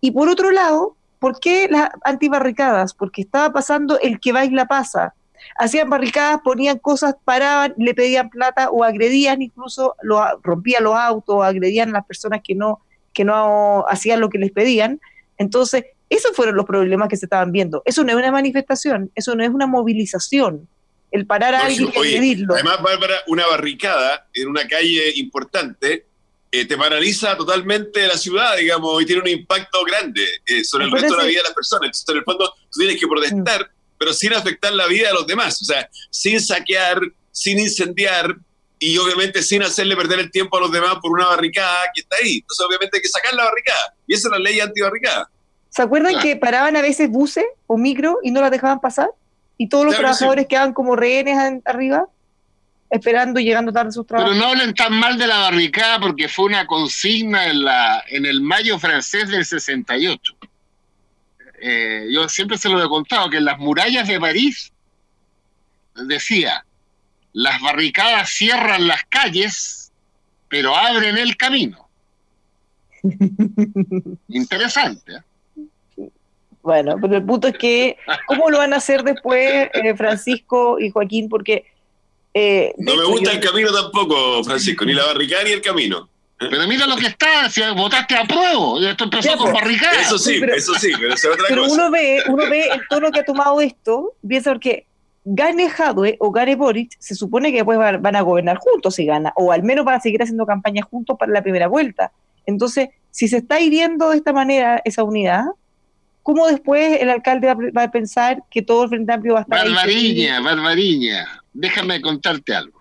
Y 0.00 0.12
por 0.12 0.28
otro 0.28 0.50
lado, 0.50 0.96
¿por 1.18 1.40
qué 1.40 1.68
las 1.68 1.90
antibarricadas? 2.04 2.94
Porque 2.94 3.22
estaba 3.22 3.52
pasando 3.52 3.98
el 4.00 4.20
que 4.20 4.32
baila 4.32 4.66
pasa. 4.66 5.14
Hacían 5.58 5.90
barricadas, 5.90 6.40
ponían 6.42 6.78
cosas, 6.78 7.16
paraban, 7.24 7.74
le 7.76 7.94
pedían 7.94 8.30
plata 8.30 8.70
o 8.70 8.84
agredían 8.84 9.42
incluso, 9.42 9.96
lo, 10.02 10.22
rompían 10.42 10.84
los 10.84 10.94
autos, 10.94 11.44
agredían 11.44 11.90
a 11.90 11.92
las 11.92 12.06
personas 12.06 12.40
que 12.44 12.54
no, 12.54 12.80
que 13.12 13.24
no 13.24 13.84
hacían 13.88 14.20
lo 14.20 14.30
que 14.30 14.38
les 14.38 14.52
pedían. 14.52 15.00
Entonces, 15.38 15.84
esos 16.08 16.34
fueron 16.34 16.56
los 16.56 16.66
problemas 16.66 17.08
que 17.08 17.16
se 17.16 17.26
estaban 17.26 17.52
viendo. 17.52 17.82
Eso 17.84 18.04
no 18.04 18.10
es 18.10 18.16
una 18.16 18.32
manifestación, 18.32 19.10
eso 19.14 19.34
no 19.34 19.44
es 19.44 19.50
una 19.50 19.66
movilización 19.66 20.68
el 21.10 21.26
parar 21.26 21.54
a 21.54 21.66
alguien 21.66 21.90
y 21.94 22.44
Además, 22.52 22.82
Bárbara, 22.82 23.16
una 23.26 23.46
barricada 23.46 24.28
en 24.32 24.48
una 24.48 24.66
calle 24.66 25.12
importante 25.16 26.06
eh, 26.52 26.64
te 26.64 26.76
paraliza 26.76 27.36
totalmente 27.36 28.06
la 28.06 28.16
ciudad, 28.16 28.56
digamos, 28.56 29.00
y 29.02 29.06
tiene 29.06 29.22
un 29.22 29.28
impacto 29.28 29.84
grande 29.84 30.24
eh, 30.46 30.64
sobre 30.64 30.86
el 30.86 30.90
resto 30.90 31.14
de 31.14 31.22
la 31.22 31.28
vida 31.28 31.38
de 31.38 31.44
las 31.44 31.54
personas. 31.54 31.86
Entonces, 31.86 32.08
en 32.08 32.16
el 32.16 32.24
fondo, 32.24 32.54
tú 32.72 32.80
tienes 32.80 33.00
que 33.00 33.06
protestar, 33.06 33.62
mm. 33.62 33.94
pero 33.98 34.12
sin 34.12 34.32
afectar 34.34 34.72
la 34.72 34.86
vida 34.86 35.08
de 35.08 35.14
los 35.14 35.26
demás. 35.26 35.60
O 35.62 35.64
sea, 35.64 35.88
sin 36.10 36.40
saquear, 36.40 37.00
sin 37.30 37.58
incendiar 37.58 38.36
y 38.80 38.98
obviamente 38.98 39.42
sin 39.42 39.62
hacerle 39.62 39.94
perder 39.94 40.18
el 40.18 40.30
tiempo 40.32 40.56
a 40.56 40.60
los 40.60 40.72
demás 40.72 40.96
por 41.00 41.12
una 41.12 41.26
barricada 41.26 41.84
que 41.94 42.00
está 42.00 42.16
ahí. 42.16 42.38
Entonces, 42.38 42.66
obviamente 42.66 42.96
hay 42.96 43.02
que 43.02 43.08
sacar 43.08 43.34
la 43.34 43.44
barricada. 43.44 43.94
Y 44.08 44.14
esa 44.14 44.26
es 44.26 44.32
la 44.32 44.38
ley 44.40 44.58
antibarricada. 44.58 45.30
¿Se 45.68 45.82
acuerdan 45.82 46.18
que 46.20 46.34
paraban 46.34 46.76
a 46.76 46.82
veces 46.82 47.08
buses 47.08 47.44
o 47.68 47.78
micro 47.78 48.18
y 48.24 48.32
no 48.32 48.40
las 48.40 48.50
dejaban 48.50 48.80
pasar? 48.80 49.10
y 49.60 49.68
todos 49.68 49.84
los 49.84 49.94
trabajadores 49.94 50.46
quedan 50.46 50.72
como 50.72 50.96
rehenes 50.96 51.36
arriba, 51.66 52.06
esperando 52.88 53.38
y 53.38 53.44
llegando 53.44 53.70
tarde 53.74 53.90
a 53.90 53.92
sus 53.92 54.06
trabajos. 54.06 54.32
Pero 54.32 54.42
no 54.42 54.50
hablen 54.50 54.72
tan 54.72 54.94
mal 54.94 55.18
de 55.18 55.26
la 55.26 55.36
barricada 55.36 56.00
porque 56.00 56.30
fue 56.30 56.46
una 56.46 56.66
consigna 56.66 57.46
en, 57.46 57.64
la, 57.64 58.02
en 58.08 58.24
el 58.24 58.40
mayo 58.40 58.78
francés 58.78 59.28
del 59.28 59.44
68. 59.44 60.34
Eh, 61.60 62.06
yo 62.10 62.26
siempre 62.30 62.56
se 62.56 62.70
lo 62.70 62.82
he 62.82 62.88
contado, 62.88 63.28
que 63.28 63.36
en 63.36 63.44
las 63.44 63.58
murallas 63.58 64.08
de 64.08 64.18
París 64.18 64.72
decía, 66.06 66.64
las 67.32 67.60
barricadas 67.60 68.30
cierran 68.30 68.86
las 68.86 69.04
calles, 69.04 69.92
pero 70.48 70.76
abren 70.76 71.18
el 71.18 71.36
camino. 71.36 71.88
Interesante. 74.28 75.12
¿eh? 75.96 76.10
Bueno, 76.62 76.96
pero 77.00 77.16
el 77.16 77.24
punto 77.24 77.48
es 77.48 77.56
que, 77.56 77.96
¿cómo 78.26 78.50
lo 78.50 78.58
van 78.58 78.72
a 78.74 78.76
hacer 78.76 79.02
después 79.02 79.70
eh, 79.72 79.94
Francisco 79.96 80.78
y 80.78 80.90
Joaquín? 80.90 81.28
Porque... 81.28 81.64
Eh, 82.32 82.72
no 82.78 82.94
me 82.94 83.04
gusta 83.04 83.32
el 83.32 83.40
camino 83.40 83.72
tampoco, 83.72 84.44
Francisco, 84.44 84.84
ni 84.84 84.92
la 84.92 85.04
barricada 85.06 85.44
ni 85.44 85.50
el 85.50 85.62
camino. 85.62 86.08
Pero 86.38 86.66
mira 86.66 86.86
lo 86.86 86.96
que 86.96 87.08
está, 87.08 87.50
si 87.50 87.60
votaste 87.76 88.14
a 88.14 88.24
prueba, 88.24 88.90
esto 88.90 89.04
empezó 89.04 89.36
con 89.36 89.50
pues, 89.50 89.52
barricada. 89.52 90.00
Eso 90.00 90.16
sí, 90.16 90.40
eso 90.54 90.74
sí, 90.74 90.90
pero 90.98 91.12
es 91.12 91.24
otra 91.26 91.44
pero 91.48 91.66
uno 91.66 91.90
ve, 91.90 92.22
uno 92.28 92.48
ve 92.48 92.68
el 92.68 92.80
tono 92.88 93.10
que 93.10 93.20
ha 93.20 93.24
tomado 93.24 93.60
esto, 93.60 94.14
piensa 94.26 94.52
porque 94.52 94.86
gane 95.24 95.68
Jadwe 95.68 96.16
o 96.18 96.30
gane 96.30 96.56
Boric, 96.56 96.96
se 96.98 97.14
supone 97.14 97.50
que 97.50 97.58
después 97.58 97.78
van 97.78 98.16
a 98.16 98.20
gobernar 98.22 98.58
juntos 98.58 98.94
si 98.94 99.06
gana, 99.06 99.32
o 99.36 99.52
al 99.52 99.62
menos 99.62 99.84
van 99.84 99.96
a 99.96 100.00
seguir 100.00 100.22
haciendo 100.22 100.46
campaña 100.46 100.82
juntos 100.82 101.16
para 101.18 101.32
la 101.32 101.42
primera 101.42 101.68
vuelta. 101.68 102.12
Entonces, 102.46 102.88
si 103.10 103.28
se 103.28 103.38
está 103.38 103.60
hiriendo 103.60 104.10
de 104.10 104.16
esta 104.16 104.32
manera 104.32 104.80
esa 104.84 105.02
unidad, 105.02 105.44
¿cómo 106.22 106.46
después 106.48 107.00
el 107.00 107.10
alcalde 107.10 107.54
va, 107.54 107.82
a 107.82 107.90
pensar 107.90 108.42
que 108.50 108.62
todo 108.62 108.84
el 108.84 108.88
Frente 108.90 109.12
Amplio 109.12 109.34
va 109.34 109.40
a 109.40 109.42
estar 109.42 109.66
Barbariña, 109.66 110.38
ahí? 110.38 110.42
Barbariña, 110.42 111.42
déjame 111.52 112.00
contarte 112.00 112.54
algo. 112.54 112.80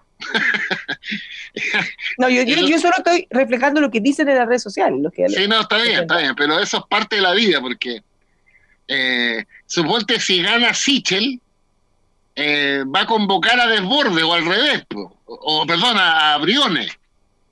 no, 2.18 2.30
yo, 2.30 2.44
solo 2.80 2.96
estoy 2.98 3.28
reflejando 3.30 3.80
lo 3.80 3.90
que 3.90 4.02
dicen 4.02 4.28
en 4.30 4.36
las 4.36 4.48
redes 4.48 4.64
sociales. 4.64 5.00
sí, 5.28 5.48
no, 5.48 5.62
está 5.62 5.78
bien, 5.82 6.02
está 6.02 6.18
bien, 6.18 6.36
pero 6.36 6.60
eso 6.60 6.78
es 6.78 6.84
parte 6.90 7.16
de 7.18 7.22
la 7.22 7.34
vida, 7.34 7.62
porque 7.62 8.02
eh, 8.88 9.46
suponte 9.66 10.20
si 10.20 10.42
gana 10.42 10.74
Sichel, 10.74 11.40
eh, 12.42 12.86
va 12.86 13.02
a 13.02 13.06
convocar 13.06 13.60
a 13.60 13.68
Desborde 13.68 14.24
o 14.24 14.34
al 14.34 14.46
revés, 14.46 14.86
o, 15.26 15.66
perdón, 15.68 15.98
a, 16.00 16.38
Briones, 16.38 16.90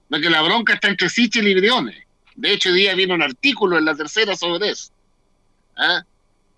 porque 0.10 0.30
la 0.30 0.42
bronca 0.42 0.76
está 0.76 0.88
entre 0.88 1.10
Sichel 1.10 1.46
y 1.46 1.56
Briones. 1.56 2.06
De 2.36 2.54
hecho, 2.54 2.70
hoy 2.70 2.76
día 2.76 2.96
viene 2.96 3.14
un 3.14 3.22
artículo 3.22 3.78
en 3.78 3.84
la 3.84 3.96
tercera 3.96 4.38
sobre 4.38 4.70
eso. 4.70 4.94
¿ah? 5.76 6.06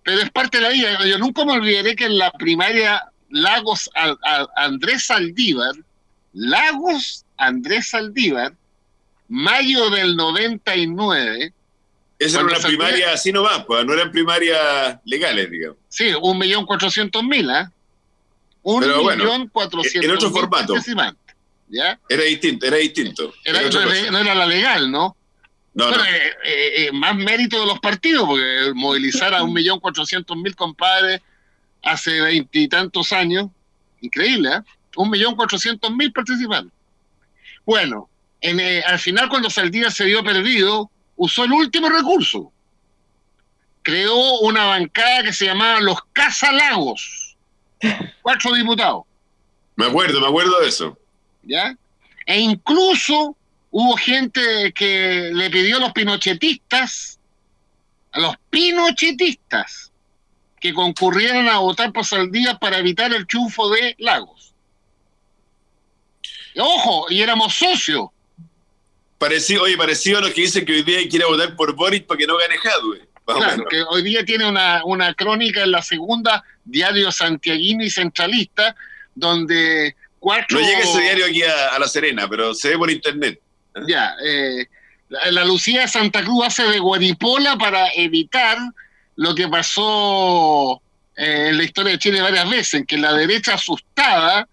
Pero 0.03 0.21
es 0.21 0.29
parte 0.29 0.57
de 0.59 0.63
la 0.63 0.69
vida. 0.69 1.03
Yo 1.07 1.17
nunca 1.17 1.43
me 1.43 1.53
olvidaré 1.53 1.95
que 1.95 2.05
en 2.05 2.19
la 2.19 2.29
primaria 2.31 3.03
Lagos 3.31 3.89
Andrés 4.55 5.07
Saldívar, 5.07 5.73
Lagos 6.33 7.25
Andrés 7.35 7.87
Saldívar, 7.89 8.53
mayo 9.27 9.89
del 9.89 10.15
99. 10.15 11.51
Esa 12.19 12.41
era 12.41 12.47
una 12.47 12.59
primaria 12.59 13.13
así 13.13 13.31
nomás, 13.31 13.65
pues, 13.65 13.83
no 13.85 13.93
eran 13.93 14.11
primarias 14.11 14.99
legales, 15.05 15.49
digamos. 15.49 15.79
Sí, 15.87 16.11
un 16.21 16.37
millón 16.37 16.67
cuatrocientos 16.67 17.23
mil, 17.23 17.49
¿ah? 17.49 17.71
Un 18.71 18.81
Pero 18.81 19.01
bueno, 19.01 19.23
millón 19.23 19.47
cuatrocientos 19.47 20.09
en 20.11 20.15
otro 20.15 20.29
mil 20.29 20.39
formato. 20.41 20.73
participantes, 20.73 21.35
¿Ya? 21.69 21.99
Era 22.07 22.23
distinto, 22.23 22.65
era 22.67 22.77
distinto. 22.77 23.33
Era, 23.43 23.59
Era 23.59 23.67
otra 23.67 23.85
no, 23.85 23.91
era- 23.91 24.11
no 24.11 24.17
era 24.19 24.35
la 24.35 24.45
legal, 24.45 24.91
¿no? 24.91 25.15
No, 25.73 25.85
no. 25.85 25.89
Bueno, 25.89 26.03
eh, 26.05 26.33
eh, 26.45 26.73
eh, 26.87 26.91
más 26.91 27.15
mérito 27.15 27.59
de 27.59 27.65
los 27.65 27.79
partidos, 27.79 28.25
porque 28.27 28.71
movilizar 28.75 29.33
a 29.33 29.41
un 29.43 29.53
millón 29.57 29.79
cuatrocientos 29.79 30.37
mil 30.37 30.55
compadres 30.55 31.21
hace 31.81 32.21
veintitantos 32.21 33.11
años, 33.13 33.47
increíble, 34.01 34.49
¿eh? 34.53 34.61
Un 34.97 35.09
millón 35.09 35.35
cuatrocientos 35.35 35.89
mil 35.91 36.11
participantes. 36.11 36.73
Bueno, 37.65 38.07
en, 38.41 38.59
eh, 38.59 38.83
al 38.85 38.99
final 38.99 39.29
cuando 39.29 39.49
Saldívar 39.49 39.91
se 39.91 40.05
vio 40.05 40.23
perdido, 40.23 40.91
usó 41.15 41.43
el 41.45 41.53
último 41.53 41.89
recurso. 41.89 42.51
Creó 43.81 44.39
una 44.41 44.65
bancada 44.65 45.23
que 45.23 45.33
se 45.33 45.45
llamaba 45.45 45.79
los 45.79 45.97
Casalagos. 46.13 47.18
Cuatro 48.21 48.53
diputados. 48.53 49.03
Me 49.75 49.85
acuerdo, 49.85 50.19
me 50.19 50.27
acuerdo 50.27 50.59
de 50.59 50.67
eso. 50.67 50.97
¿ya? 51.43 51.75
E 52.25 52.39
incluso 52.39 53.35
hubo 53.71 53.97
gente 53.97 54.73
que 54.73 55.31
le 55.33 55.49
pidió 55.49 55.77
a 55.77 55.79
los 55.79 55.91
pinochetistas, 55.93 57.19
a 58.11 58.19
los 58.19 58.35
pinochetistas, 58.49 59.91
que 60.59 60.73
concurrieran 60.73 61.47
a 61.47 61.59
votar 61.59 61.91
por 61.91 62.05
Saldívar 62.05 62.59
para 62.59 62.79
evitar 62.79 63.13
el 63.13 63.25
triunfo 63.25 63.69
de 63.69 63.95
Lagos. 63.99 64.53
Y 66.53 66.59
ojo, 66.59 67.07
y 67.09 67.21
éramos 67.21 67.53
socios. 67.53 68.09
Parecido, 69.17 69.63
oye, 69.63 69.77
parecido 69.77 70.19
a 70.19 70.21
los 70.21 70.31
que 70.31 70.41
dicen 70.41 70.65
que 70.65 70.73
hoy 70.73 70.83
día 70.83 70.99
hay 70.99 71.09
que 71.09 71.17
ir 71.17 71.23
a 71.23 71.27
votar 71.27 71.55
por 71.55 71.75
Boris 71.75 72.03
para 72.03 72.17
que 72.17 72.27
no 72.27 72.37
gane 72.37 72.57
Jadwe. 72.57 73.07
Claro, 73.37 73.65
que 73.69 73.83
hoy 73.83 74.01
día 74.01 74.25
tiene 74.25 74.47
una, 74.47 74.83
una 74.85 75.13
crónica 75.13 75.63
en 75.63 75.71
la 75.71 75.81
segunda 75.81 76.43
diario 76.63 77.11
santiaguino 77.11 77.83
y 77.83 77.89
centralista, 77.89 78.75
donde 79.13 79.95
cuatro... 80.19 80.59
No 80.59 80.65
llega 80.65 80.79
ese 80.79 81.01
diario 81.01 81.25
aquí 81.25 81.43
a, 81.43 81.69
a 81.69 81.79
La 81.79 81.87
Serena, 81.87 82.27
pero 82.27 82.53
se 82.53 82.69
ve 82.69 82.77
por 82.77 82.89
internet. 82.89 83.39
Ya, 83.87 84.15
eh, 84.25 84.67
la, 85.09 85.31
la 85.31 85.45
Lucía 85.45 85.87
Santa 85.87 86.23
Cruz 86.23 86.45
hace 86.45 86.63
de 86.63 86.79
guaripola 86.79 87.57
para 87.57 87.89
evitar 87.93 88.57
lo 89.15 89.35
que 89.35 89.47
pasó 89.47 90.81
eh, 91.15 91.49
en 91.49 91.57
la 91.57 91.63
historia 91.63 91.91
de 91.91 91.99
Chile 91.99 92.21
varias 92.21 92.49
veces, 92.49 92.73
en 92.75 92.85
que 92.85 92.97
la 92.97 93.13
derecha 93.13 93.55
asustada 93.55 94.47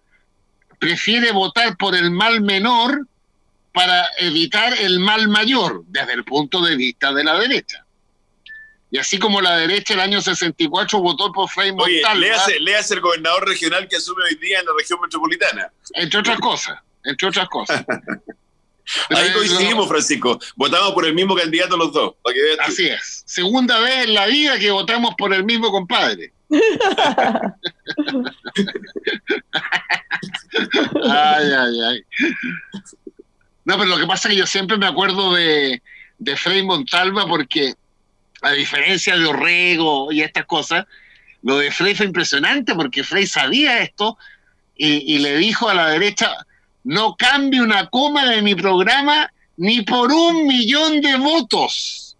prefiere 0.78 1.32
votar 1.32 1.76
por 1.76 1.94
el 1.94 2.10
mal 2.10 2.40
menor 2.40 3.06
para 3.72 4.08
evitar 4.18 4.74
el 4.80 4.98
mal 4.98 5.28
mayor, 5.28 5.84
desde 5.86 6.14
el 6.14 6.24
punto 6.24 6.60
de 6.62 6.76
vista 6.76 7.12
de 7.12 7.24
la 7.24 7.38
derecha. 7.38 7.85
Y 8.96 8.98
así 8.98 9.18
como 9.18 9.42
la 9.42 9.58
derecha 9.58 9.92
el 9.92 10.00
año 10.00 10.22
64 10.22 10.98
votó 11.00 11.30
por 11.30 11.50
Frei 11.50 11.70
Montalva, 11.70 12.14
léase, 12.14 12.58
léase 12.60 12.94
el 12.94 13.02
gobernador 13.02 13.46
regional 13.46 13.86
que 13.88 13.96
asume 13.96 14.24
hoy 14.24 14.36
día 14.36 14.60
en 14.60 14.64
la 14.64 14.72
región 14.74 14.98
metropolitana. 15.02 15.70
entre 15.92 16.20
otras 16.20 16.40
cosas, 16.40 16.78
entre 17.04 17.28
otras 17.28 17.46
cosas. 17.50 17.84
Ahí 19.10 19.32
coincidimos, 19.34 19.86
Francisco. 19.86 20.40
Votamos 20.54 20.94
por 20.94 21.04
el 21.04 21.12
mismo 21.12 21.34
candidato 21.34 21.76
los 21.76 21.92
dos. 21.92 22.14
Para 22.22 22.32
que 22.32 22.42
veas 22.42 22.56
tú. 22.56 22.62
Así 22.72 22.86
es. 22.86 23.22
Segunda 23.26 23.78
vez 23.80 24.06
en 24.06 24.14
la 24.14 24.24
vida 24.28 24.58
que 24.58 24.70
votamos 24.70 25.14
por 25.18 25.34
el 25.34 25.44
mismo 25.44 25.70
compadre. 25.70 26.32
ay, 31.04 31.50
ay, 31.52 31.80
ay. 31.82 32.02
No, 33.66 33.76
pero 33.76 33.90
lo 33.90 33.98
que 33.98 34.06
pasa 34.06 34.28
es 34.28 34.34
que 34.34 34.38
yo 34.38 34.46
siempre 34.46 34.78
me 34.78 34.86
acuerdo 34.86 35.34
de, 35.34 35.82
de 36.16 36.36
Frei 36.36 36.62
Montalva 36.62 37.26
porque, 37.26 37.74
a 38.46 38.52
diferencia 38.52 39.16
de 39.16 39.26
Orrego 39.26 40.12
y 40.12 40.22
estas 40.22 40.46
cosas, 40.46 40.86
lo 41.42 41.58
de 41.58 41.70
Frei 41.70 41.94
fue 41.94 42.06
impresionante 42.06 42.74
porque 42.74 43.04
Frei 43.04 43.26
sabía 43.26 43.80
esto 43.80 44.16
y, 44.76 45.14
y 45.14 45.18
le 45.18 45.36
dijo 45.36 45.68
a 45.68 45.74
la 45.74 45.88
derecha, 45.88 46.32
no 46.84 47.16
cambie 47.16 47.60
una 47.60 47.88
coma 47.88 48.26
de 48.30 48.42
mi 48.42 48.54
programa 48.54 49.32
ni 49.56 49.82
por 49.82 50.12
un 50.12 50.46
millón 50.46 51.00
de 51.00 51.16
votos. 51.16 52.16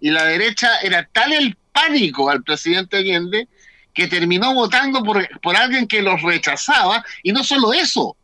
Y 0.00 0.10
la 0.10 0.24
derecha 0.24 0.78
era 0.80 1.08
tal 1.10 1.32
el 1.32 1.56
pánico 1.72 2.30
al 2.30 2.42
presidente 2.42 2.98
Allende 2.98 3.48
que 3.92 4.06
terminó 4.06 4.54
votando 4.54 5.02
por, 5.02 5.26
por 5.40 5.56
alguien 5.56 5.88
que 5.88 6.02
los 6.02 6.22
rechazaba. 6.22 7.04
Y 7.22 7.32
no 7.32 7.42
solo 7.42 7.72
eso, 7.72 8.16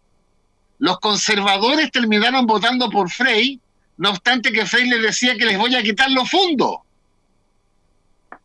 los 0.79 1.01
conservadores 1.01 1.91
terminaron 1.91 2.47
votando 2.47 2.91
por 2.91 3.11
Frey, 3.11 3.59
no 3.97 4.11
obstante 4.11 4.53
que 4.53 4.67
Frey 4.67 4.89
les 4.89 5.03
decía 5.03 5.37
que 5.37 5.45
les 5.45 5.59
voy 5.59 5.75
a 5.75 5.83
quitar 5.83 6.11
los 6.11 6.31
fondos. 6.31 6.79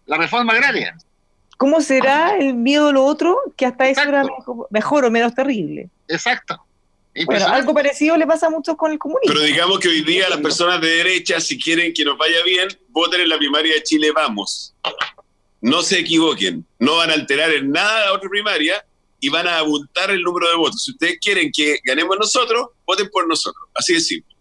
La 0.06 0.18
reforma 0.18 0.54
agraria. 0.54 0.98
¿Cómo 1.58 1.82
será 1.82 2.38
el 2.38 2.54
miedo 2.54 2.90
a 2.90 2.92
lo 2.92 3.04
otro 3.04 3.38
que 3.56 3.66
hasta 3.66 3.90
eso 3.90 4.02
era 4.02 4.24
mejor, 4.70 5.06
o 5.06 5.12
menos 5.12 5.34
terrible? 5.34 5.90
Exacto. 6.08 6.64
Bueno, 7.26 7.48
algo 7.48 7.74
parecido 7.74 8.16
le 8.16 8.28
pasa 8.28 8.46
a 8.46 8.50
muchos 8.52 8.78
con 8.78 8.92
el 8.92 9.00
comunismo. 9.00 9.34
Pero 9.34 9.44
digamos 9.44 9.80
que 9.80 9.88
hoy 9.88 10.02
día 10.04 10.30
las 10.30 10.40
personas 10.40 10.80
de 10.80 10.88
derecha, 10.88 11.42
si 11.42 11.58
quieren 11.58 11.92
que 11.94 12.06
nos 12.06 12.16
vaya 12.16 12.44
bien, 12.46 12.68
voten 12.90 13.22
en 13.22 13.30
la 13.30 13.40
primaria 13.40 13.74
de 13.74 13.82
Chile 13.82 14.12
Vamos. 14.12 14.76
No 15.62 15.82
se 15.82 16.00
equivoquen. 16.00 16.64
No 16.78 16.98
van 16.98 17.10
a 17.10 17.14
alterar 17.14 17.50
en 17.52 17.72
nada 17.72 18.06
la 18.06 18.14
otra 18.14 18.30
primaria 18.30 18.86
y 19.20 19.30
van 19.30 19.48
a 19.48 19.58
abultar 19.58 20.12
el 20.12 20.22
número 20.22 20.48
de 20.50 20.56
votos. 20.58 20.84
Si 20.84 20.92
ustedes 20.92 21.18
quieren 21.20 21.52
que 21.52 21.80
ganemos 21.84 22.18
nosotros, 22.20 22.68
voten 22.86 23.10
por 23.10 23.28
nosotros. 23.28 23.68
Así 23.74 23.96
de 23.96 24.00
simple. 24.00 24.37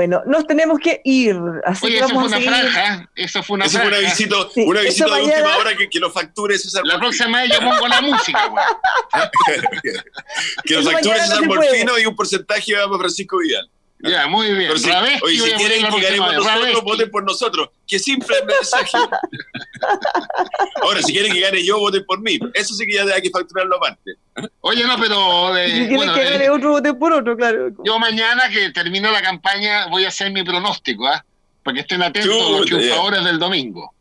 Bueno, 0.00 0.22
nos 0.24 0.46
tenemos 0.46 0.78
que 0.78 1.02
ir. 1.04 1.36
Así 1.62 1.84
Oye, 1.84 1.96
que 1.96 1.98
eso 2.00 2.08
fue 2.08 2.16
vamos 2.16 2.32
una 2.32 2.40
franja. 2.40 3.10
Eso 3.14 3.42
fue 3.42 3.54
una 3.56 3.66
Esa 3.66 3.80
fue 3.80 3.88
una 3.88 3.96
franja. 3.98 4.14
visita, 4.16 4.36
Sí, 4.54 4.62
una 4.66 4.80
visita 4.80 5.04
de 5.04 5.10
mañana- 5.10 5.34
última 5.34 5.56
hora 5.58 5.76
que, 5.76 5.90
que 5.90 6.00
lo 6.00 6.10
facture 6.10 6.56
César 6.58 6.82
La 6.86 6.98
próxima 6.98 7.42
vez 7.42 7.50
yo 7.52 7.58
pongo 7.60 7.86
la 7.86 8.00
música, 8.00 8.46
güey. 8.46 8.64
Que 10.64 10.74
lo 10.76 10.90
facture 10.90 11.20
César 11.20 11.42
no. 11.42 11.54
Morfino 11.54 11.98
y 11.98 12.06
un 12.06 12.16
porcentaje 12.16 12.74
va 12.74 12.86
para 12.86 12.98
Francisco 12.98 13.38
Vidal. 13.40 13.70
Ya, 14.02 14.26
muy 14.28 14.46
bien. 14.54 14.68
Pero 14.68 14.78
si, 14.78 14.88
Ravesti 14.88 15.24
oye, 15.24 15.34
si 15.34 15.40
voy 15.40 15.50
a 15.50 15.56
poner 15.56 15.68
quieren 15.72 15.94
que 15.94 16.00
ganemos 16.00 16.32
nosotros, 16.32 16.54
Ravesti. 16.60 16.80
voten 16.84 17.10
por 17.10 17.24
nosotros. 17.24 17.68
Qué 17.86 17.98
simple 17.98 18.36
el 18.38 18.46
mensaje. 18.46 18.96
Ahora, 20.82 21.02
si 21.02 21.12
quieren 21.12 21.32
que 21.32 21.40
gane 21.40 21.64
yo, 21.64 21.78
voten 21.78 22.04
por 22.06 22.20
mí. 22.20 22.38
Eso 22.54 22.74
sí 22.74 22.86
que 22.86 22.94
ya 22.94 23.02
hay 23.02 23.22
que 23.22 23.30
facturarlo 23.30 23.76
aparte. 23.76 24.12
Oye, 24.60 24.84
no, 24.84 24.96
pero 24.98 25.54
Si 25.54 25.60
eh, 25.60 25.66
tienes 25.72 25.96
bueno, 25.96 26.14
que 26.14 26.20
eh, 26.22 26.24
darle 26.30 26.50
otro 26.50 26.70
vote 26.70 26.94
por 26.94 27.12
otro, 27.12 27.36
claro. 27.36 27.68
yo 27.84 27.98
mañana 27.98 28.48
que 28.48 28.70
termino 28.70 29.10
la 29.10 29.20
campaña 29.22 29.86
voy 29.88 30.04
a 30.04 30.08
hacer 30.08 30.30
mi 30.32 30.42
pronóstico, 30.42 31.06
¿ah? 31.06 31.24
Para 31.62 31.74
que 31.74 31.80
estén 31.82 32.02
atentos 32.02 32.30
los 32.34 32.60
Chuta, 32.66 32.70
ya. 32.70 32.76
triunfadores 32.78 33.24
del 33.24 33.38
domingo. 33.38 33.94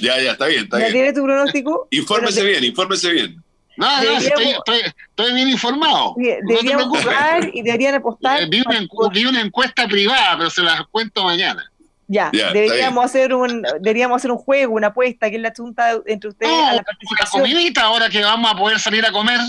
Ya, 0.00 0.18
ya, 0.20 0.32
está 0.32 0.46
bien, 0.46 0.64
está 0.64 0.78
¿Ya 0.78 0.84
bien. 0.86 0.92
tienes 0.94 1.14
tu 1.14 1.22
pronóstico? 1.22 1.86
Infórmese 1.90 2.42
bien, 2.44 2.64
infórmese 2.64 3.12
bien. 3.12 3.43
No, 3.76 3.86
no, 4.02 4.10
estoy, 4.18 4.44
estoy, 4.50 4.80
estoy 5.08 5.34
bien 5.34 5.48
informado. 5.48 6.14
de- 6.16 6.38
No 6.74 6.88
jugar 6.88 7.50
y 7.52 7.62
deberían 7.62 7.94
apostar. 7.96 8.42
Eh, 8.42 8.46
Vi 8.48 8.62
una, 8.66 8.78
encu- 8.80 9.12
vi 9.12 9.24
una 9.26 9.40
encuesta 9.40 9.86
privada, 9.88 10.36
pero 10.38 10.50
se 10.50 10.62
las 10.62 10.82
cuento 10.88 11.24
mañana. 11.24 11.70
Ya, 12.06 12.30
deberíamos 12.30 13.04
hacer 13.04 13.34
un 13.34 13.62
deberíamos 13.80 14.16
hacer 14.16 14.30
un 14.30 14.36
juego, 14.36 14.74
una 14.74 14.88
apuesta, 14.88 15.30
que 15.30 15.36
es 15.36 15.42
la 15.42 15.52
chunta 15.52 15.92
entre 16.06 16.28
ustedes 16.30 16.52
No, 16.52 16.66
a 16.68 16.72
la 16.74 16.82
una 16.84 17.30
comidita 17.30 17.82
ahora 17.82 18.10
que 18.10 18.22
vamos 18.22 18.52
a 18.52 18.56
poder 18.56 18.78
salir 18.78 19.04
a 19.06 19.10
comer. 19.10 19.40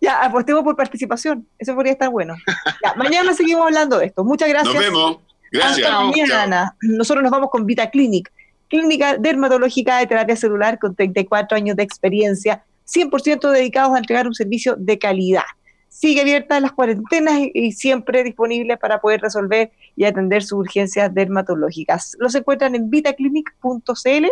Ya, 0.00 0.22
apostemos 0.24 0.62
por 0.62 0.76
participación. 0.76 1.46
Eso 1.58 1.74
podría 1.74 1.92
estar 1.92 2.08
bueno. 2.08 2.34
Ya, 2.82 2.94
mañana 2.94 3.34
seguimos 3.34 3.66
hablando 3.66 3.98
de 3.98 4.06
esto. 4.06 4.24
Muchas 4.24 4.48
gracias. 4.48 4.72
Nos 4.74 4.82
vemos. 4.82 5.18
Gracias. 5.50 5.78
Hasta 5.86 5.88
Chao. 5.90 6.08
mañana. 6.08 6.76
Nosotros 6.82 7.22
nos 7.22 7.30
vamos 7.32 7.50
con 7.50 7.66
Vita 7.66 7.90
Clinic, 7.90 8.30
clínica 8.68 9.16
dermatológica 9.16 9.98
de 9.98 10.06
terapia 10.06 10.36
celular 10.36 10.78
con 10.78 10.94
34 10.94 11.56
años 11.56 11.76
de 11.76 11.82
experiencia, 11.82 12.64
100% 12.92 13.50
dedicados 13.50 13.94
a 13.94 13.98
entregar 13.98 14.26
un 14.26 14.34
servicio 14.34 14.74
de 14.76 14.98
calidad. 14.98 15.44
Sigue 15.88 16.20
abierta 16.20 16.60
las 16.60 16.72
cuarentenas 16.72 17.40
y, 17.52 17.72
siempre 17.72 18.22
disponible 18.22 18.76
para 18.76 19.00
poder 19.00 19.20
resolver 19.20 19.70
y 19.96 20.04
atender 20.04 20.42
sus 20.42 20.60
urgencias 20.60 21.12
dermatológicas. 21.12 22.16
Los 22.18 22.34
encuentran 22.34 22.74
en 22.74 22.90
vitaclinic.cl. 22.90 24.26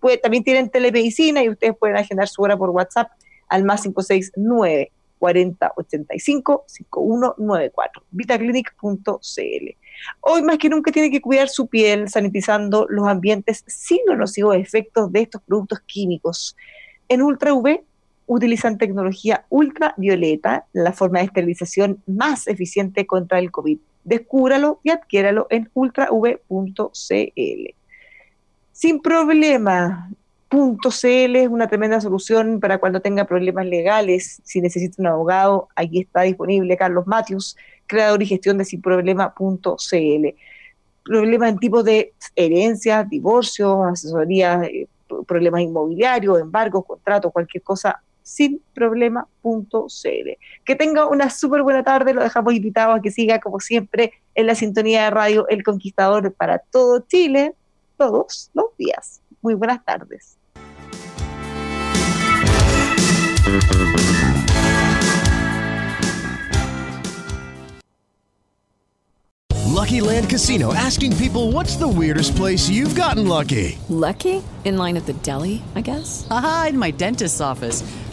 Pues, 0.00 0.20
también 0.20 0.44
tienen 0.44 0.70
telemedicina 0.70 1.42
y 1.42 1.50
ustedes 1.50 1.76
pueden 1.78 1.96
agendar 1.96 2.28
su 2.28 2.42
hora 2.42 2.56
por 2.56 2.70
WhatsApp 2.70 3.10
al 3.48 3.64
más 3.64 3.82
569 3.82 4.90
40 5.18 5.72
85 5.76 6.64
5194. 6.66 8.02
vitaclinic.cl. 8.10 9.76
Hoy 10.20 10.42
más 10.42 10.58
que 10.58 10.68
nunca 10.68 10.90
tiene 10.90 11.10
que 11.10 11.20
cuidar 11.20 11.48
su 11.48 11.66
piel 11.68 12.08
sanitizando 12.08 12.86
los 12.88 13.06
ambientes 13.06 13.64
sin 13.66 14.00
los 14.06 14.18
nocivos 14.18 14.56
efectos 14.56 15.12
de 15.12 15.22
estos 15.22 15.40
productos 15.42 15.80
químicos. 15.86 16.56
En 17.08 17.22
Ultra 17.22 17.54
UV 17.54 17.80
utilizan 18.26 18.78
tecnología 18.78 19.44
ultravioleta, 19.48 20.66
la 20.72 20.92
forma 20.92 21.18
de 21.18 21.26
esterilización 21.26 22.02
más 22.06 22.46
eficiente 22.46 23.06
contra 23.06 23.38
el 23.38 23.50
COVID. 23.50 23.78
Descúbralo 24.04 24.80
y 24.82 24.90
adquiéralo 24.90 25.46
en 25.50 25.70
ultrav.cl. 25.74 26.38
Sin 28.72 29.00
problema, 29.00 30.10
es 31.02 31.48
una 31.48 31.66
tremenda 31.66 32.00
solución 32.00 32.60
para 32.60 32.78
cuando 32.78 33.00
tenga 33.00 33.24
problemas 33.24 33.66
legales. 33.66 34.40
Si 34.44 34.60
necesita 34.60 34.96
un 34.98 35.08
abogado, 35.08 35.68
aquí 35.74 36.00
está 36.00 36.22
disponible 36.22 36.76
Carlos 36.76 37.06
Matius, 37.06 37.56
creador 37.86 38.22
y 38.22 38.26
gestión 38.26 38.58
de 38.58 38.64
sinproblema.cl. 38.64 40.28
Problemas 41.04 41.50
en 41.50 41.58
tipo 41.58 41.82
de 41.82 42.12
herencias, 42.36 43.08
divorcios, 43.08 43.86
asesoría, 43.86 44.62
eh, 44.64 44.86
problemas 45.26 45.62
inmobiliarios, 45.62 46.40
embargos, 46.40 46.84
contratos, 46.86 47.32
cualquier 47.32 47.62
cosa, 47.62 48.00
sinproblema.cl. 48.24 49.28
Que 50.64 50.74
tenga 50.74 51.06
una 51.06 51.30
súper 51.30 51.62
buena 51.62 51.84
tarde, 51.84 52.12
lo 52.12 52.22
dejamos 52.22 52.54
invitado 52.54 52.94
a 52.94 53.00
que 53.00 53.12
siga 53.12 53.38
como 53.38 53.60
siempre 53.60 54.14
en 54.34 54.48
la 54.48 54.56
sintonía 54.56 55.04
de 55.04 55.10
radio 55.10 55.46
El 55.48 55.62
Conquistador 55.62 56.34
para 56.34 56.58
todo 56.58 57.04
Chile, 57.06 57.54
todos 57.96 58.50
los 58.54 58.76
días. 58.76 59.20
Muy 59.40 59.54
buenas 59.54 59.84
tardes. 59.84 60.36
Lucky 69.74 70.00
Land 70.00 70.30
Casino 70.30 70.72
asking 70.72 71.14
people 71.16 71.52
what's 71.52 71.76
the 71.76 71.86
weirdest 71.86 72.34
place 72.36 72.70
you've 72.70 72.94
gotten 72.94 73.28
lucky? 73.28 73.78
Lucky? 73.90 74.42
In 74.64 74.78
line 74.78 74.96
at 74.96 75.04
the 75.04 75.12
deli, 75.12 75.62
I 75.74 75.82
guess? 75.82 76.26
Aha, 76.30 76.68
in 76.70 76.78
my 76.78 76.90
dentist's 76.90 77.42
office. 77.42 77.82